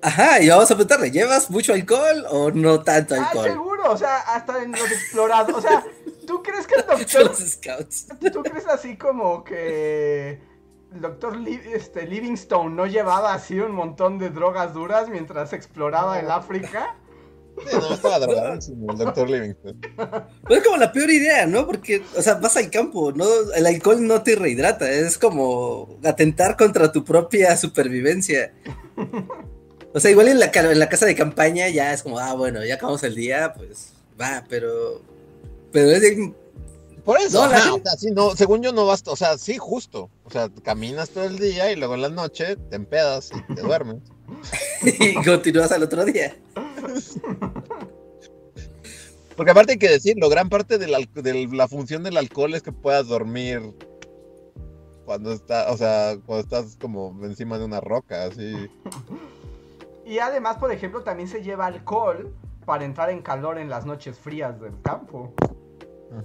[0.06, 3.44] Ajá, y vamos a preguntarle, ¿llevas mucho alcohol o no tanto Ah, alcohol?
[3.48, 5.56] seguro, o sea, hasta en los explorados.
[5.56, 5.82] O sea,
[6.26, 8.06] ¿tú crees que el doctor los scouts.
[8.32, 10.40] ¿Tú crees así como que
[10.94, 16.20] el doctor Li- este, Livingstone no llevaba así un montón de drogas duras mientras exploraba
[16.20, 16.96] el África?
[17.56, 19.80] Sí, no, estaba drogadísimo el doctor Livingston.
[20.42, 21.66] Pues es como la peor idea, ¿no?
[21.66, 23.24] Porque, o sea, vas al campo, ¿no?
[23.54, 28.52] El alcohol no te rehidrata, es como atentar contra tu propia supervivencia.
[29.94, 32.64] O sea, igual en la, en la casa de campaña ya es como, ah, bueno,
[32.64, 35.00] ya acabamos el día, pues va, pero.
[35.72, 36.34] Pero es de-
[37.04, 40.10] Por eso, No, la gente- no, según yo no basta, o sea, sí, justo.
[40.24, 43.62] O sea, caminas todo el día y luego en la noche te empedas y te
[43.62, 43.98] duermes.
[44.82, 46.34] y continúas al otro día.
[49.36, 52.62] Porque aparte hay que decirlo, gran parte del al- de la función del alcohol es
[52.62, 53.60] que puedas dormir
[55.04, 58.54] cuando está, o sea, cuando estás como encima de una roca, así.
[60.06, 64.18] Y además, por ejemplo, también se lleva alcohol para entrar en calor en las noches
[64.18, 65.34] frías del campo.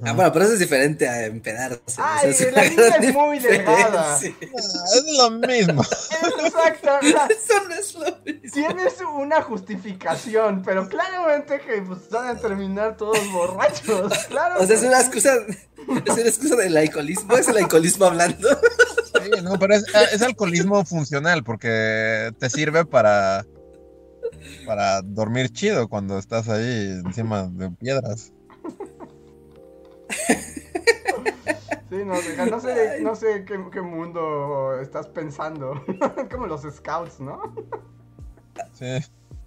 [0.04, 1.82] Ah, bueno, pero eso es diferente a empedarse.
[1.98, 4.20] Ay, o sea, la línea es muy delgada.
[4.20, 5.82] Ah, es lo mismo.
[5.82, 8.52] Es exacto, o sea, Eso no es lo mismo.
[8.54, 14.14] tienes una justificación, pero claramente que pues, van a terminar todos borrachos.
[14.28, 14.62] Claro.
[14.62, 18.48] O sea, es una excusa, es una excusa del alcoholismo, es el alcoholismo hablando.
[19.24, 23.44] Sí, no, pero es, es alcoholismo funcional porque te sirve para
[24.70, 28.32] para dormir chido cuando estás ahí encima de piedras.
[31.90, 35.84] Sí, no, deja- no sé, no sé qué, qué mundo estás pensando.
[36.32, 37.41] Como los scouts, ¿no?
[38.74, 38.86] Sí.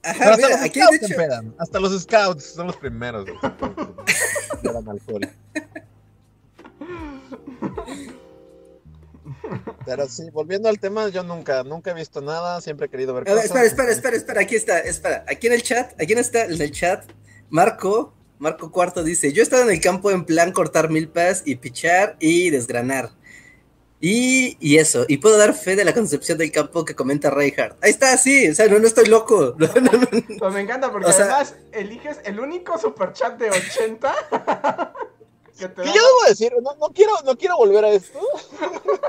[0.03, 1.55] Ajá, Pero hasta mira, los aquí scouts se hecho, empedan.
[1.61, 3.25] Hasta los scouts son los primeros.
[4.89, 5.29] alcohol.
[9.85, 13.29] Pero sí, volviendo al tema, yo nunca, nunca he visto nada, siempre he querido ver
[13.29, 13.65] A ver, cosas.
[13.67, 16.71] espera, espera, espera, espera, aquí está, espera, aquí en el chat, aquí está en el
[16.73, 17.05] chat,
[17.51, 21.57] Marco, Marco Cuarto dice, yo he estado en el campo en plan cortar milpas y
[21.57, 23.11] pichar y desgranar.
[24.05, 27.77] Y, y eso, y puedo dar fe de la concepción del campo que comenta Reinhardt.
[27.85, 29.55] Ahí está, sí, o sea, no, no estoy loco.
[29.59, 30.39] No, no, no.
[30.41, 34.13] Pues me encanta porque O sea- además eliges el único superchat de 80
[35.57, 38.19] Que te da- yo debo decir, no, no quiero, no quiero volver a esto.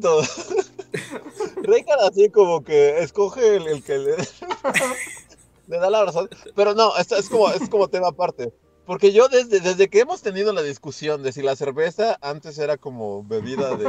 [1.62, 4.16] Reinhardt así como que escoge el, el que le,
[5.68, 6.28] le da la razón.
[6.54, 8.52] Pero no, es como, es como tema aparte.
[8.86, 12.76] Porque yo desde, desde que hemos tenido la discusión de si la cerveza antes era
[12.76, 13.84] como bebida de,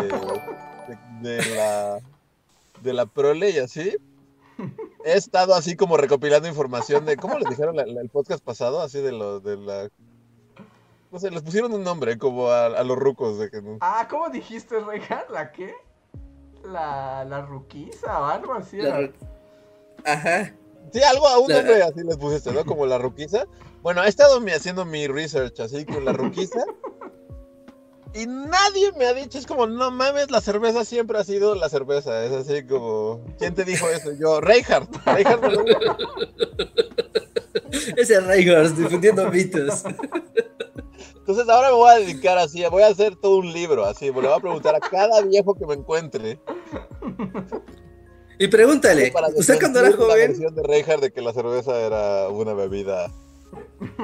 [1.21, 1.99] de, de la
[2.83, 3.95] de la prole y así,
[5.05, 8.81] he estado así como recopilando información de, ¿cómo les dijeron la- la- el podcast pasado?
[8.81, 9.89] Así de lo de la...
[11.11, 13.77] No sé, les pusieron un nombre como a, a los rucos de que no...
[13.81, 15.25] Ah, ¿cómo dijiste, Reja?
[15.29, 15.73] ¿La qué?
[16.65, 18.77] La, la ruquiza o algo así.
[18.77, 19.13] Ru-
[20.05, 20.53] Ajá.
[20.91, 22.65] Sí, algo a un La- nombre así les pusiste, ¿no?
[22.65, 23.45] Como la ruquiza.
[23.81, 26.63] Bueno, he estado haciendo mi research así con la ruquiza.
[28.13, 31.69] Y nadie me ha dicho, es como, no mames, la cerveza siempre ha sido la
[31.69, 32.25] cerveza.
[32.25, 34.11] Es así como, ¿quién te dijo eso?
[34.19, 34.93] Yo, Reinhardt.
[35.05, 35.45] Reinhardt.
[37.95, 39.83] Ese Reinhardt difundiendo mitos.
[41.31, 44.11] Entonces ahora me voy a dedicar así, voy a hacer todo un libro así, le
[44.11, 46.37] voy a preguntar a cada viejo que me encuentre.
[48.37, 50.27] Y pregúntale, ¿usted cuando era desmentir la joven?
[50.27, 53.09] versión de Reinhardt de que la cerveza era una bebida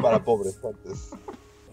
[0.01, 1.09] para pobres antes.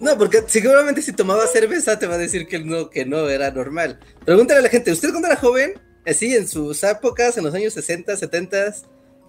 [0.01, 3.53] No, porque seguramente si tomaba cerveza te va a decir que no, que no era
[3.53, 4.01] normal.
[4.25, 5.75] Pregúntale a la gente, ¿usted cuando era joven,
[6.05, 8.75] así en sus épocas, en los años 60, 70,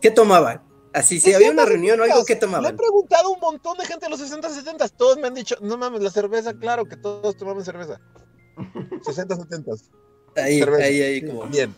[0.01, 0.63] qué tomaban?
[0.95, 2.77] Así, si había una reunión o algo, ¿qué Le he tomaban?
[2.77, 5.77] preguntado a un montón de gente de los 60, 70, todos me han dicho, no
[5.77, 7.99] mames, la cerveza, claro que todos tomamos cerveza.
[9.05, 9.71] 60, 70.
[10.37, 10.83] Ahí, cerveza.
[10.85, 11.43] ahí, ahí, Sí, como.
[11.47, 11.75] Bien.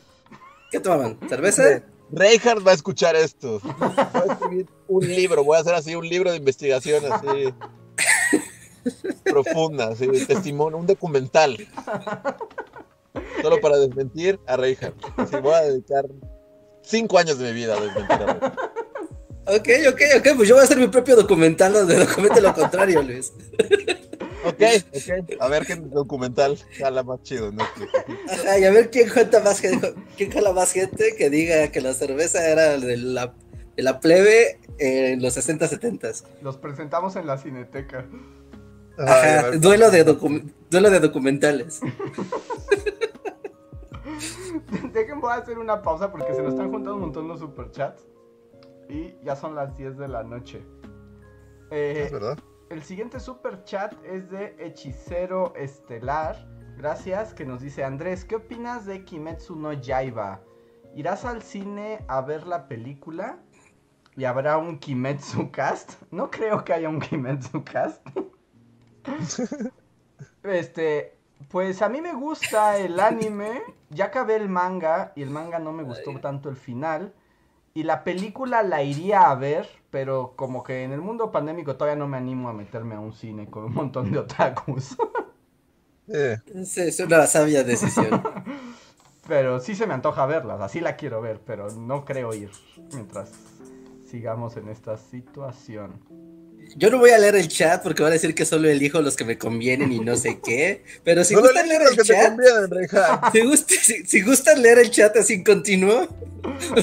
[0.70, 1.18] ¿Qué tomaban?
[1.28, 1.82] ¿Cerveza?
[2.12, 3.60] Reinhardt va a escuchar esto.
[3.60, 7.54] Voy a escribir un libro, voy a hacer así un libro de investigación así
[9.26, 11.58] profunda, así, testimonio, un documental.
[13.42, 14.96] Solo para desmentir a Reinhardt.
[15.18, 16.06] Así voy a dedicar
[16.84, 18.60] cinco años de mi vida a desmentir a Reinhardt.
[19.50, 23.02] Ok, ok, ok, pues yo voy a hacer mi propio documental donde documente lo contrario,
[23.02, 23.32] Luis.
[24.46, 24.62] Ok,
[24.94, 25.42] ok.
[25.42, 27.64] A ver qué documental jala más chido, ¿no?
[28.30, 31.80] Ajá, y a ver quién cuenta más gente, quién jala más gente que diga que
[31.82, 33.34] la cerveza era de la,
[33.76, 36.10] de la plebe en los 60, 70.
[36.42, 38.06] Los presentamos en la cineteca.
[38.98, 41.80] Ay, Ajá, ver, duelo de, docu- duelo de documentales.
[44.94, 48.04] Dejen, voy a hacer una pausa porque se nos están juntando un montón los superchats.
[48.90, 50.66] Y ya son las 10 de la noche.
[51.72, 52.38] Eh, Es verdad.
[52.70, 56.48] el siguiente superchat es de Hechicero Estelar.
[56.78, 60.42] Gracias, que nos dice Andrés, ¿qué opinas de Kimetsu no Yaiba?
[60.96, 63.40] ¿Irás al cine a ver la película?
[64.16, 65.94] ¿Y habrá un Kimetsu cast?
[66.12, 68.06] No creo que haya un Kimetsu cast.
[70.44, 71.18] este,
[71.50, 73.62] pues a mí me gusta el anime.
[73.90, 76.18] Ya acabé el manga y el manga no me gustó Ay.
[76.22, 77.14] tanto el final.
[77.78, 81.96] Y la película la iría a ver, pero como que en el mundo pandémico todavía
[81.96, 84.98] no me animo a meterme a un cine con un montón de otakus.
[86.08, 88.24] Eh, Sí, es una sabia decisión.
[89.28, 92.50] Pero sí se me antoja verla, así la quiero ver, pero no creo ir
[92.94, 93.30] mientras
[94.10, 96.00] sigamos en esta situación.
[96.76, 99.16] Yo no voy a leer el chat porque van a decir que solo elijo los
[99.16, 100.84] que me convienen y no sé qué.
[101.04, 102.38] Pero si no gustan leer el chat,
[103.32, 106.08] si, gust- si- si gustan leer el chat así en continuo,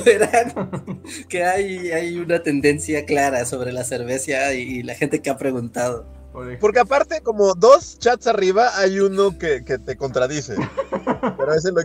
[0.05, 0.53] verán
[1.29, 6.07] que hay, hay una tendencia clara sobre la cerveza y la gente que ha preguntado.
[6.61, 10.55] Porque aparte, como dos chats arriba, hay uno que, que te contradice.
[11.37, 11.83] Pero ese lo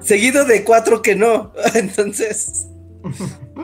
[0.00, 1.52] seguido de cuatro que no.
[1.74, 2.66] Entonces,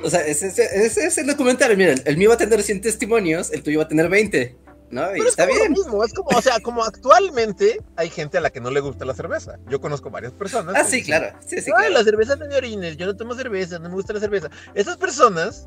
[0.03, 1.77] o sea, ese, ese- ese es el documental.
[1.77, 4.57] Miren, el mío va a tener 100 testimonios, el tuyo va a tener 20.
[4.91, 5.03] ¿No?
[5.11, 5.73] Y Pero es está como bien.
[5.73, 8.79] lo mismo, es como, o sea, como actualmente hay gente a la que no le
[8.79, 9.59] gusta la cerveza.
[9.69, 10.75] Yo conozco varias personas.
[10.79, 11.37] Ah, sí, dicen, claro.
[11.45, 11.89] Sí, sí, claro.
[11.91, 14.51] la cerveza no de orines, yo no tomo cerveza, no me gusta la cerveza.
[14.75, 15.65] Esas personas,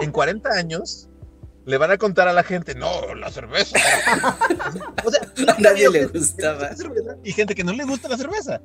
[0.00, 1.08] en 40 años,
[1.64, 3.76] le van a contar a la gente, no, la cerveza.
[5.04, 5.20] o sea,
[5.58, 6.70] nadie le gustaba.
[7.24, 8.60] Y gente que no le gusta la cerveza.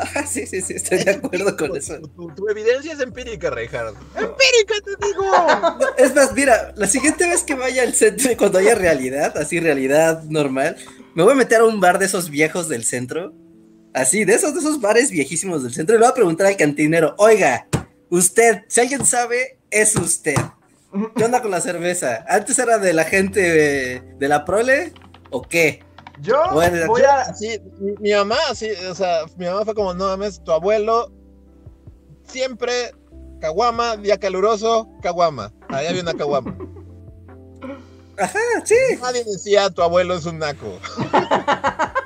[0.00, 1.98] Ah, sí, sí, sí, estoy de acuerdo con Tu- eso.
[2.00, 3.96] Tu, tu evidencia es empírica, Reinhardt.
[4.16, 5.22] ¡Empírica, te digo!
[5.78, 9.60] No, es más, mira, la siguiente vez que vaya al centro cuando haya realidad, así
[9.60, 10.76] realidad normal,
[11.14, 13.34] me voy a meter a un bar de esos viejos del centro.
[13.94, 16.56] Así, de esos, de esos bares viejísimos del centro, y le voy a preguntar al
[16.56, 17.66] cantinero, oiga,
[18.08, 20.34] usted, si alguien sabe, es usted.
[21.16, 22.24] ¿Qué onda con la cerveza?
[22.28, 24.92] ¿Antes era de la gente de, de la prole
[25.30, 25.82] o qué?
[26.20, 27.34] Yo Bueno, voy Yo, a...
[27.80, 31.10] mi, mi mamá, así, o sea, mi mamá fue como, no mames, tu abuelo
[32.26, 32.94] siempre,
[33.40, 35.52] caguama, día caluroso, caguama.
[35.68, 36.56] Ahí había una caguama.
[38.18, 38.76] Ajá, sí.
[39.00, 40.78] Nadie decía, tu abuelo es un naco.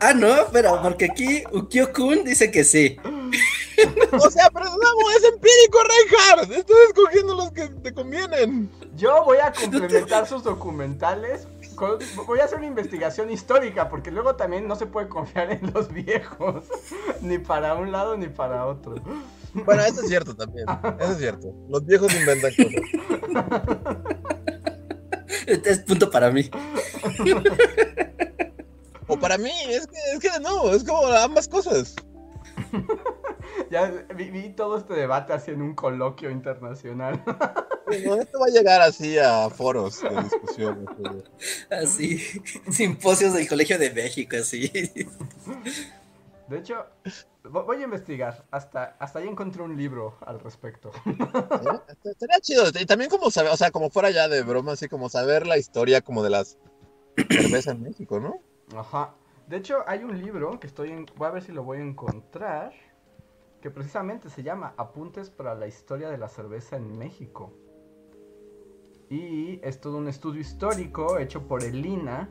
[0.00, 2.96] Ah, no, pero porque aquí Ukyo-kun dice que sí.
[4.12, 6.52] O sea, pero no, es empírico, Reinhardt.
[6.52, 8.70] Estás escogiendo los que te convienen.
[8.96, 11.46] Yo voy a complementar sus documentales.
[11.78, 15.72] Con- voy a hacer una investigación histórica, porque luego también no se puede confiar en
[15.72, 16.64] los viejos.
[17.22, 18.96] Ni para un lado ni para otro.
[19.54, 20.66] Bueno, eso es cierto también.
[21.00, 21.54] Eso es cierto.
[21.68, 22.72] Los viejos inventan cosas.
[25.46, 26.50] Es punto para mí.
[29.06, 31.96] O para mí, es que, es que no, es como ambas cosas.
[33.70, 37.22] Ya vi, vi todo este debate así en un coloquio internacional.
[38.04, 40.84] No, esto va a llegar así a foros de discusión.
[41.70, 42.18] así.
[42.70, 44.68] Simposios del Colegio de México, así.
[46.48, 46.84] De hecho,
[47.44, 48.44] vo- voy a investigar.
[48.50, 50.90] Hasta, hasta ahí encontré un libro al respecto.
[51.06, 51.94] ¿Eh?
[52.04, 52.64] Estaría chido.
[52.78, 55.56] Y también como saber, o sea, como fuera ya de broma, así como saber la
[55.56, 56.58] historia como de las
[57.30, 58.38] cervezas en México, ¿no?
[58.78, 59.14] Ajá.
[59.46, 61.06] De hecho, hay un libro que estoy en...
[61.16, 62.74] Voy a ver si lo voy a encontrar.
[63.60, 67.52] Que precisamente se llama Apuntes para la historia de la cerveza en México.
[69.10, 72.30] Y es todo un estudio histórico hecho por el INA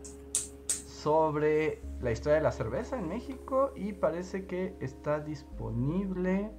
[0.67, 3.73] sobre la historia de la cerveza en México.
[3.75, 6.51] Y parece que está disponible.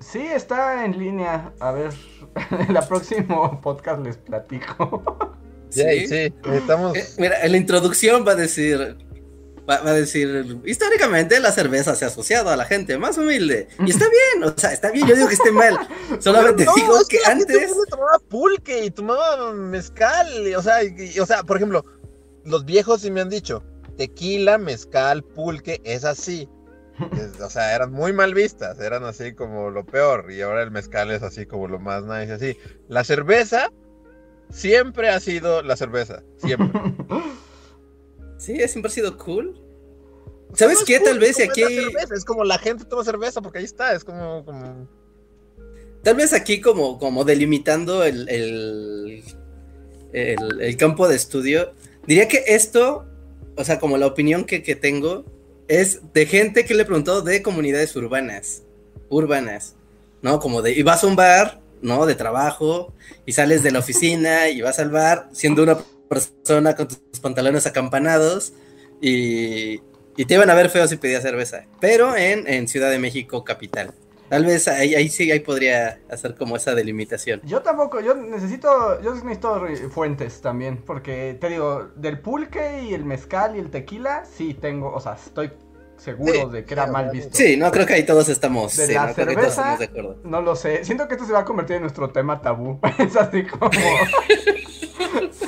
[0.00, 1.52] Sí, está en línea.
[1.60, 1.94] A ver,
[2.50, 5.02] en el próximo podcast les platico.
[5.72, 6.34] Sí, sí.
[6.44, 6.94] Necesitamos.
[6.94, 8.98] Eh, Mira, en la introducción va a decir.
[9.68, 13.68] Va, va a decir, históricamente la cerveza se ha asociado a la gente más humilde.
[13.86, 15.78] Y está bien, o sea, está bien, yo digo que esté mal.
[16.20, 17.70] Solamente No, digo es que la gente antes.
[17.88, 20.26] tomaba pulque y tomaba mezcal.
[20.48, 21.84] y, o, sea, y- y- o sea, por ejemplo,
[22.44, 23.62] los viejos sí me han dicho:
[23.96, 26.48] tequila, mezcal, pulque, es así.
[27.40, 30.30] O sea, eran muy mal vistas, eran así como lo peor.
[30.32, 32.58] Y ahora el mezcal es así como lo más nice, así.
[32.88, 33.70] La cerveza
[34.50, 36.70] siempre ha sido la cerveza, siempre.
[38.42, 39.54] Sí, siempre ha sido cool.
[40.54, 40.98] ¿Sabes No qué?
[40.98, 41.62] cool, Tal vez es aquí.
[42.14, 44.44] es como la gente toma cerveza porque ahí está, es como.
[44.44, 44.88] como...
[46.02, 49.22] Tal vez aquí como, como delimitando el, el,
[50.12, 51.72] el- el campo de estudio,
[52.06, 53.06] diría que esto,
[53.56, 55.24] o sea, como la opinión que, que tengo,
[55.68, 58.64] es de gente que le preguntó de comunidades urbanas,
[59.10, 59.76] urbanas,
[60.22, 60.40] ¿no?
[60.40, 62.04] Como de, y vas a un bar, ¿no?
[62.04, 62.92] De trabajo,
[63.24, 65.78] y sales de la oficina y vas al bar siendo una
[66.12, 68.52] persona con tus pantalones acampanados
[69.00, 69.80] y,
[70.16, 73.94] y te iban a ver feo si pedías cerveza, pero en, Ciudad de México, capital.
[74.28, 77.42] Tal vez ahí, ahí sí ahí podría hacer como esa delimitación.
[77.44, 83.04] Yo tampoco, yo necesito, yo necesito fuentes también, porque te digo, del pulque y el
[83.04, 85.50] mezcal y el tequila, sí tengo, o sea, estoy
[86.02, 87.30] seguro Sí, de que era mal visto.
[87.32, 88.76] Sí, no creo que ahí todos estamos.
[88.76, 90.16] De sí, la no cerveza, estamos de acuerdo.
[90.24, 92.80] No lo sé, siento que esto se va a convertir en nuestro tema tabú.
[92.98, 93.70] Es así como...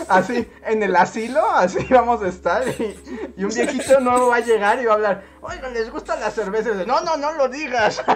[0.09, 2.97] así, en el asilo, así vamos a estar y,
[3.36, 6.31] y un viejito nuevo va a llegar y va a hablar, oigan, ¿les gusta la
[6.31, 6.70] cerveza?
[6.70, 8.02] Y dice, no, no, no lo digas.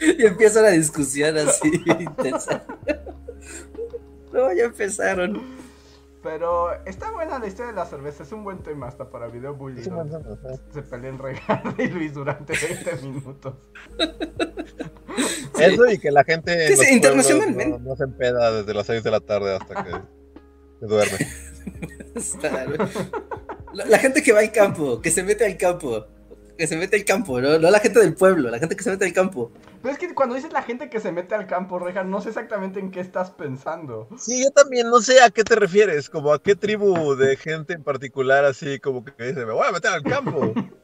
[0.00, 2.62] Y empieza la discusión así intensa.
[4.32, 5.59] No, ya empezaron.
[6.22, 9.54] Pero está buena la historia de la cerveza, es un buen tema hasta para video
[9.54, 9.82] bullying.
[9.82, 9.90] sí.
[10.72, 13.54] Se pelean Regardo y Luis durante 20 minutos.
[13.98, 15.62] Sí.
[15.62, 17.78] Eso y que la gente Sí, sí, internacionalmente.
[17.78, 19.90] no, no se empeda desde las 6 de la tarde hasta que
[20.80, 21.18] se duerme.
[23.72, 26.04] La gente que va al campo, que se mete al campo.
[26.60, 27.58] Que se mete al campo, ¿no?
[27.58, 29.50] No la gente del pueblo, la gente que se mete al campo.
[29.80, 32.28] Pero es que cuando dices la gente que se mete al campo, Rejar, no sé
[32.28, 34.08] exactamente en qué estás pensando.
[34.18, 37.72] Sí, yo también no sé a qué te refieres, como a qué tribu de gente
[37.72, 40.52] en particular así como que dice, me voy a meter al campo.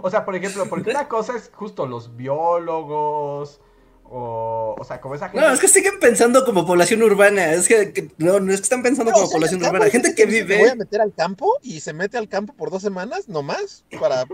[0.00, 3.60] O sea, por ejemplo, porque una cosa es justo los biólogos,
[4.10, 5.44] o, o sea, como esa gente...
[5.46, 7.52] No, es que siguen pensando como población urbana.
[7.52, 9.84] Es que, que- no, no es que están pensando No, como o sea, población urbana.
[9.84, 12.54] hay Gente que Me voy a vive meter al campo y se mete al campo
[12.54, 14.24] por dos semanas, nomás, para...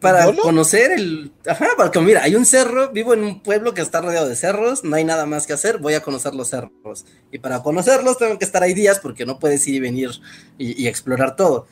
[0.00, 0.42] para solo.
[0.42, 1.32] conocer el.
[1.46, 4.82] Ajá, porque mira, hay un cerro, vivo en un pueblo que está rodeado de cerros,
[4.84, 7.04] no hay nada más que hacer, voy a conocer los cerros.
[7.30, 10.10] Y para conocerlos tengo que estar ahí días porque no puedes ir y venir
[10.58, 11.66] y, y explorar todo.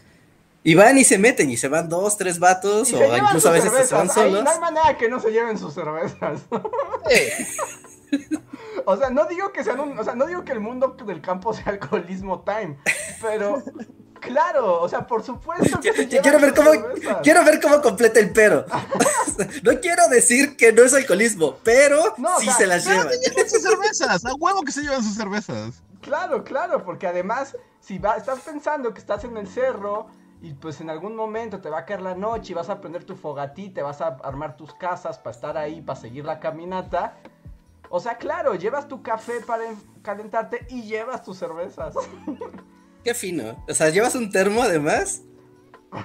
[0.64, 3.52] Y van y se meten, y se van dos, tres vatos, Y o incluso a
[3.52, 4.14] veces se van cervezas.
[4.14, 4.44] Solos.
[4.44, 6.40] no hay manera que no se lleven sus cervezas.
[7.08, 7.56] Sí,
[8.84, 11.20] o sea, no digo que sean un, o sea, no digo que el mundo del
[11.20, 12.78] campo sea alcoholismo time,
[13.20, 13.62] pero
[14.20, 17.18] claro, o sea, por supuesto que se Quiero ver cómo, cervezas.
[17.22, 18.64] quiero ver cómo completa el pero.
[19.62, 23.08] no quiero decir que no es alcoholismo, pero No, o sí sea, se las llevan.
[23.08, 25.82] llevan sus cervezas, a huevo que se llevan sus cervezas.
[26.00, 30.06] Claro, claro, porque además, si va, estás pensando que estás en el cerro
[30.40, 33.04] y pues en algún momento te va a caer la noche y vas a prender
[33.04, 37.16] tu fogatita, vas a armar tus casas para estar ahí, para seguir la caminata.
[37.90, 41.94] O sea, claro, llevas tu café para en- calentarte y llevas tus cervezas.
[43.04, 43.64] Qué fino.
[43.68, 45.22] O sea, llevas un termo además.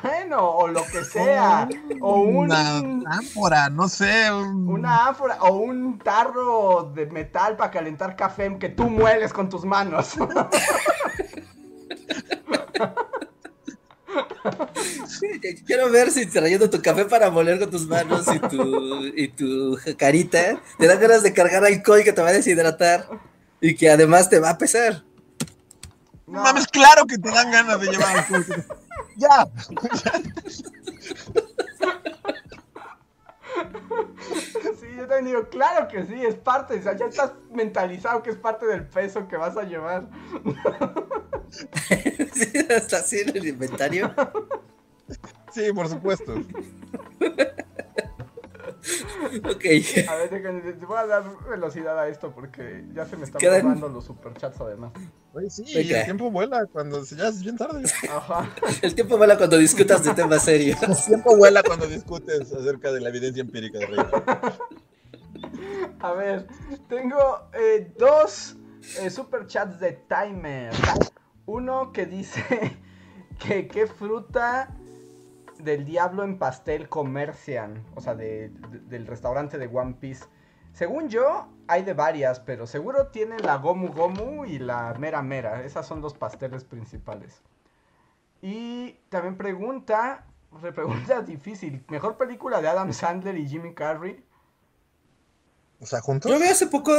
[0.01, 1.68] Bueno, o lo que sea.
[1.99, 4.31] O un, Una ánfora, no sé.
[4.31, 9.49] un- una ánfora o un tarro de metal para calentar café que tú mueles con
[9.49, 10.15] tus manos.
[15.65, 19.78] Quiero ver si trayendo tu café para moler con tus manos y tu, y tu
[19.98, 23.07] carita te dan ganas de cargar alcohol que te va a deshidratar
[23.61, 25.03] y que además te va a pesar.
[26.28, 28.45] No mames, claro que te dan ganas de llevar alcohol.
[29.15, 29.48] Ya.
[34.94, 38.30] Sí, yo también digo, claro que sí, es parte, o sea, ya estás mentalizado que
[38.30, 40.07] es parte del peso que vas a llevar.
[42.34, 44.11] Sí, está así en el inventario.
[45.52, 46.34] Sí, por supuesto.
[49.43, 49.65] Ok.
[50.10, 53.39] A ver, déjenme, te voy a dar velocidad a esto porque ya se me están
[53.39, 54.91] Quedan- borrando los superchats además.
[55.34, 57.84] Oye, sí, el tiempo vuela cuando ya es bien tarde.
[58.10, 58.49] Ajá.
[58.81, 60.81] El tiempo vuela cuando discutas de temas serios.
[60.84, 63.97] El tiempo vuela cuando discutes acerca de la evidencia empírica de Rey.
[65.99, 66.47] A ver,
[66.89, 68.57] tengo eh, dos
[68.99, 70.72] eh, superchats de Timer.
[71.45, 72.77] Uno que dice
[73.39, 74.76] que qué fruta
[75.64, 80.26] del diablo en pastel comercian, o sea, de- de- del restaurante de One Piece.
[80.73, 85.64] Según yo, hay de varias, pero seguro tienen la Gomu Gomu y la Mera Mera.
[85.64, 87.41] Esas son los pasteles principales.
[88.41, 90.26] Y también pregunta,
[90.73, 94.23] pregunta difícil, ¿mejor película de Adam Sandler y Jimmy Carrey?
[95.80, 96.31] O sea, juntos.
[96.31, 96.91] Yo vi hace poco,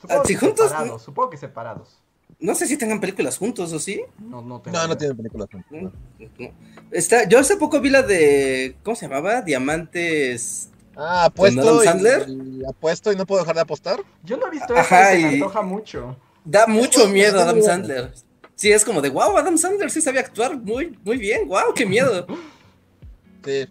[0.00, 1.99] Supongo Ah, que juntos, separados, supongo que separados.
[2.40, 4.02] No sé si tengan películas juntos o sí.
[4.18, 5.70] No, no, tengo No, no tienen películas juntos.
[5.70, 5.92] No,
[6.38, 6.50] no.
[6.90, 9.42] Está, yo hace poco vi la de, ¿cómo se llamaba?
[9.42, 10.70] Diamantes.
[10.96, 11.60] Ah, apuesto.
[11.60, 12.28] Adam y- Sandler?
[12.28, 14.00] y apuesto y no puedo dejar de apostar.
[14.24, 16.16] Yo no he visto Ajá, eso y se me y- antoja mucho.
[16.44, 18.12] Da mucho miedo está Adam Sandler.
[18.54, 21.86] Sí, es como de, wow, Adam Sandler sí sabía actuar muy, muy bien, wow, qué
[21.86, 22.26] miedo.
[23.44, 23.66] Sí.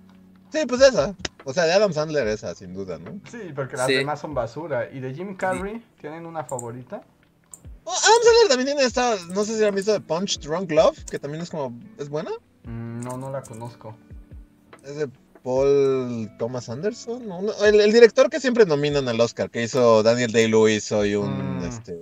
[0.52, 1.16] Sí, pues esa.
[1.44, 3.20] O sea, de Adam Sandler esa, sin duda, ¿no?
[3.30, 3.94] Sí, porque las Sí.
[3.94, 4.90] demás son basura.
[4.92, 7.02] ¿Y de Jim Carrey tienen una favorita?
[7.92, 11.20] Adam Sandler también tiene esta, no sé si han visto de Punch Drunk Love, que
[11.20, 12.32] también es como, ¿es buena?
[12.64, 13.96] Mm, no, no la conozco.
[14.84, 15.10] Es de
[15.44, 17.24] Paul Thomas Anderson.
[17.64, 21.64] el, el director que siempre nominan al Oscar, que hizo Daniel Day-Lewis, soy un, Mm.
[21.66, 22.00] este...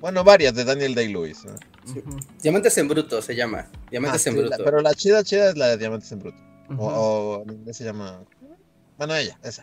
[0.00, 1.44] Bueno, varias de Daniel Day-Lewis.
[1.88, 3.66] Ujú, Diamantes en bruto se llama.
[3.90, 4.56] Diamantes Ah, en sí, bruto.
[4.58, 6.38] la- pero la chida, chida es la de Diamantes en Bruto.
[6.76, 8.22] O, o se llama...
[8.96, 9.62] Bueno, ella, esa.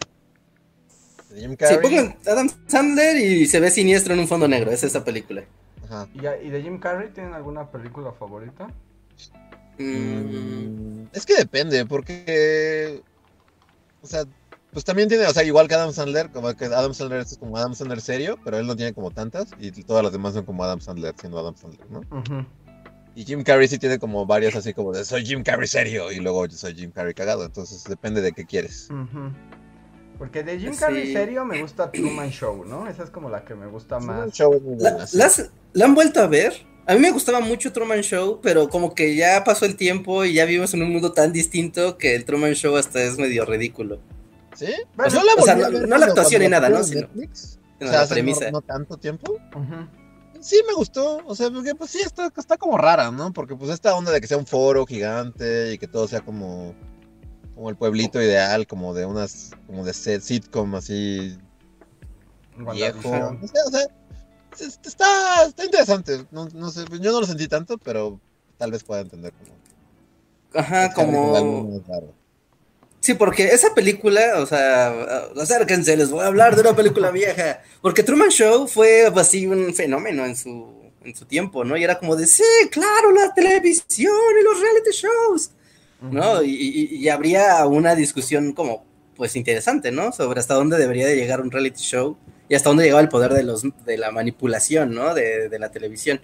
[1.35, 4.83] De Jim Sí, pongan Adam Sandler y se ve siniestro en un fondo negro, es
[4.83, 5.43] esa película.
[5.83, 6.07] Ajá.
[6.13, 8.67] ¿Y, de Jim Carrey tienen alguna película favorita?
[9.77, 13.01] Mm, Es que depende, porque.
[14.01, 14.23] O sea,
[14.71, 17.57] pues también tiene, o sea, igual que Adam Sandler, como que Adam Sandler es como
[17.57, 20.63] Adam Sandler serio, pero él no tiene como tantas, y todas las demás son como
[20.63, 22.01] Adam Sandler, siendo Adam Sandler, ¿no?
[23.15, 26.19] Y Jim Carrey sí tiene como varias así como de soy Jim Carrey serio, y
[26.19, 28.89] luego yo soy Jim Carrey cagado, entonces depende de qué quieres.
[28.91, 29.31] Ujú.
[30.17, 30.79] Porque de Jim Sí.
[30.79, 32.87] Carrey serio me gusta Truman Show, ¿no?
[32.87, 34.25] Esa es como la que me gusta Sí, más.
[34.27, 35.17] el show ¿La, sí.
[35.17, 36.53] las- ¿la han vuelto a ver?
[36.87, 40.33] A mí me gustaba mucho Truman Show, pero como que ya pasó el tiempo y
[40.33, 43.99] ya vivimos en un mundo tan distinto que el Truman Show hasta es medio ridículo.
[44.55, 44.67] ¿Sí?
[44.95, 46.83] Bueno, yo la o sea, volví a no- ver no la actuación ni nada, ¿no?
[46.83, 47.59] Sino- Netflix.
[47.79, 48.51] en O sea, la hace no- premisa.
[48.51, 49.35] no tanto tiempo.
[50.39, 51.21] Sí, me gustó.
[51.25, 53.33] O sea, porque pues sí, está, está como rara, ¿no?
[53.33, 56.75] Porque pues esta onda de que sea un foro gigante y que todo sea como,
[57.55, 61.37] como el pueblito ideal, como de unas, como de set, sitcom así
[62.57, 63.09] viejo.
[63.41, 63.81] No sé, o sea,
[64.59, 66.25] es- está, está interesante.
[66.31, 68.19] No, no sé, yo no lo sentí tanto, pero
[68.57, 69.55] tal vez pueda entender como.
[70.53, 71.81] Ajá, como...
[73.01, 74.89] Sí, porque esa película, o sea,
[75.39, 77.61] acérquense, les voy a hablar de una película vieja.
[77.81, 81.77] Porque Truman Show fue así un fenómeno en su, en su tiempo, ¿no?
[81.77, 82.41] Y era como de, sí,
[82.71, 84.11] claro, la televisión
[84.41, 85.51] y los reality shows,
[86.01, 86.43] ¿no?
[86.43, 88.85] Y, y- y habría una discusión como,
[89.15, 90.11] pues, interesante, ¿no?
[90.11, 92.17] Sobre hasta dónde debería de llegar un reality show
[92.49, 95.13] y hasta dónde llegaba el poder de, los, de la manipulación, ¿no?
[95.13, 96.19] De, de la televisión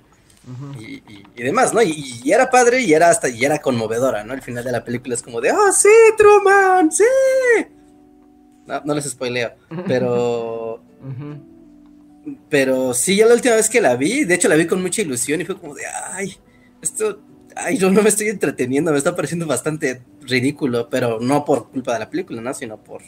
[0.79, 1.81] y, y- y demás, ¿no?
[1.81, 4.33] Y, y era padre y era hasta y era conmovedora, ¿no?
[4.33, 6.91] El final de la película es como de, ¡oh, sí, Truman!
[6.91, 7.03] ¡Sí!
[8.65, 9.51] No, no les spoileo,
[9.87, 10.81] pero,
[12.49, 15.01] pero sí, yo la última vez que la vi, de hecho la vi con mucha
[15.01, 16.35] ilusión y fue como de, ¡ay!
[16.81, 17.19] Esto,
[17.55, 21.93] ay, yo no me estoy entreteniendo, me está pareciendo bastante ridículo, pero no por culpa
[21.93, 22.53] de la película, ¿no?
[22.53, 23.01] Sino por,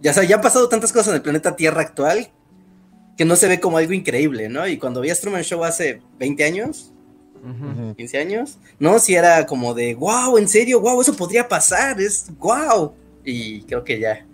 [0.00, 2.28] ya, o sea, ya han pasado tantas cosas en el planeta Tierra actual
[3.16, 4.66] que no se ve como algo increíble, ¿no?
[4.66, 6.90] Y cuando vi a Truman Show hace 20 años,
[7.44, 7.82] Ujú.
[7.88, 7.94] Ujú.
[7.94, 12.26] 15 años, no, si era como de, wow, en serio, wow, eso podría pasar, es
[12.38, 12.94] wow.
[13.22, 14.24] Y creo que ya,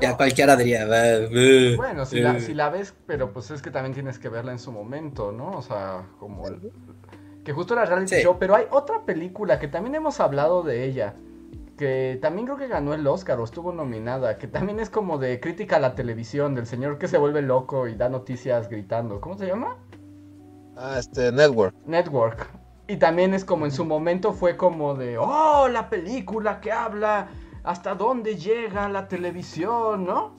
[0.00, 2.22] ya cualquiera diría, "Ah, uh, Bueno, si uh".
[2.22, 5.30] la, si la ves, pero pues es que también tienes que verla en su momento,
[5.30, 5.50] ¿no?
[5.58, 6.48] O sea, como...
[6.48, 6.72] el-
[7.48, 8.22] Que justo era reality Sí.
[8.22, 11.14] show, pero hay otra película que también hemos hablado de ella.
[11.78, 14.36] Que también creo que ganó el Oscar o estuvo nominada.
[14.36, 17.88] Que también es como de crítica a la televisión, del señor que se vuelve loco
[17.88, 19.22] y da noticias gritando.
[19.22, 19.78] ¿Cómo se llama?
[20.76, 21.74] Ah, este, Network.
[21.86, 22.50] Network.
[22.86, 27.28] Y también es como en su momento fue como de, oh, la película que habla
[27.64, 30.32] hasta dónde llega la televisión, ¿no?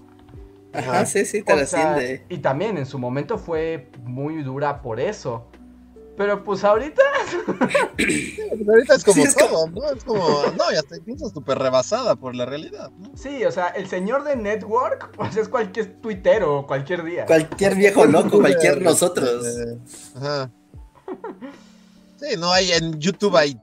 [0.73, 2.23] Ajá, sí, sí, O sea, trasciende.
[2.29, 5.47] y también en su momento fue muy dura por eso.
[6.19, 7.01] Pero pues ahorita,
[7.95, 9.89] Pues ahorita es como Sí, es todo, ¿no?
[9.89, 10.19] Es como,
[10.57, 13.15] no, ya te piensas súper rebasada por la realidad, ¿no?
[13.15, 17.25] sí, o sea, el señor de Network, pues es cualquier tuitero cualquier día.
[17.25, 19.45] Cualquier viejo loco, cualquier nosotros.
[19.47, 19.77] Eh,
[20.17, 20.51] ajá.
[22.17, 23.57] Sí, no hay, en YouTube hay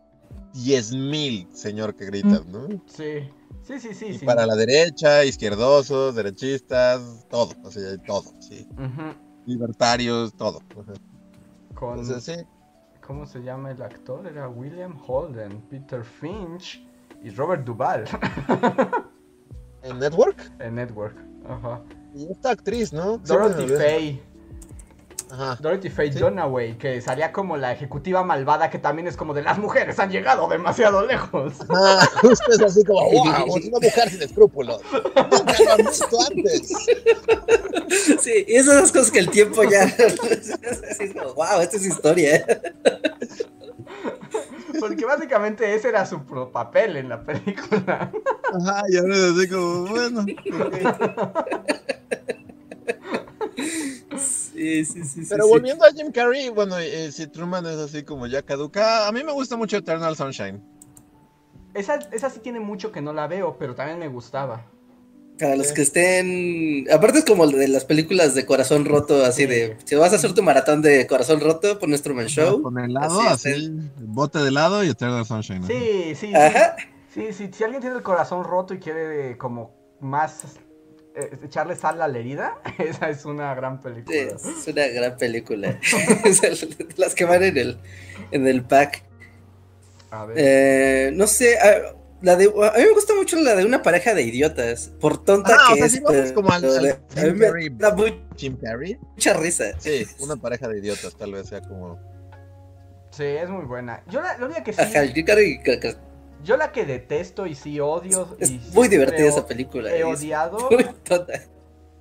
[0.55, 2.69] 10.000 señor que gritan, ¿no?
[2.87, 3.29] Sí,
[3.65, 4.07] sí, sí, sí.
[4.07, 4.25] Y sí.
[4.25, 8.67] para la derecha, izquierdosos, derechistas, todo, o sea, hay todo, sí.
[8.79, 9.15] Ujú,
[9.45, 10.63] Libertarios, todo.
[10.71, 10.95] ajá.
[11.77, 12.35] Con, sí.
[13.07, 14.27] ¿cómo se llama el actor?
[14.27, 16.85] Era William Holden, Peter Finch
[17.23, 18.05] y Robert Duvall
[19.83, 20.37] En Network.
[20.59, 21.17] en Network.
[21.49, 21.83] Ajá.
[22.15, 23.19] Y esta actriz, ¿no?
[23.19, 23.69] Dorothy.
[23.69, 24.23] Faye.
[25.31, 25.57] Ajá.
[25.61, 26.19] Dorothy Faye Sí.
[26.21, 30.11] Dunaway, que salía como la ejecutiva malvada, que también es como de las mujeres han
[30.11, 31.55] llegado demasiado lejos.
[31.69, 34.81] Ah, justo es así como, wow, es una mujer sin escrúpulos.
[34.93, 36.69] Nunca lo han visto antes.
[38.23, 39.83] Sí, y esas son las cosas que el tiempo ya.
[40.91, 42.47] Así es como, wow, esta es historia.
[44.79, 48.13] Porque básicamente ese era su pro- papel en la película.
[48.61, 50.27] Ajá, y ahora es así como, bueno.
[54.57, 55.25] Sí, sí, sí.
[55.25, 55.51] sí, Pero sí.
[55.51, 59.23] volviendo a Jim Carrey, bueno, eh, si Truman es así como ya caduca, a mí
[59.23, 60.63] me gusta mucho Eternal Sunshine.
[61.75, 64.65] Esa, esa sí tiene mucho que no la veo, pero también me gustaba.
[65.39, 66.87] Para los que estén.
[66.91, 69.77] Aparte, es como de las películas de corazón roto, así de.
[69.85, 72.63] Si vas a hacer tu maratón de corazón roto, pon Truman Show.
[72.63, 75.65] Con helado, Así así, bote de helado y Eternal Sunshine.
[75.65, 76.35] Sí, sí, sí.
[76.35, 76.77] Ajá.
[77.13, 80.59] Sí, sí, si alguien tiene el corazón roto y quiere como más
[81.45, 84.17] echarle sal a la herida, esa es una gran película.
[84.39, 85.79] Sí, es una gran película.
[86.97, 87.79] Las que van en el,
[88.31, 89.03] en el pack.
[90.11, 90.37] A ver.
[90.39, 92.49] Eh, no sé, a, la de, a
[92.79, 95.79] mí me gusta mucho la de una pareja de idiotas, por tonta Ah, o que
[95.79, 95.93] sea, es.
[95.93, 97.69] si vamos pero como al- al Jim mí me Carrey.
[97.71, 98.05] da mu-
[98.37, 98.99] Jim Carrey.
[99.15, 99.65] mucha risa.
[99.79, 101.99] Sí, una pareja de idiotas, tal vez sea como.
[103.11, 104.03] Sí, es muy buena.
[104.09, 105.59] Yo la, la única que sí, Ajá, Jim Carrey,
[106.47, 108.37] yo la que detesto y sí odio.
[108.39, 109.91] es y muy siempre divertida o- esa película.
[109.95, 110.69] He es odiado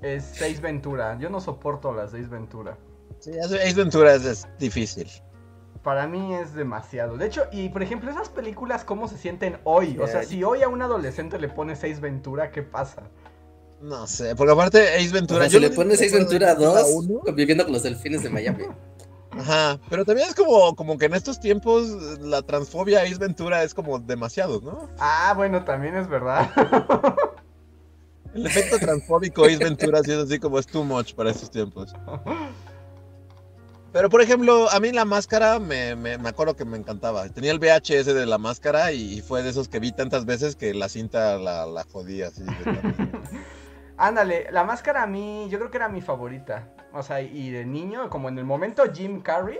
[0.01, 1.17] es Seis Ventura.
[1.19, 2.77] Yo no soporto las Seis Ventura.
[3.19, 5.07] Sí, Ace Ventura es, es difícil.
[5.83, 7.17] Para mí es demasiado.
[7.17, 9.97] De hecho, y por ejemplo, esas películas, ¿cómo se sienten hoy?
[9.99, 13.03] O sea, si hoy a un adolescente le pone Seis Ventura, ¿qué pasa?
[13.81, 15.39] No sé, porque aparte Ace O Ventura.
[15.41, 17.63] sea, yo si le pones único 6 que recuerdo de Ventura la 2, uno- conviviendo
[17.65, 18.63] con los delfines de Miami.
[19.37, 21.89] Ajá, pero también es como, como que en estos tiempos
[22.19, 24.89] la transfobia Ace Ventura es como demasiado, ¿no?
[24.99, 26.49] Ah, bueno, también es verdad.
[28.33, 31.93] El efecto transfóbico Ace Ventura sí es así como es too much para estos tiempos.
[33.93, 37.29] Pero por ejemplo, a mí la máscara me, me, me acuerdo que me encantaba.
[37.29, 40.73] Tenía el VHS de la máscara y fue de esos que vi tantas veces que
[40.73, 42.43] la cinta la, la jodía así.
[43.97, 46.74] Ándale, la máscara a mí, yo creo que era mi favorita.
[46.95, 49.59] O sea, y de niño, como en el momento Jim Carrey,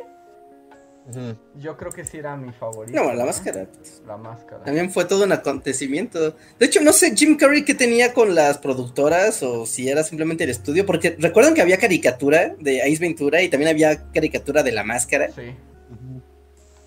[1.56, 3.00] yo creo que sí era mi favorita.
[3.00, 3.68] No, la máscara.
[4.08, 4.64] La máscara.
[4.64, 6.32] También fue todo un acontecimiento.
[6.58, 10.46] De hecho, no sé Jim Carrey qué tenía con las productoras o si era simplemente
[10.46, 14.72] el estudio, porque recuerdan que había caricatura de Ace Ventura y también había caricatura de
[14.72, 15.30] la máscara.
[15.36, 15.56] Sí,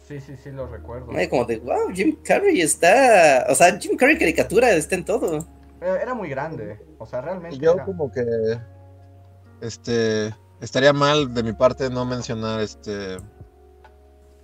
[0.08, 1.10] sí, sí, sí, lo recuerdo.
[1.14, 3.46] Ay, como de, wow, Jim Carrey está.
[3.50, 5.46] O sea, Jim Carrey caricatura está en todo.
[5.80, 7.54] Eh, Era muy grande, o sea, realmente.
[7.54, 8.24] Y yo era- como que
[9.60, 13.18] este estaría mal de mi parte no mencionar este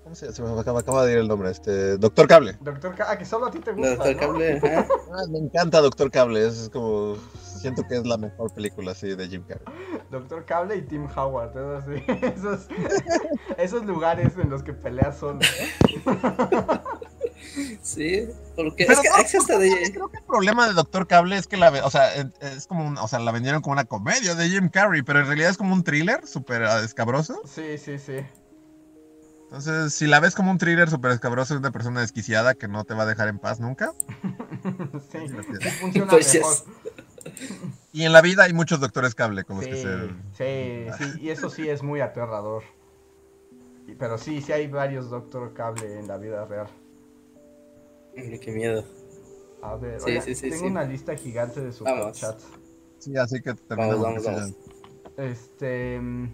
[0.05, 1.51] ¿Cómo se, se me acaba, acaba de ir el nombre?
[1.51, 2.59] Este Doctor Cable.
[2.61, 4.05] Doctor Ca- ah, que solo a ti te gusta.
[4.05, 4.21] Doctor ¿no?
[4.21, 4.61] Cable.
[5.11, 9.29] Ah, me encanta Doctor Cable, es como siento que es la mejor película así de
[9.29, 9.65] Jim Carrey.
[10.11, 12.05] Doctor Cable y Tim Howard, es así.
[12.37, 12.69] Esos,
[13.57, 15.39] esos lugares en los que peleas son.
[17.83, 19.91] Sí, porque Pero es que no, es hasta de.
[19.93, 22.87] Creo que el problema de Doctor Cable es que la, o sea, es- es como,
[22.87, 25.57] un- o sea, la vendieron como una comedia de Jim Carrey, pero en realidad es
[25.57, 27.41] como un thriller súper escabroso.
[27.47, 28.19] Sí, sí, sí.
[29.45, 32.85] Entonces, si la ves como un thriller súper escabroso de una persona desquiciada que no
[32.85, 33.93] te va a dejar en paz nunca.
[35.13, 36.53] Sí, sí funciona Pues mejor.
[36.53, 36.65] es-
[37.93, 40.89] Y en la vida hay muchos doctores cable con los que Sí, se...
[40.99, 42.65] sí, sí, y eso sí es muy aterrador.
[43.87, 46.67] Y- Pero sí, sí hay varios Doctor Cable en la vida real.
[48.15, 48.85] Qué miedo.
[49.61, 50.67] A ver, Sí, oiga, sí, sí, tengo sí.
[50.69, 52.47] una lista gigante de superchats.
[52.99, 54.01] Sí, así que terminamos.
[54.01, 54.49] Vamos, vamos, porque vamos.
[54.49, 54.57] sí,
[55.17, 56.01] Este.
[56.01, 56.29] mm,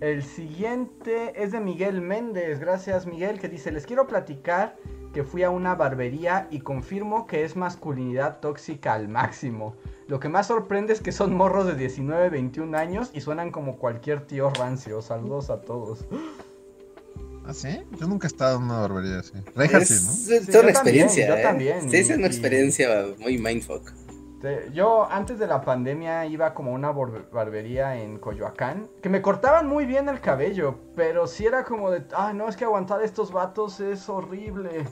[0.00, 2.58] El siguiente es de Miguel Méndez.
[2.60, 4.76] Gracias, Miguel, que dice: Les quiero platicar
[5.12, 9.76] que fui a una barbería y confirmo que es masculinidad tóxica al máximo.
[10.08, 13.78] Lo que más sorprende es que son morros de 19, 21 años y suenan como
[13.78, 15.02] cualquier tío rancio.
[15.02, 16.06] Saludos a todos.
[17.44, 17.82] ¿Ah, sí?
[17.98, 19.32] Yo nunca he estado en una barbería así.
[19.36, 20.34] Es, ¿no?
[20.36, 21.28] es yo una también, experiencia.
[21.28, 21.42] yo ¿eh?
[21.42, 22.88] también, Sí, es una y- experiencia
[23.18, 23.90] muy mindfuck.
[24.74, 29.68] Yo antes de la pandemia iba como a una barbería en Coyoacán, que me cortaban
[29.68, 33.04] muy bien el cabello, pero sí era como de, ay no, es que aguantar a
[33.04, 34.84] estos vatos es horrible.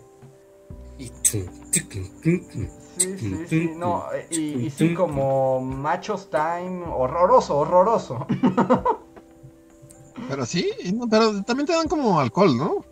[1.22, 1.42] Sí,
[3.18, 8.26] sí, sí, no, eh, y, y sí como Machos Time, horroroso, horroroso.
[10.28, 10.70] Pero sí,
[11.10, 12.84] pero también te dan como alcohol, ¿no?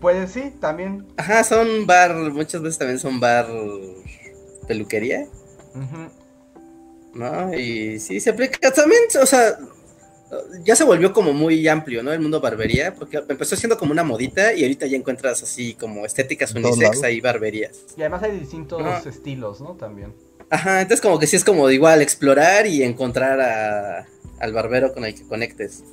[0.00, 1.06] Pues sí, también.
[1.16, 3.46] Ajá, son bar, muchas veces también son bar
[4.66, 5.26] peluquería,
[5.74, 7.18] ujú.
[7.18, 7.54] ¿no?
[7.54, 9.56] Y sí, se aplica también, o sea,
[10.64, 12.12] ya se volvió como muy amplio, ¿no?
[12.12, 16.06] El mundo barbería, porque empezó siendo como una modita y ahorita ya encuentras así como
[16.06, 17.84] estéticas unisex ahí barberías.
[17.96, 19.74] Y además hay distintos estilos, ¿no?
[19.74, 20.14] También.
[20.50, 24.06] Ajá, entonces como que sí es como igual explorar y encontrar a,
[24.40, 25.84] al barbero con el que conectes.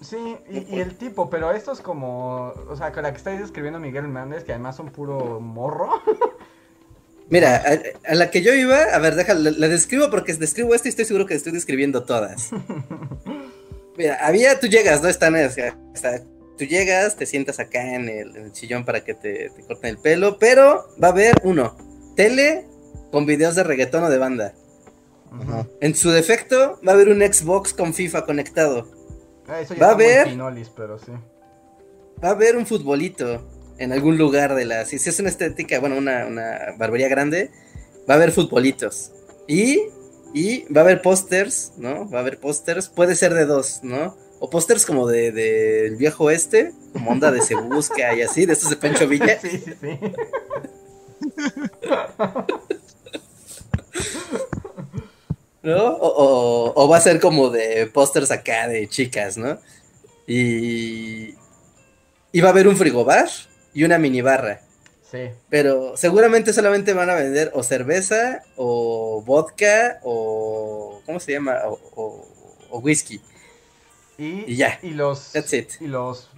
[0.00, 3.40] Sí, y, y el tipo, pero esto es como, o sea, con la que estáis
[3.40, 5.90] describiendo Miguel Hernández, que además son puro morro.
[7.30, 10.88] Mira, a, a la que yo iba, a ver, déjala, la, describo porque describo esta
[10.88, 12.50] y estoy seguro que estoy describiendo todas.
[13.98, 15.08] Mira, había, tú llegas, ¿no?
[15.08, 16.22] Están, o sea, está-
[16.56, 19.90] tú llegas, te sientas acá en el, en el sillón para que te, te corten
[19.90, 21.76] el pelo, pero va a haber uno,
[22.16, 22.66] tele
[23.12, 24.54] con videos de reggaetón o de banda.
[25.80, 28.88] En su defecto, va a haber un Xbox con FIFA conectado.
[29.48, 31.12] Ah, Eso ya Va a haber- pinolis, pero sí.
[32.22, 33.46] Va a haber un futbolito
[33.78, 34.84] en algún lugar de la...
[34.84, 37.50] Si si es una estética, bueno, una, una barbería grande,
[38.08, 39.12] va a haber futbolitos.
[39.46, 39.80] Y,
[40.34, 42.08] y va a haber pósters, ¿no?
[42.10, 44.16] Va a haber pósters, puede ser de dos, ¿no?
[44.40, 48.52] O pósters como de del viejo oeste, como onda de Se Busca y así, de
[48.52, 49.40] estos de Pancho Villa.
[49.40, 49.98] Sí, sí, sí.
[55.62, 55.86] ¿no?
[55.88, 59.58] O, o- o va a ser como de pósters acá de chicas, ¿no?
[60.26, 61.34] Y,
[62.32, 63.28] y va a haber un frigobar
[63.74, 64.60] y una minibarra.
[65.10, 65.30] Sí.
[65.48, 71.00] Pero seguramente solamente van a vender o cerveza o vodka o...
[71.06, 71.56] ¿Cómo se llama?
[71.66, 72.28] O, o-
[72.70, 73.20] o whisky.
[74.18, 74.78] Y, Y ya.
[74.82, 75.70] Y los, That's it.
[75.80, 76.28] y los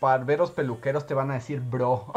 [0.00, 2.12] barberos peluqueros te van a decir bro.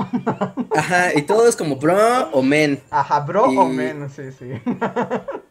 [0.75, 2.81] Ajá, y todo es como bro o men.
[2.89, 4.51] Ajá, bro o men, sí, sí.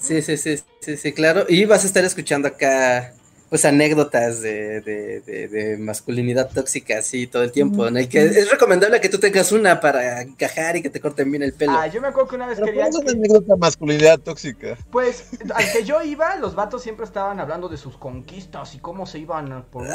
[0.00, 1.44] Sí, sí, sí, sí, sí, claro.
[1.48, 3.12] Y vas a estar escuchando acá,
[3.50, 7.86] pues, anécdotas de, de, de, de masculinidad tóxica, así, todo el tiempo.
[7.86, 11.30] En el que es recomendable que tú tengas una para encajar y que te corten
[11.30, 11.72] bien el pelo.
[11.76, 14.18] Ah, yo me acuerdo que una vez Pero querían ¿cómo es una que- anécdota masculinidad
[14.20, 14.78] tóxica?
[14.90, 15.24] Pues,
[15.54, 19.18] al que yo iba, los vatos siempre estaban hablando de sus conquistas y cómo se
[19.18, 19.86] iban por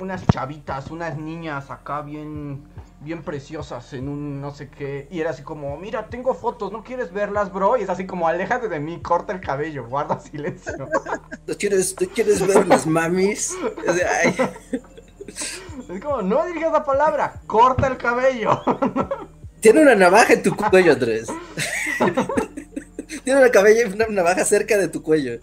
[0.00, 2.62] unas chavitas, unas niñas acá bien,
[3.02, 5.08] bien preciosas en un no sé qué.
[5.10, 7.76] Y era así como, mira, tengo fotos, ¿no quieres verlas, bro?
[7.76, 10.88] Y es así como, aléjate de mí, corta el cabello, guarda silencio.
[11.46, 13.54] ¿Tú quieres, tú quieres ver las mamis?
[13.86, 14.34] Ay,
[15.88, 18.60] Es como, no dirijas la palabra, corta el cabello.
[19.60, 21.28] tiene una navaja en tu cuello, Andrés.
[23.24, 25.40] tiene una, cabella, una navaja cerca de tu cuello.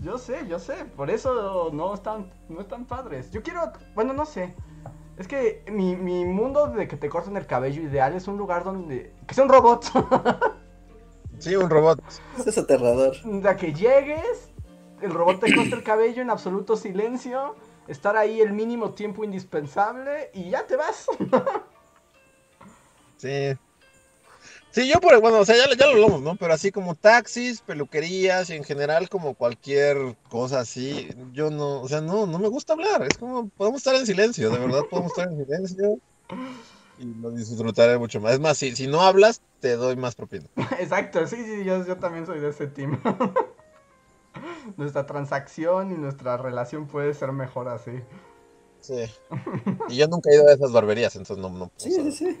[0.00, 3.30] Yo sé, yo sé, por eso no están, no están padres.
[3.30, 4.54] Yo quiero, bueno, no sé.
[5.16, 8.64] Es que mi, mi mundo de que te corten el cabello ideal es un lugar
[8.64, 9.12] donde...
[9.26, 9.84] Que sea un robot.
[11.38, 12.00] Sí, un robot.
[12.38, 13.20] Eso es aterrador.
[13.22, 14.50] de que llegues,
[15.00, 17.56] el robot te corta el cabello en absoluto silencio,
[17.88, 21.06] estar ahí el mínimo tiempo indispensable y ya te vas.
[23.16, 23.56] Sí.
[24.72, 26.36] Sí, yo por, bueno, o sea, ya, ya lo hablamos, ¿no?
[26.36, 31.88] Pero así como taxis, peluquerías y en general como cualquier cosa así, yo no, o
[31.88, 33.02] sea, no, no me gusta hablar.
[33.02, 35.98] Es como, podemos estar en silencio, de verdad podemos estar en silencio
[36.98, 38.34] y lo disfrutaré mucho más.
[38.34, 40.46] Es más, si, si no hablas, te doy más propina.
[40.78, 42.98] Exacto, sí, sí, yo, yo también soy de ese team.
[44.76, 47.92] nuestra transacción y nuestra relación puede ser mejor así.
[48.80, 49.04] Sí.
[49.88, 52.12] Y yo nunca he ido a esas barberías, entonces no, no puedo Sí, sí, saber.
[52.12, 52.40] sí.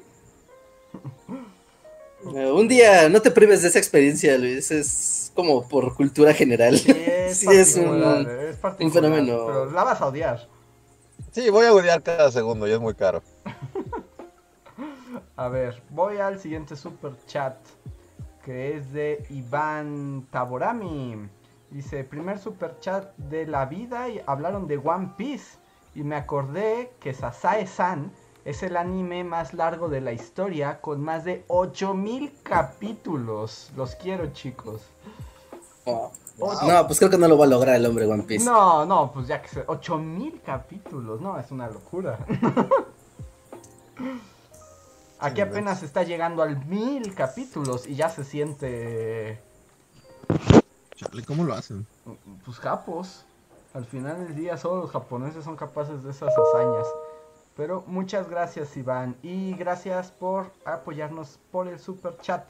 [2.24, 4.70] Un día no te prives de esa experiencia, Luis.
[4.70, 6.78] Es como por cultura general.
[6.78, 9.46] Sí, es, Sí, es particular, un- es fenómeno.
[9.46, 10.48] Pero la vas a odiar.
[11.30, 13.22] Sí, voy a odiar cada segundo y es muy caro.
[15.36, 17.56] A ver, voy al siguiente super chat
[18.44, 21.28] que es de Iván Taborami.
[21.70, 25.58] Dice, primer super chat de la vida y hablaron de One Piece
[25.94, 28.10] y me acordé que Sasae-san
[28.44, 33.70] es el anime más largo de la historia con más de 8000 capítulos.
[33.76, 34.82] Los quiero, chicos.
[35.84, 38.44] Oh, No, pues creo que no lo va a lograr el hombre One Piece.
[38.44, 39.64] No, no, pues ya que se...
[39.66, 42.18] 8000 capítulos, no, es una locura.
[45.20, 49.40] Aquí apenas está llegando al mil capítulos y ya se siente
[50.96, 51.86] Chale, ¿cómo lo hacen?
[52.44, 53.24] pues japos.
[53.72, 56.86] Al final del día solo los japoneses son capaces de esas hazañas.
[57.56, 62.44] Pero muchas gracias Iván y gracias por apoyarnos por el super chat.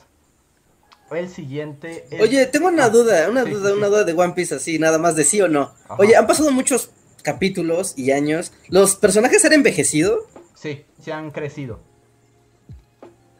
[1.10, 2.20] El siguiente es...
[2.22, 4.78] Oye, tengo una Ah, duda, una sí, duda, sí, una duda de One Piece así,
[4.78, 5.72] nada más de sí o no.
[5.84, 5.96] Ajá.
[5.98, 6.90] Oye, han pasado muchos
[7.22, 8.52] capítulos y años.
[8.68, 10.26] ¿Los personajes han envejecido?
[10.54, 11.80] Sí, se han crecido.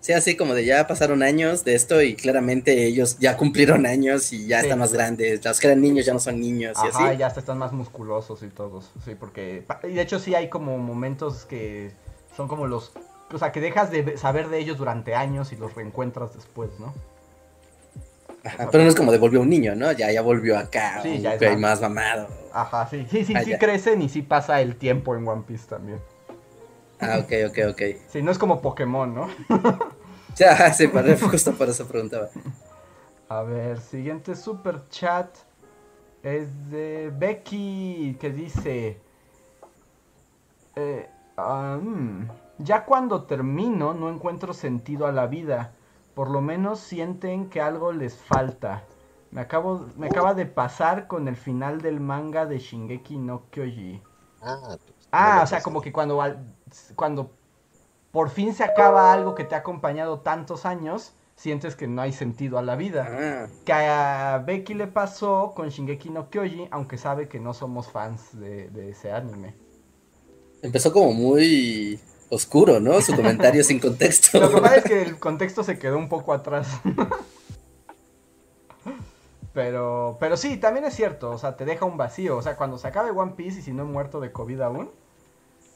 [0.02, 4.32] Sí, así como de ya pasaron años de esto y claramente ellos ya cumplieron años
[4.32, 4.66] y ya Sí.
[4.66, 5.44] están más grandes.
[5.44, 7.18] Los que eran niños ya no son niños y Ajá, así.
[7.18, 8.90] ya hasta están más musculosos y todos.
[9.04, 9.64] Sí, porque...
[9.84, 11.92] Y de hecho sí hay como momentos que
[12.36, 12.92] son como los...
[13.32, 16.92] O sea, que dejas de saber de ellos durante años y los reencuentras después, ¿no?
[18.44, 19.92] Ajá, pero no es como de volvió un niño, ¿no?
[19.92, 22.26] Ya, ya volvió acá, Sí, un ya es más- mamado.
[22.52, 25.66] Ajá, sí, sí, sí, Ah, sí crecen y sí pasa el tiempo en One Piece
[25.68, 26.00] también.
[27.02, 27.82] Ah, ok, ok, ok.
[28.08, 29.28] Sí, no es como Pokémon, ¿no?
[30.38, 32.28] Ya, sí, para, justo por eso preguntaba.
[33.28, 35.28] A ver, siguiente super chat
[36.22, 39.00] es de Becky que dice,
[40.76, 41.08] eh,
[42.58, 45.72] ya cuando termino no encuentro sentido a la vida,
[46.14, 48.84] por lo menos sienten que algo les falta.
[49.30, 54.02] Me, acabo, me acaba de pasar con el final del manga de Shingeki no Kyoji.
[54.42, 56.54] Ah, pues, Ah, o sea, como que cuando, al-
[56.96, 57.30] cuando
[58.10, 62.12] por fin se acaba algo que te ha acompañado tantos años, sientes que no hay
[62.12, 63.08] sentido a la vida.
[63.10, 67.90] Ah, Que a Becky le pasó con Shingeki no Kyoji, aunque sabe que no somos
[67.90, 69.54] fans de, de ese anime.
[70.62, 73.00] empezó como muy oscuro, ¿no?
[73.00, 74.38] Su comentario sin contexto.
[74.40, 76.68] Lo que pasa es que el contexto se quedó un poco atrás.
[79.52, 82.36] Pero, pero sí, también es cierto, o sea, te deja un vacío.
[82.38, 84.90] O sea, cuando se acabe One Piece y si no he muerto de COVID aún,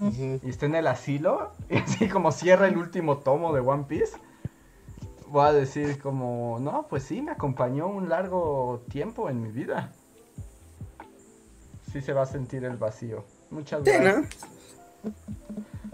[0.01, 4.19] Y esté en el asilo, y así como cierra el último tomo de One Piece,
[5.29, 9.93] voy a decir como, no, pues sí, me acompañó un largo tiempo en mi vida.
[11.93, 13.25] Sí se va a sentir el vacío.
[13.51, 14.47] Muchas Sí, gracias.
[15.03, 15.13] ¿no?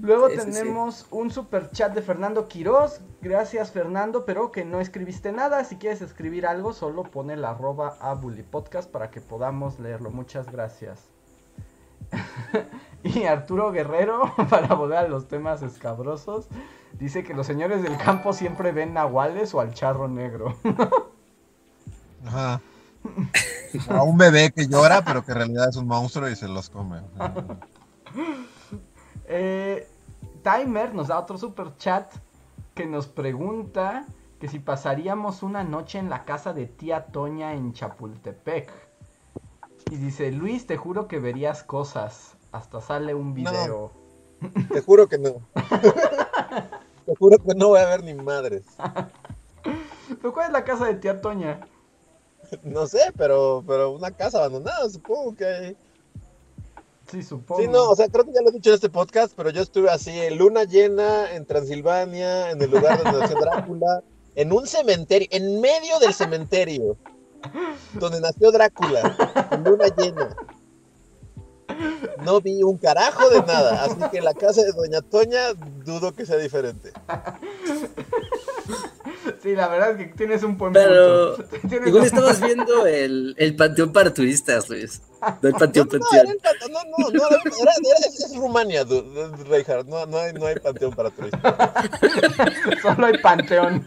[0.00, 3.00] Luego Sí, sí, tenemos un super chat de Fernando Quiroz.
[3.20, 5.62] Gracias Fernando, pero que no escribiste nada.
[5.62, 10.10] Si quieres escribir algo, solo pone el arroba a Bully Podcast para que podamos leerlo.
[10.10, 11.04] Muchas gracias.
[13.04, 16.48] y Arturo Guerrero, para volver a los temas escabrosos,
[16.98, 20.56] dice que los señores del campo siempre ven nahuales o al charro negro.
[22.26, 22.60] Ajá.
[23.88, 26.70] A un bebé que llora, pero que en realidad es un monstruo y se los
[26.70, 27.00] come.
[29.34, 29.88] Eh,
[30.42, 32.12] Timer nos da otro super chat
[32.74, 34.04] que nos pregunta
[34.38, 38.70] que si pasaríamos una noche en la casa de tía Toña en Chapultepec.
[39.90, 42.36] Y dice, Luis, te juro que verías cosas.
[42.52, 43.90] Hasta sale un video.
[44.72, 45.40] Te juro que no.
[47.06, 48.64] Te juro que no voy a ver ni madres.
[50.20, 51.66] ¿Pero cuál es la casa de tía Toña?
[52.62, 55.76] No sé, pero, pero una casa abandonada, supongo que hay.
[57.10, 57.62] Sí, supongo.
[57.62, 59.62] Sí, no, o sea, creo que ya lo he dicho en este podcast, pero yo
[59.62, 64.02] estuve así en luna llena, en Transilvania, en el lugar donde nació Drácula,
[64.34, 66.96] en un cementerio, en medio del cementerio,
[67.94, 70.36] donde nació Drácula, en luna llena.
[72.24, 75.52] No vi un carajo de nada, así que la casa de Doña Toña
[75.84, 76.92] dudo que sea diferente.
[79.42, 81.56] Sí, la verdad es que tienes un buen Pero punto.
[81.86, 85.02] Igual un- estabas viendo el, el panteón para turistas, Luis.
[85.40, 86.26] No el panteón, No, no, panteón.
[86.26, 90.18] era el no, no, no, era, era- es, es Rumania, du- du- Reinhard, no, no,
[90.18, 91.40] hay, no hay panteón para turistas.
[92.82, 93.84] Solo hay panteón.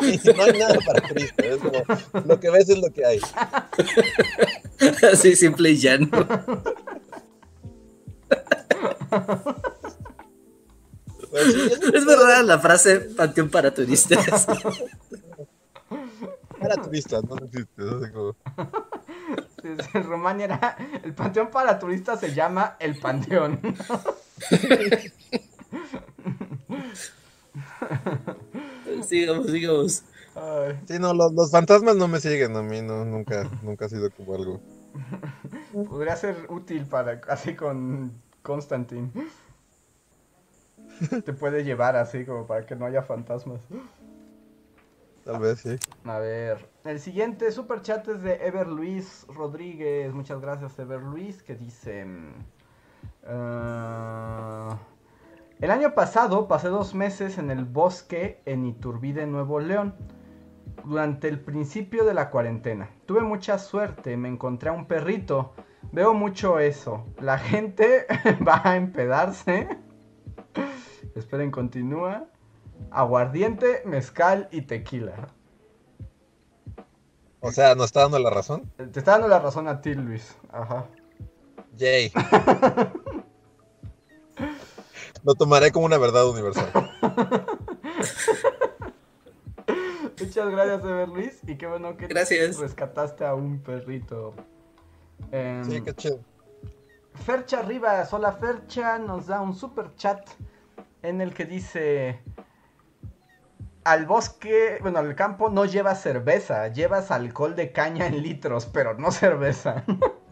[0.00, 3.20] Sí, no hay nada para turistas, es como, lo que ves es lo que hay.
[5.12, 6.08] Así simple y llano.
[11.30, 14.46] Pues sí, Es verdad la frase panteón para turistas.
[16.60, 17.82] Para turistas, no existe.
[17.82, 18.36] no sé cómo.
[19.92, 20.76] En Rumania era.
[21.02, 23.60] El panteón para turistas se llama el panteón.
[29.02, 30.04] sigamos, sigamos.
[30.34, 33.88] Ay, Sí, no, los, los fantasmas no me siguen a mí, no, nunca, nunca ha
[33.88, 34.60] sido como algo.
[35.88, 37.20] podría ser útil para.
[37.28, 38.12] Así con
[38.44, 39.10] Constantine.
[41.24, 43.62] Te puede llevar así como para que no haya fantasmas.
[45.24, 45.76] Tal vez sí.
[46.04, 50.12] A ver, el siguiente super chat es de Ever Luis Rodríguez.
[50.12, 52.06] Muchas gracias, Ever Luis, que dice...
[53.26, 54.78] ah,
[55.60, 59.94] el año pasado pasé dos meses en el bosque en Iturbide, Nuevo León.
[60.84, 62.90] durante el principio de la cuarentena.
[63.06, 65.54] Tuve mucha suerte, me encontré a un perrito.
[65.92, 67.06] Veo mucho eso.
[67.20, 68.06] La gente
[68.46, 69.68] va a empedarse.
[71.14, 72.26] Esperen, continúa.
[72.90, 75.28] Aguardiente, mezcal y tequila.
[77.40, 78.70] O sea, ¿nos está dando la razón?
[78.76, 80.36] Te está dando la razón a ti, Luis.
[80.50, 80.86] Ajá.
[81.76, 82.12] Yay.
[85.22, 86.70] Lo tomaré como una verdad universal.
[90.20, 91.38] Muchas gracias, Ever Luis.
[91.46, 92.58] Y qué bueno que Gracias.
[92.58, 94.34] rescataste a un perrito.
[95.32, 96.20] Em, Sí, qué chido.
[97.14, 100.28] Fercha Rivas, hola Fercha, nos da un super chat
[101.02, 102.20] en el que dice:
[103.84, 108.94] Al bosque, bueno, al campo no llevas cerveza, llevas alcohol de caña en litros, pero
[108.98, 109.84] no cerveza.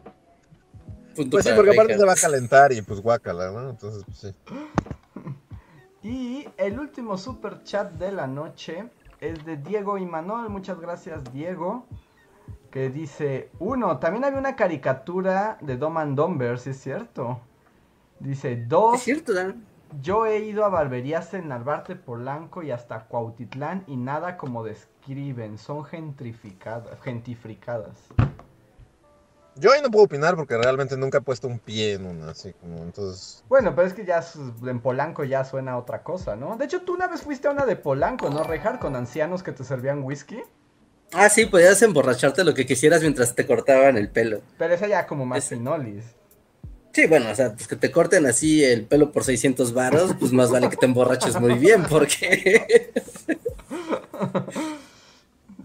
[1.15, 3.71] Punto Pues sí, porque aparte se va a calentar y pues guácala, ¿no?
[3.71, 4.35] Entonces, pues sí.
[6.03, 8.91] Y el último super chat de la noche
[9.21, 10.49] es de Diego y Manuel.
[10.49, 11.87] Muchas gracias, Diego.
[12.73, 17.39] Que dice: Uno, también había una caricatura de Dom and Dumber, si es cierto.
[18.19, 19.65] Dice: Dos, Es cierto, Dan.
[20.01, 25.59] yo he ido a barberías en Narvarte, Polanco y hasta Cuautitlán y nada como describen,
[25.59, 28.09] son gentrificadas, gentrificadas.
[29.57, 32.55] Yo ahí no puedo opinar porque realmente nunca he puesto un pie en una, así
[32.55, 33.45] como, entonces...
[33.51, 34.25] Bueno, pero es que ya
[34.65, 36.57] en Polanco ya suena a otra cosa, ¿no?
[36.57, 38.79] De hecho, tú una vez fuiste a una de Polanco, ¿no, Rejar?
[38.79, 40.43] Con ancianos que te servían whisky.
[41.13, 44.41] Ah, sí, podías emborracharte lo que quisieras mientras te cortaban el pelo.
[44.59, 45.57] Pero esa ya como más Ese.
[45.57, 46.05] finolis.
[46.93, 50.33] Sí, bueno, o sea, pues que te corten así el pelo por 600 varos, pues
[50.33, 52.91] más vale que te emborraches muy bien, porque...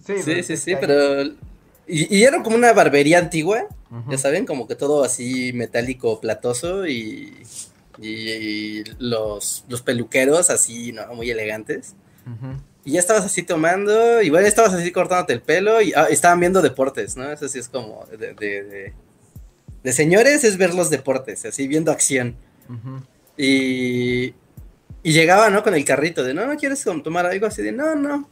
[0.05, 1.23] Sí, Sí, es sí, sí, pero...
[1.85, 3.67] Y, y era como una barbería antigua,
[4.09, 7.33] ya saben, como que todo así metálico, platoso y,
[8.01, 11.13] y los, los peluqueros así, ¿no?
[11.13, 11.93] Muy elegantes.
[12.25, 12.57] Ujú.
[12.87, 16.61] Y ya estabas así tomando, igual estabas así cortándote el pelo y ah, estaban viendo
[16.61, 17.29] deportes, ¿no?
[17.29, 18.33] Eso sí es como de, de,
[18.63, 18.93] de-
[19.83, 22.37] de señores es ver los deportes, así viendo acción.
[23.35, 24.27] Y,
[25.03, 25.63] y llegaba, ¿no?
[25.63, 28.29] Con el carrito de, no, no quieres tomar algo así de, no, no.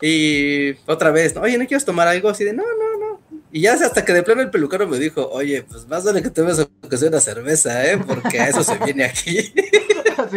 [0.00, 1.40] Y otra vez, ¿no?
[1.40, 3.20] oye, ¿no quieres tomar algo así de, no, no, no.
[3.50, 6.30] Y ya hasta que de plano el peluquero me dijo, oye, pues más vale que
[6.30, 7.98] tomes sea una cerveza, ¿eh?
[7.98, 9.52] Porque a eso se viene aquí.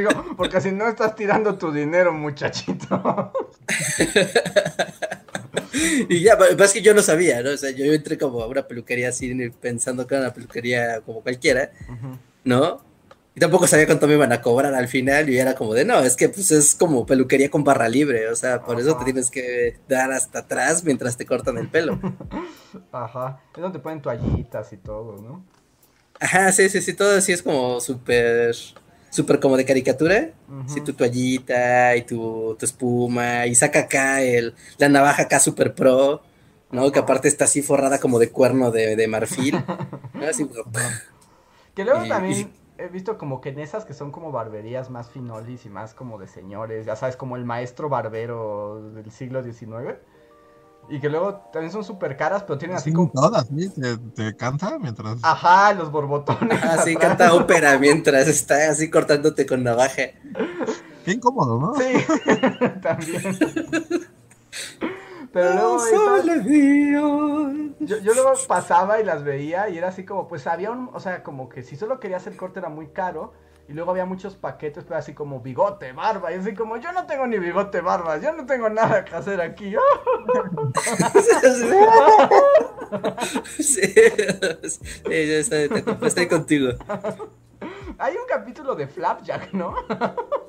[0.03, 3.31] Como, porque si no estás tirando tu dinero, muchachito.
[6.09, 7.51] y ya, es que yo no sabía, ¿no?
[7.51, 11.21] O sea, yo entré como a una peluquería así pensando que era una peluquería como
[11.21, 11.71] cualquiera.
[12.43, 12.81] ¿no?
[13.35, 15.99] Y tampoco sabía cuánto me iban a cobrar al final y era como de, no,
[15.99, 19.29] es que pues es como peluquería con barra libre, o sea, por eso te tienes
[19.29, 21.99] que dar hasta atrás mientras te cortan el pelo.
[22.91, 23.41] Ajá.
[23.55, 25.45] Es donde te ponen toallitas y todo, ¿no?
[26.19, 28.53] Ajá, sí, sí, sí, todo así es como súper,
[29.09, 30.29] súper como de caricatura.
[30.47, 30.69] Ujú.
[30.69, 35.73] Sí, tu toallita y tu, tu espuma y saca acá el, la navaja acá super
[35.75, 36.21] pro,
[36.71, 36.91] ¿no?
[36.91, 39.55] Que aparte está así forrada como de cuerno de, de marfil.
[40.13, 40.25] ¿no?
[40.27, 40.63] Así, como,
[41.75, 45.09] Que luego Y- también he visto como que en esas que son como barberías más
[45.09, 49.97] finolis y más como de señores, ya sabes, como el maestro barbero del siglo XIX.
[50.89, 53.11] Y que luego también son súper caras, pero tienen así Sí, como...
[53.11, 53.69] todas, ¿sí?
[53.69, 55.19] ¿Te, te canta mientras.
[55.21, 56.63] Ajá, los borbotones.
[56.63, 56.95] así atrás.
[56.95, 60.03] canta ópera mientras está así cortándote con navaja.
[61.05, 61.73] Qué incómodo, ¿no?
[61.75, 61.93] Sí,
[62.81, 63.39] también.
[65.31, 65.79] Pero luego
[66.43, 67.53] Dios.
[67.79, 70.99] yo, yo luego pasaba y las veía y era así como, pues había un, o
[70.99, 73.33] sea, como que si solo querías el corte era muy caro.
[73.69, 76.31] Y luego había muchos paquetes, pero así como bigote, barba.
[76.31, 78.17] Y así como, yo no tengo ni bigote, barba.
[78.17, 79.75] Yo no tengo nada que hacer aquí.
[83.59, 83.93] sí,
[85.05, 86.71] yo estoy contigo.
[87.99, 89.75] Hay un capítulo de Flapjack, ¿no?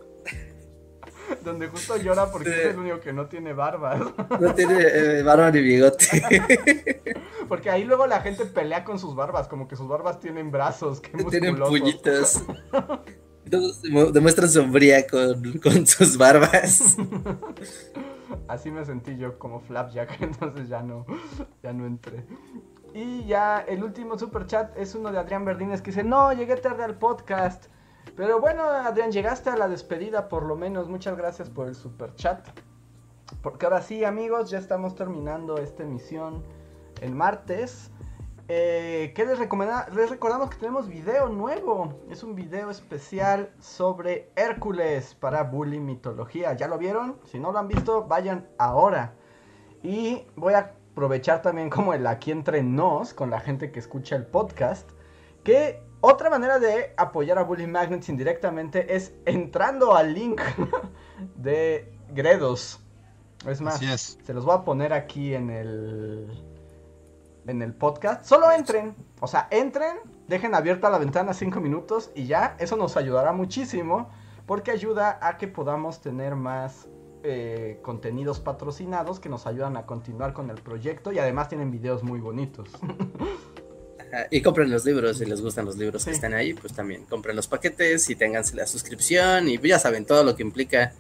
[1.45, 2.55] Donde justo llora porque Sí.
[2.61, 4.01] es el único que no tiene barbas.
[4.41, 7.15] No tiene eh, barba ni bigote.
[7.49, 11.01] Porque ahí luego la gente pelea con sus barbas, como que sus barbas tienen brazos,
[11.01, 12.43] qué Tienen puñitos.
[13.45, 16.97] Demuestran sombría con, con sus barbas.
[18.47, 21.07] Así me sentí yo como Flapjack, entonces ya no,
[21.63, 22.25] ya no entré.
[22.95, 26.57] Y ya el último super chat es uno de Adrián Verdines que dice, no, llegué
[26.57, 27.67] tarde al podcast.
[28.17, 30.89] Pero bueno, Adrián, llegaste a la despedida por lo menos.
[30.89, 32.47] Muchas gracias por el super chat.
[33.43, 36.43] Porque ahora sí, amigos, ya estamos terminando esta emisión
[37.01, 37.91] el martes.
[38.49, 39.87] Eh, ¿Qué les recomenda?
[39.95, 42.01] Les recordamos que tenemos video nuevo.
[42.11, 46.55] Es un video especial sobre Hércules para Bully Mitología.
[46.55, 47.17] ¿Ya lo vieron?
[47.25, 49.15] Si no lo han visto, vayan ahora.
[49.83, 54.17] Y voy a aprovechar también como el aquí entre nos, con la gente que escucha
[54.17, 54.91] el podcast,
[55.45, 60.41] que otra manera de apoyar a Bully Magnets indirectamente es entrando al link
[61.37, 62.81] de Gredos.
[63.47, 64.19] Es más, es.
[64.23, 66.45] se los voy a poner aquí en el
[67.47, 68.25] en el podcast.
[68.25, 69.97] Solo entren, o sea, entren,
[70.29, 74.11] dejen abierta la ventana cinco minutos y ya, eso nos ayudará muchísimo
[74.47, 76.89] porque ayuda a que podamos tener más
[77.23, 82.03] eh, contenidos patrocinados que nos ayudan a continuar con el proyecto y además tienen videos
[82.03, 82.71] muy bonitos.
[84.31, 86.15] Y compren los libros si les gustan los libros que Sí.
[86.17, 90.25] están ahí, pues también compren los paquetes y ténganse la suscripción y ya saben todo
[90.25, 90.93] lo que implica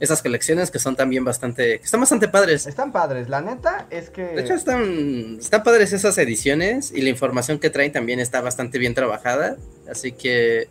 [0.00, 2.66] esas colecciones que son también bastante, que están bastante padres.
[2.66, 4.22] Están padres, la neta es que...
[4.24, 8.78] De hecho están, están padres esas ediciones y la información que traen también está bastante
[8.78, 9.56] bien trabajada,
[9.90, 10.68] así que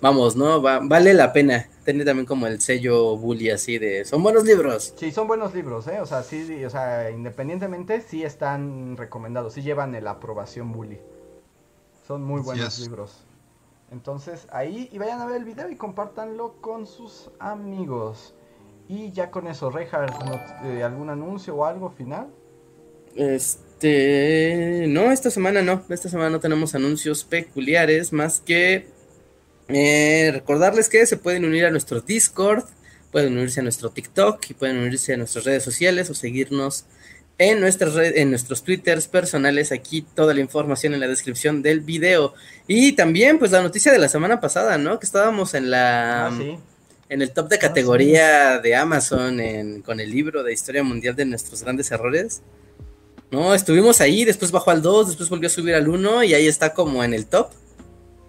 [0.00, 0.60] vamos, ¿no?
[0.62, 1.68] Va- vale la pena.
[1.84, 4.94] Tiene también como el sello bully así de, son buenos libros.
[4.98, 6.00] Sí, son buenos libros, ¿eh?
[6.00, 10.98] O sea, sí, o sea, independientemente, sí están recomendados, sí llevan la aprobación Bully.
[12.06, 13.24] Son muy buenos libros.
[13.90, 18.34] Entonces, ahí, y vayan a ver el video y compártanlo con sus amigos.
[18.88, 22.28] Y ya con eso, Reinhardt, ¿no- eh, ¿algún anuncio o algo final?
[23.14, 28.88] Este, no, esta semana no, esta semana no tenemos anuncios peculiares, más que
[29.68, 32.64] eh, recordarles que se pueden unir a nuestro Discord,
[33.12, 36.84] pueden unirse a nuestro TikTok y pueden unirse a nuestras redes sociales o seguirnos
[37.38, 41.80] en nuestras red- en nuestros twitters personales, aquí toda la información en la descripción del
[41.80, 42.34] video.
[42.68, 44.98] Y también, pues la noticia de la semana pasada, ¿no?
[45.00, 46.56] Que estábamos en la ah, sí.
[47.08, 51.16] en el top de Ah, categoría de Amazon en- con el libro de historia mundial
[51.16, 52.42] de nuestros grandes errores.
[53.30, 56.46] No, estuvimos ahí, después bajó al 2, después volvió a subir al 1 y ahí
[56.46, 57.48] está como en el top.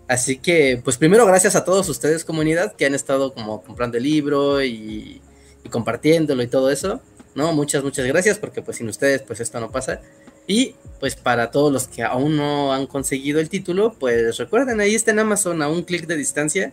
[0.08, 4.04] Así que, pues primero gracias a todos ustedes comunidad que han estado como comprando el
[4.04, 5.22] libro y,
[5.64, 7.02] y compartiéndolo y todo eso.
[7.36, 10.02] No, muchas, muchas gracias porque pues sin ustedes pues esto no pasa.
[10.48, 14.96] Y pues para todos los que aún no han conseguido el título, pues recuerden, ahí
[14.96, 16.72] está en Amazon a un clic de distancia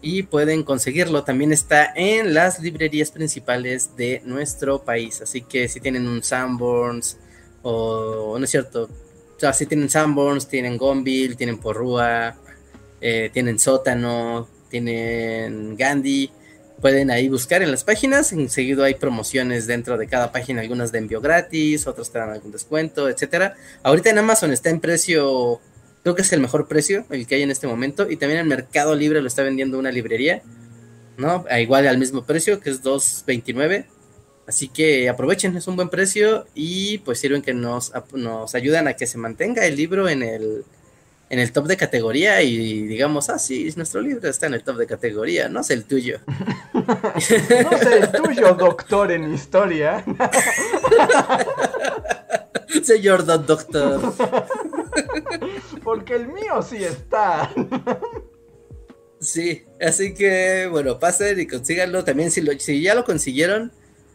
[0.00, 1.24] y pueden conseguirlo.
[1.24, 5.20] También está en las librerías principales de nuestro país.
[5.22, 7.16] Así que si tienen un Sanborns
[7.62, 8.84] o no es cierto,
[9.36, 12.36] o sea, si tienen Sanborns, tienen Gonville, tienen Porrúa,
[13.00, 16.30] eh, tienen Sótano, tienen Gandhi.
[16.82, 20.98] Pueden ahí buscar en las páginas, enseguida hay promociones dentro de cada página, algunas de
[20.98, 23.54] envío gratis, otras te dan algún descuento, etcétera.
[23.82, 25.60] Ahorita en Amazon está en precio
[26.02, 28.10] Creo que es el mejor precio, el que hay en este momento.
[28.10, 30.42] Y también en Mercado Libre lo está vendiendo una librería,
[31.16, 31.44] ¿no?
[31.56, 33.86] Igual al mismo precio, que es 2.29.
[34.46, 38.94] Así que aprovechen, es un buen precio y pues sirven que nos, nos ayudan a
[38.94, 40.64] que se mantenga el libro en el,
[41.32, 44.76] en el top de categoría y digamos, ah, sí, nuestro libro está en el top
[44.76, 46.18] de categoría, no es el tuyo.
[46.74, 50.04] No sé, el tuyo, doctor en historia.
[52.82, 54.00] Señor Don Doctor.
[55.84, 57.50] Porque el mío sí está.
[59.20, 62.04] Sí, así que bueno, pasen y consíganlo.
[62.04, 63.72] También si, lo- si ya lo consiguieron,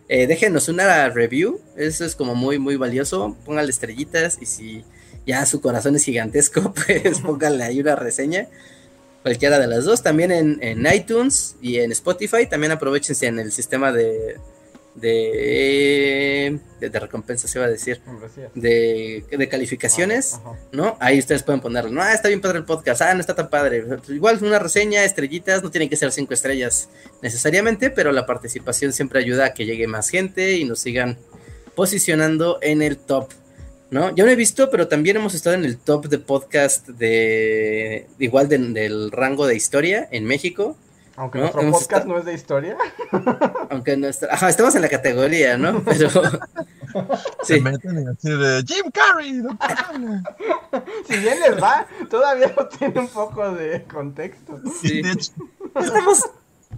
[0.09, 1.59] eh, déjenos una review.
[1.77, 3.37] Eso es como muy, muy valioso.
[3.45, 4.83] Pónganle estrellitas y si
[5.27, 8.47] ya su corazón es gigantesco, pues pónganle ahí una reseña.
[9.21, 10.01] Cualquiera de las dos.
[10.01, 12.47] También en, en iTunes y en Spotify.
[12.49, 14.37] También aprovechense en el sistema de,
[14.95, 18.01] de, de, de recompensa, se va a decir.
[18.55, 20.35] De, de calificaciones.
[20.35, 20.51] Ajá.
[20.71, 20.97] ¿no?
[20.99, 23.49] Ahí ustedes pueden ponerlo, no, ah, está bien padre el podcast, ah, no está tan
[23.49, 23.85] padre.
[24.09, 26.89] Igual una reseña, estrellitas, no tienen que ser cinco estrellas
[27.21, 31.17] necesariamente, pero la participación siempre ayuda a que llegue más gente y nos sigan
[31.75, 33.29] posicionando en el top,
[33.91, 34.13] ¿no?
[34.15, 38.49] Yo no he visto, pero también hemos estado en el top de podcast de igual
[38.49, 40.75] de- del rango de historia en México,
[41.19, 42.77] Aunque No, nuestro hemos podcast estado- no es de historia.
[43.71, 45.83] aunque nuestra, ajá, estamos en la categoría, ¿no?
[45.85, 46.09] Pero
[47.41, 49.41] Se sí, meten y así de Jim Carrey.
[49.57, 50.21] Carlos".
[51.07, 54.61] Si bien les va, todavía no tiene un poco de contexto.
[54.81, 55.01] Sí.
[55.01, 55.31] De hecho,
[55.75, 56.19] Estamos.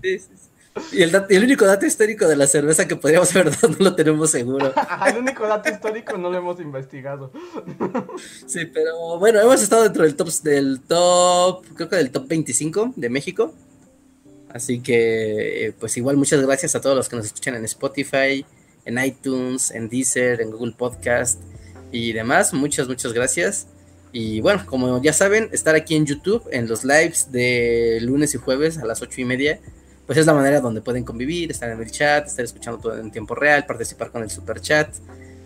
[0.02, 0.49] sí, sí, sí.
[0.92, 4.32] Y el, el único dato histórico de la cerveza que podríamos ver no lo tenemos
[4.32, 4.74] seguro.
[5.08, 7.32] El único dato histórico no lo hemos investigado.
[8.48, 12.94] Sí, pero bueno, hemos estado dentro del top, del top, creo que del top 25
[12.96, 13.54] de México.
[14.50, 18.46] Así que, eh, pues igual muchas gracias a todos los que nos escuchan en Spotify,
[18.86, 21.40] en iTunes, en Deezer, en Google Podcast
[21.92, 22.54] y demás.
[22.54, 23.68] Muchas, muchas gracias.
[24.12, 28.38] Y bueno, como ya saben, estar aquí en YouTube, en los lives de lunes y
[28.38, 29.60] jueves a las ocho y media,
[30.10, 33.12] pues es la manera donde pueden convivir, estar en el chat, estar escuchando todo en
[33.12, 34.90] tiempo real, participar con el super chat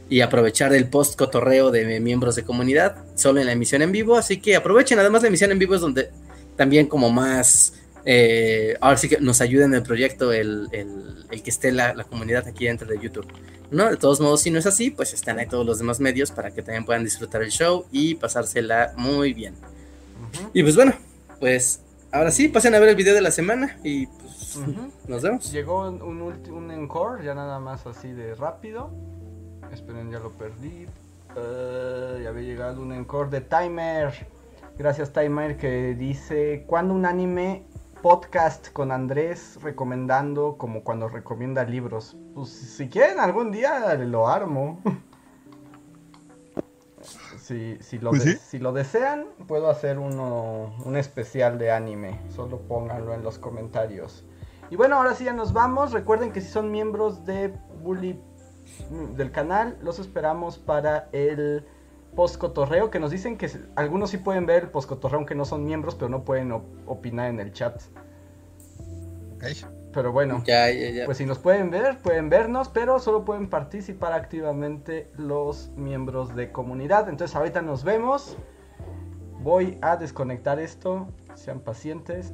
[0.10, 4.16] y aprovechar el post cotorreo de miembros de comunidad solo en la emisión en vivo.
[4.16, 6.12] Así que aprovechen, además la emisión en vivo es donde
[6.56, 7.74] también como más,
[8.06, 11.94] eh, ahora sí que nos ayuda en el proyecto el, el- el que esté la,
[11.94, 13.28] la comunidad aquí dentro de YouTube.
[13.70, 13.90] ¿no?
[13.90, 16.52] De todos modos, si no es así, pues están ahí todos los demás medios para
[16.52, 19.56] que también puedan disfrutar el show y pasársela muy bien.
[20.54, 20.94] Y pues bueno,
[21.42, 21.82] pues
[22.12, 24.06] ahora sí, pasen a ver el video de la semana y
[24.58, 24.92] Ujú.
[25.08, 25.52] nos vemos.
[25.52, 28.90] Llegó un, un, ulti- un encore, ya nada más así de rápido.
[29.72, 30.86] Esperen, ya lo perdí.
[31.36, 34.28] Eh, ya había llegado un encore de Timer.
[34.78, 37.64] Gracias Timer que dice, ¿cuándo un anime
[38.02, 42.16] podcast con Andrés recomendando como cuando recomienda libros?
[42.36, 44.82] Pues si quieren algún día lo armo.
[47.38, 48.38] Si, si, lo, Pues de- sí.
[48.52, 52.18] si lo desean, puedo hacer uno, un especial de anime.
[52.30, 54.24] Solo pónganlo en los comentarios.
[54.70, 55.92] Y bueno, ahora sí ya nos vamos.
[55.92, 58.20] Recuerden que si son miembros de Bully
[58.90, 61.66] mm, del canal, los esperamos para el
[62.16, 62.90] postcotorreo.
[62.90, 66.10] Que nos dicen que algunos sí pueden ver el postcotorreo aunque no son miembros, pero
[66.10, 67.82] no pueden op- opinar en el chat.
[69.92, 71.06] Pero bueno, Ya, ya, ya.
[71.06, 76.52] pues si nos pueden ver, pueden vernos, pero solo pueden participar activamente los miembros de
[76.52, 77.10] comunidad.
[77.10, 78.38] Entonces ahorita nos vemos.
[79.42, 81.10] Voy a desconectar esto.
[81.36, 82.34] Sean pacientes.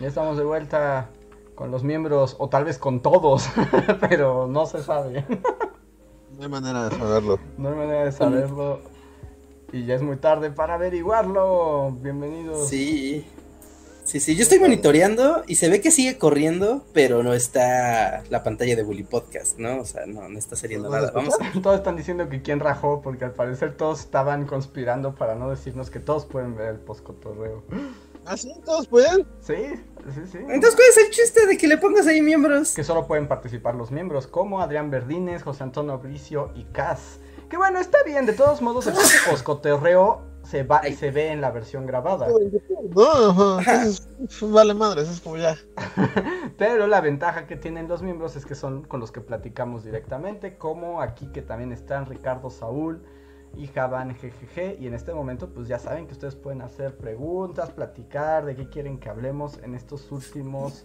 [0.00, 1.10] Ya estamos de vuelta
[1.56, 3.48] con los miembros, o tal vez con todos,
[4.08, 5.24] pero no se sabe.
[6.36, 7.40] No hay manera de saberlo.
[7.56, 8.80] No hay manera de saberlo.
[9.72, 11.90] Y ya es muy tarde para averiguarlo.
[12.00, 12.68] Bienvenidos.
[12.68, 13.26] Sí.
[14.04, 18.42] Sí, sí, yo estoy monitoreando y se ve que sigue corriendo, pero no está la
[18.42, 19.80] pantalla de Bully Podcast, ¿no?
[19.80, 21.12] O sea, no, no está saliendo ¿No lo nada.
[21.14, 21.60] Vamos a...
[21.60, 25.90] Todos están diciendo que quién rajó, porque al parecer todos estaban conspirando para no decirnos
[25.90, 27.64] que todos pueden ver el postcotorreo.
[28.28, 28.52] ¿Ah, sí?
[28.62, 29.26] ¿Todos pueden?
[29.40, 29.54] Sí,
[30.14, 30.38] sí, sí.
[30.38, 32.74] Entonces, ¿cuál es el chiste de que le pongas ahí miembros?
[32.74, 37.20] Que solo pueden participar los miembros como Adrián Verdines, José Antonio Bricio y Cas.
[37.48, 38.92] Que bueno, está bien, de todos modos el
[39.30, 42.28] postcotorreo se va y se ve en la versión grabada.
[42.94, 44.06] No, entonces,
[44.42, 45.56] vale madre, eso es como ya.
[46.58, 50.58] Pero la ventaja que tienen los miembros es que son con los que platicamos directamente,
[50.58, 53.02] como aquí que también están Ricardo Saúl
[53.56, 54.80] y Javan GGG.
[54.80, 58.68] Y en este momento, pues ya saben que ustedes pueden hacer preguntas, platicar de qué
[58.68, 60.84] quieren que hablemos en estos últimos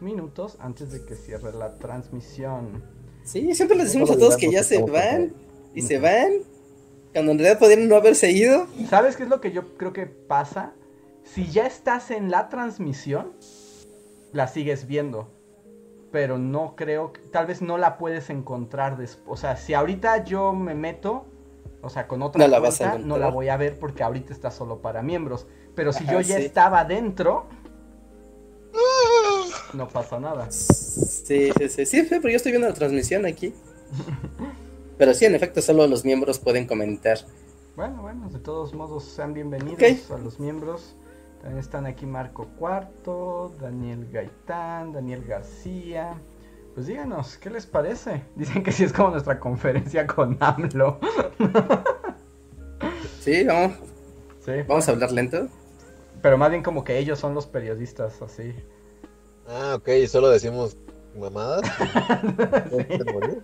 [0.00, 2.82] minutos antes de que cierre la transmisión.
[3.24, 5.32] Sí, siempre les decimos a todos que ya se van
[5.74, 6.32] y se van,
[7.12, 8.66] cuando en realidad podrían no haberse ido.
[8.88, 10.72] ¿Sabes qué es lo que yo creo que pasa?
[11.24, 13.32] Si ya estás en la transmisión,
[14.32, 15.28] la sigues viendo.
[16.12, 19.26] Pero no creo, que- tal vez no la puedes encontrar después.
[19.28, 21.26] O sea, si ahorita yo me meto,
[21.86, 23.20] o sea, con otra No la vas a cuenta, no encontrar.
[23.20, 25.46] la voy a ver porque ahorita está solo para miembros.
[25.74, 26.44] Pero si Ajá, yo ya sí.
[26.46, 27.46] estaba dentro,
[29.72, 30.50] no pasa nada.
[30.50, 33.54] Sí, sí, sí, sí, pero yo estoy viendo la transmisión aquí.
[34.98, 37.18] Pero sí, en efecto, solo los miembros pueden comentar.
[37.76, 40.96] Bueno, bueno, de todos modos, sean bienvenidos a los miembros.
[41.40, 46.14] También están aquí Marco Cuarto, Daniel Gaitán, Daniel García.
[46.76, 48.22] Pues díganos, ¿qué les parece?
[48.34, 51.00] Dicen que sí es como nuestra conferencia con AMLO.
[53.20, 53.78] Sí, vamos,
[54.44, 55.48] Sí, vamos a hablar lento.
[56.22, 58.54] pero más bien como que ellos son los periodistas, así.
[59.48, 60.76] Ah, ok, solo decimos
[61.18, 61.62] mamadas.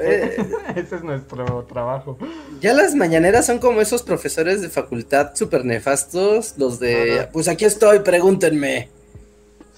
[0.00, 0.36] Eh,
[0.74, 2.16] Ese es nuestro trabajo.
[2.62, 7.66] ya las mañaneras son como esos profesores de facultad súper nefastos, los de, pues aquí
[7.66, 8.88] estoy, pregúntenme.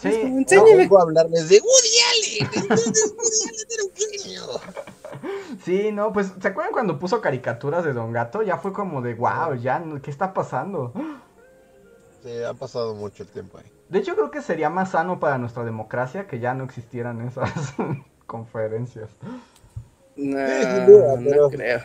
[0.00, 1.98] Sí, no, a hablarles de Woody
[5.64, 8.42] Sí, no, pues ¿se acuerdan cuando puso caricaturas de Don Gato?
[8.42, 10.92] Ya fue como de, wow, ya, no- ¿qué está pasando?
[12.22, 13.64] Sí, ha pasado mucho el tiempo ahí.
[13.88, 17.50] De hecho, creo que sería más sano para nuestra democracia que ya no existieran esas
[18.26, 19.08] conferencias.
[20.16, 21.82] No, creo.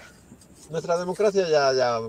[0.73, 1.99] Nuestra democracia ya, ya,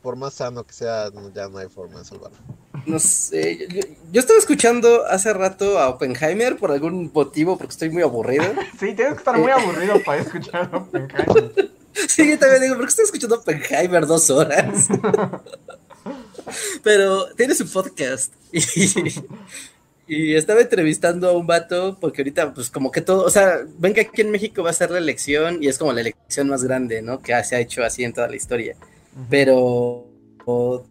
[0.00, 2.38] por más sano que sea, ya no hay forma de salvarla.
[2.86, 7.72] No sé, yo, yo- yo estaba escuchando hace rato a Oppenheimer por algún motivo, porque
[7.72, 8.44] estoy muy aburrido.
[8.78, 11.72] Sí, tienes que estar muy aburrido para escuchar a Oppenheimer.
[12.08, 14.86] Sí, yo también digo, ¿por qué estoy escuchando Oppenheimer dos horas?
[16.82, 18.32] Pero tiene su podcast.
[18.52, 18.60] Y,
[20.06, 23.94] y estaba entrevistando a un vato, porque ahorita, pues como que todo, o sea, ven
[23.94, 26.64] que aquí en México va a ser la elección y es como la elección más
[26.64, 27.20] grande, ¿no?
[27.20, 28.76] Que se ha hecho así en toda la historia.
[29.30, 30.06] Pero
[30.44, 30.84] o,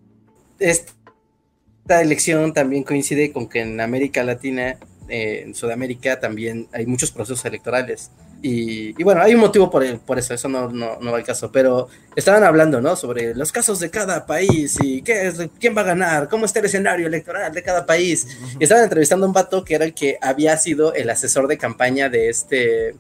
[0.60, 4.78] esta elección también coincide con que en América Latina,
[5.10, 8.12] eh, en Sudamérica, también hay muchos procesos electorales.
[8.44, 11.18] Y, y, bueno, hay un motivo por, el, por eso, eso no, no, no, va
[11.18, 12.96] al caso, pero estaban hablando, ¿no?
[12.96, 16.60] Sobre los casos de cada país y qué es, quién va a ganar, cómo está
[16.60, 18.28] el escenario electoral de cada país.
[18.60, 21.60] Y estaban entrevistando a un vato que era el que había sido el asesor de
[21.60, 22.96] campaña de este,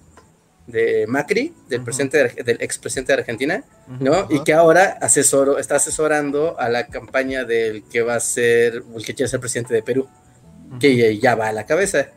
[0.67, 1.85] de Macri, del, uh -huh.
[1.85, 3.63] presidente de, del expresidente de Argentina,
[3.99, 4.11] ¿no?
[4.11, 4.35] Uh -huh.
[4.35, 9.05] Y que ahora asesoro, está asesorando a la campaña del que va a ser, el
[9.05, 10.07] que quiere ser presidente de Perú,
[10.79, 12.09] que ya va a la cabeza.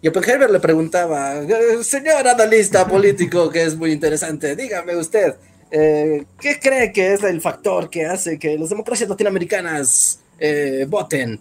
[0.00, 1.42] Y Oppenheimer le preguntaba,
[1.82, 5.34] señor analista político, que es muy interesante, dígame usted,
[5.70, 11.40] eh, ¿qué cree que es el factor que hace que las democracias latinoamericanas eh, voten?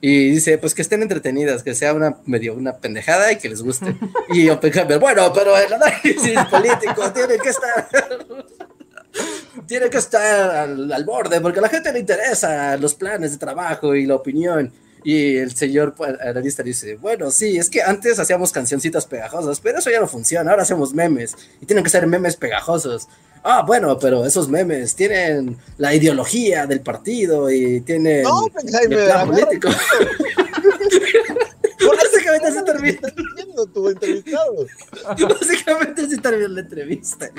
[0.00, 3.62] Y dice, pues que estén entretenidas, que sea una medio una pendejada y que les
[3.62, 3.96] guste.
[4.30, 7.88] Y Oppenheimer, bueno, pero el análisis político tiene que estar...
[9.66, 13.38] tiene que estar al, al borde, porque a la gente le interesa los planes de
[13.38, 14.72] trabajo y la opinión.
[15.08, 19.88] Y el señor analista dice, bueno, sí, es que antes hacíamos cancioncitas pegajosas, pero eso
[19.88, 23.08] ya no funciona, ahora hacemos memes y tienen que ser memes pegajosos.
[23.42, 28.48] Ah, bueno, pero esos memes tienen la ideología del partido y tienen no,
[28.82, 29.70] el plan político.
[31.88, 33.00] Básicamente se termina.
[33.72, 34.66] tu entrevistado.
[35.26, 37.30] Básicamente termina la entrevista.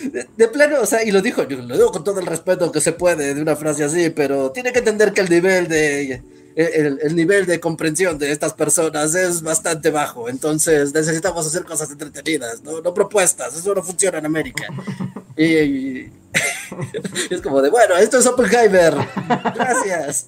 [0.00, 2.72] De, de, plano, o sea, y lo dijo, yo lo digo con todo el respeto
[2.72, 6.22] que se puede de una frase así, pero tiene que entender que el nivel de
[6.56, 11.90] el, el, nivel de comprensión de estas personas es bastante bajo, entonces necesitamos hacer cosas
[11.90, 14.64] entretenidas, no, no propuestas, eso no funciona en América.
[15.36, 16.12] Y, y
[17.30, 18.94] es como de, bueno, esto es Oppenheimer,
[19.54, 20.26] gracias.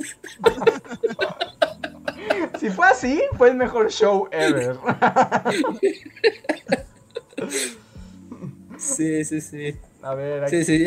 [2.61, 4.77] Si fue así, fue el mejor show ever.
[8.77, 9.81] Sí, sí, sí.
[10.03, 10.65] A ver, aquí...
[10.65, 10.87] sí,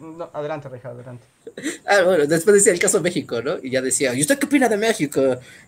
[0.00, 1.24] No, adelante, Reja, adelante.
[1.86, 3.56] Ah, bueno, después decía el caso de México, ¿no?
[3.62, 5.20] Y ya decía, ¿y usted qué opina de México?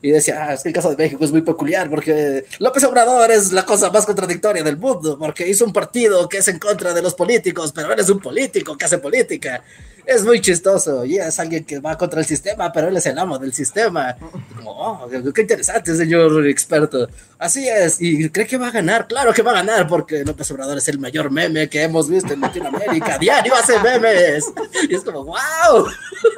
[0.02, 3.30] Y decía, ah, es que el caso de México es muy peculiar porque López Obrador
[3.30, 6.92] es la cosa más contradictoria del mundo, porque hizo un partido que es en contra
[6.92, 9.62] de los políticos, pero él es un político que hace política.
[10.04, 13.18] Es muy chistoso, y es alguien que va contra el sistema, pero él es el
[13.18, 14.16] amo del sistema.
[14.56, 17.08] Como, oh, qué interesante, señor experto.
[17.38, 20.50] Así es, y cree que va a ganar, claro que va a ganar, porque López
[20.50, 22.87] Obrador es el mayor meme que hemos visto en Latinoamérica.
[23.20, 24.52] Diario hace memes.
[24.88, 25.86] Y es como, wow.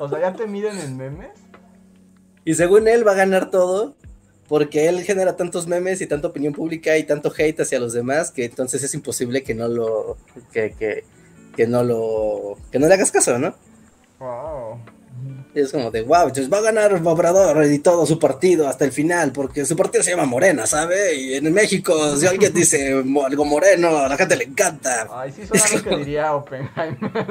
[0.00, 1.30] O sea, ¿ya te miden en memes?
[2.44, 3.96] Y según él va a ganar todo,
[4.48, 8.30] porque él genera tantos memes y tanta opinión pública y tanto hate hacia los demás,
[8.30, 10.16] que entonces es imposible que no lo...
[10.52, 11.04] que, que,
[11.56, 12.56] que no lo...
[12.70, 13.54] que no le hagas caso, ¿no?
[14.20, 14.69] Wow.
[15.54, 18.84] Y es como de, wow, entonces va a ganar Obrador y todo su partido hasta
[18.84, 21.14] el final, porque su partido se llama Morena, ¿sabe?
[21.16, 25.08] Y en México, si alguien dice algo moreno, a la gente le encanta.
[25.10, 27.10] Ay, sí suena lo que diría Oppenheimer.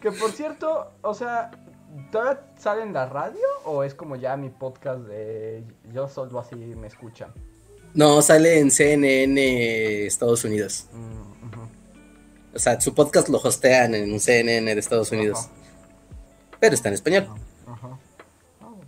[0.00, 1.50] que por cierto, o sea,
[2.12, 6.54] ¿todavía sale en la radio o es como ya mi podcast de yo solo así
[6.54, 7.32] me escuchan?
[7.94, 10.86] No, sale en CNN Estados Unidos.
[10.92, 11.35] Mm.
[12.56, 15.50] O sea, su podcast lo hostean en CNN de Estados Unidos.
[16.58, 17.28] Pero está en español.
[17.66, 17.98] -huh.
[18.62, 18.78] oh.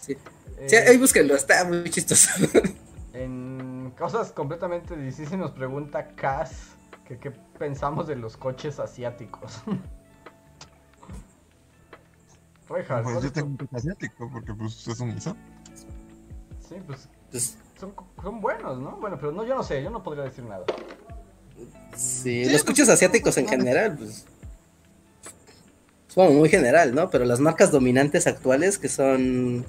[0.00, 0.16] Sí.
[0.58, 2.30] Eh, sí, ahí búsquenlo, está muy chistoso.
[3.12, 6.74] en cosas completamente difíciles nos pregunta Cass
[7.04, 9.62] que qué pensamos de los coches asiáticos.
[12.68, 15.36] Rejas, pues yo tengo un coche asiático porque pues es un Nissan.
[16.66, 18.96] Sí, pues, pues son, son, buenos, ¿no?
[18.96, 20.64] Bueno, pero no, yo no sé, yo no podría decir nada.
[21.96, 24.24] Sí, sí los coches asiáticos en general, pues.
[26.08, 27.10] Es como muy general, ¿no?
[27.10, 29.64] Pero las marcas dominantes actuales que son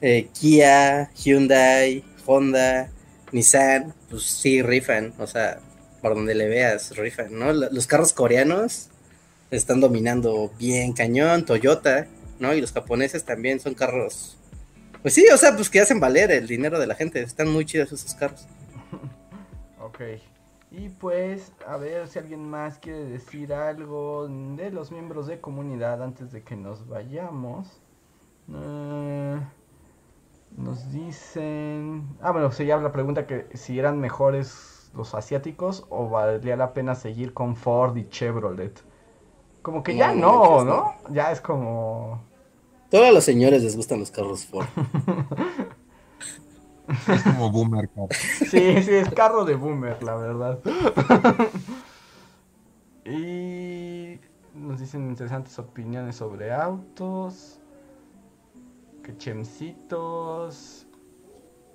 [0.00, 2.90] eh, Kia, Hyundai, Honda,
[3.32, 5.58] Nissan, pues sí rifan, o sea,
[6.00, 7.52] por donde le veas, rifan, ¿no?
[7.52, 8.88] Los carros coreanos
[9.50, 12.06] están dominando bien cañón, Toyota,
[12.38, 12.54] ¿no?
[12.54, 14.36] Y los japoneses también son carros.
[15.02, 17.20] Pues sí, o sea, pues que hacen valer el dinero de la gente.
[17.20, 18.46] Están muy chidos esos carros.
[19.80, 20.00] ok.
[20.76, 26.02] Y pues, a ver si alguien más quiere decir algo de los miembros de comunidad
[26.02, 27.80] antes de que nos vayamos.
[28.48, 29.38] Uh,
[30.60, 32.16] nos dicen...
[32.20, 36.72] Ah, bueno, se llama la pregunta que si eran mejores los asiáticos o valía la
[36.72, 38.82] pena seguir con Ford y Chevrolet.
[39.62, 40.94] Como que ya no, no, ¿no?
[41.10, 42.20] Ya es como...
[42.90, 44.66] Todos los señores les gustan los carros Ford.
[46.88, 48.08] Es como boomer, car.
[48.50, 50.58] Sí, sí, es carro de boomer, la verdad.
[53.04, 54.18] y
[54.54, 57.58] nos dicen interesantes opiniones sobre autos.
[59.02, 60.86] Que chemcitos.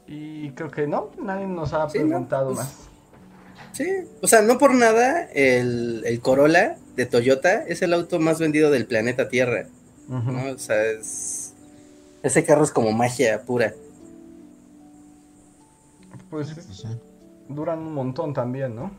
[0.07, 2.06] Y creo que no, nadie nos ha Sí, ¿no?
[2.07, 2.90] preguntado Pues, más.
[3.73, 3.86] Sí,
[4.22, 8.72] o sea, no por nada, el, el Corolla de Toyota es el auto más vendido
[8.72, 9.68] del planeta Tierra.
[10.10, 11.53] O sea, es...
[12.23, 13.73] Ese carro es como magia pura.
[16.30, 16.88] Pues Pues sí.
[17.48, 18.92] duran un montón también, ¿no?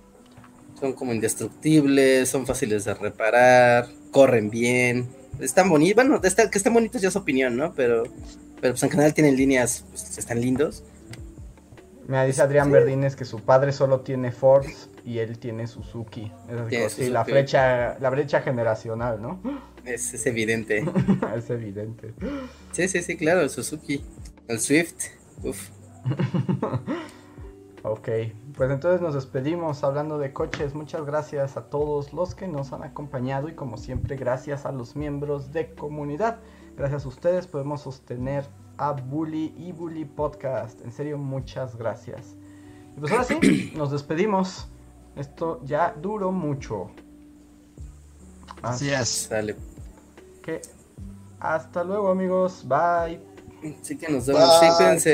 [0.79, 5.09] Son como indestructibles, son fáciles de reparar, corren bien,
[5.39, 7.75] están bonitos, bueno, está- que están bonitos ya es opinión, ¿no?
[7.75, 8.05] Pero,
[8.61, 10.83] pero pues en general tienen líneas, pues, están lindos.
[12.09, 14.67] Me dice Adrián Verdines que su padre solo tiene Ford
[15.05, 16.33] y él tiene Suzuki.
[16.71, 19.41] Es sí, la brecha, la brecha generacional, ¿no?
[19.85, 20.85] Es, es evidente.
[21.37, 22.13] es evidente.
[22.73, 24.03] Sí, sí, sí, claro, el Suzuki.
[24.49, 24.95] El Swift.
[25.45, 25.69] Uf.
[27.83, 28.09] Ok,
[28.57, 30.75] pues entonces nos despedimos hablando de coches.
[30.75, 34.97] Muchas gracias a todos los que nos han acompañado y como siempre gracias a los
[34.97, 36.41] miembros de comunidad.
[36.77, 38.45] Gracias a ustedes podemos sostener
[38.77, 40.81] a Bully y Bully Podcast.
[40.83, 42.37] En serio, muchas gracias.
[42.97, 44.69] Y pues ahora sí, nos despedimos.
[45.17, 46.91] Esto ya duró mucho.
[48.63, 49.09] Así es.
[49.09, 49.57] Sale.
[50.43, 50.61] que
[51.41, 52.65] hasta luego amigos.
[52.69, 53.21] Bye.
[53.83, 54.61] Sí que nos vemos.
[54.99, 55.11] Sí.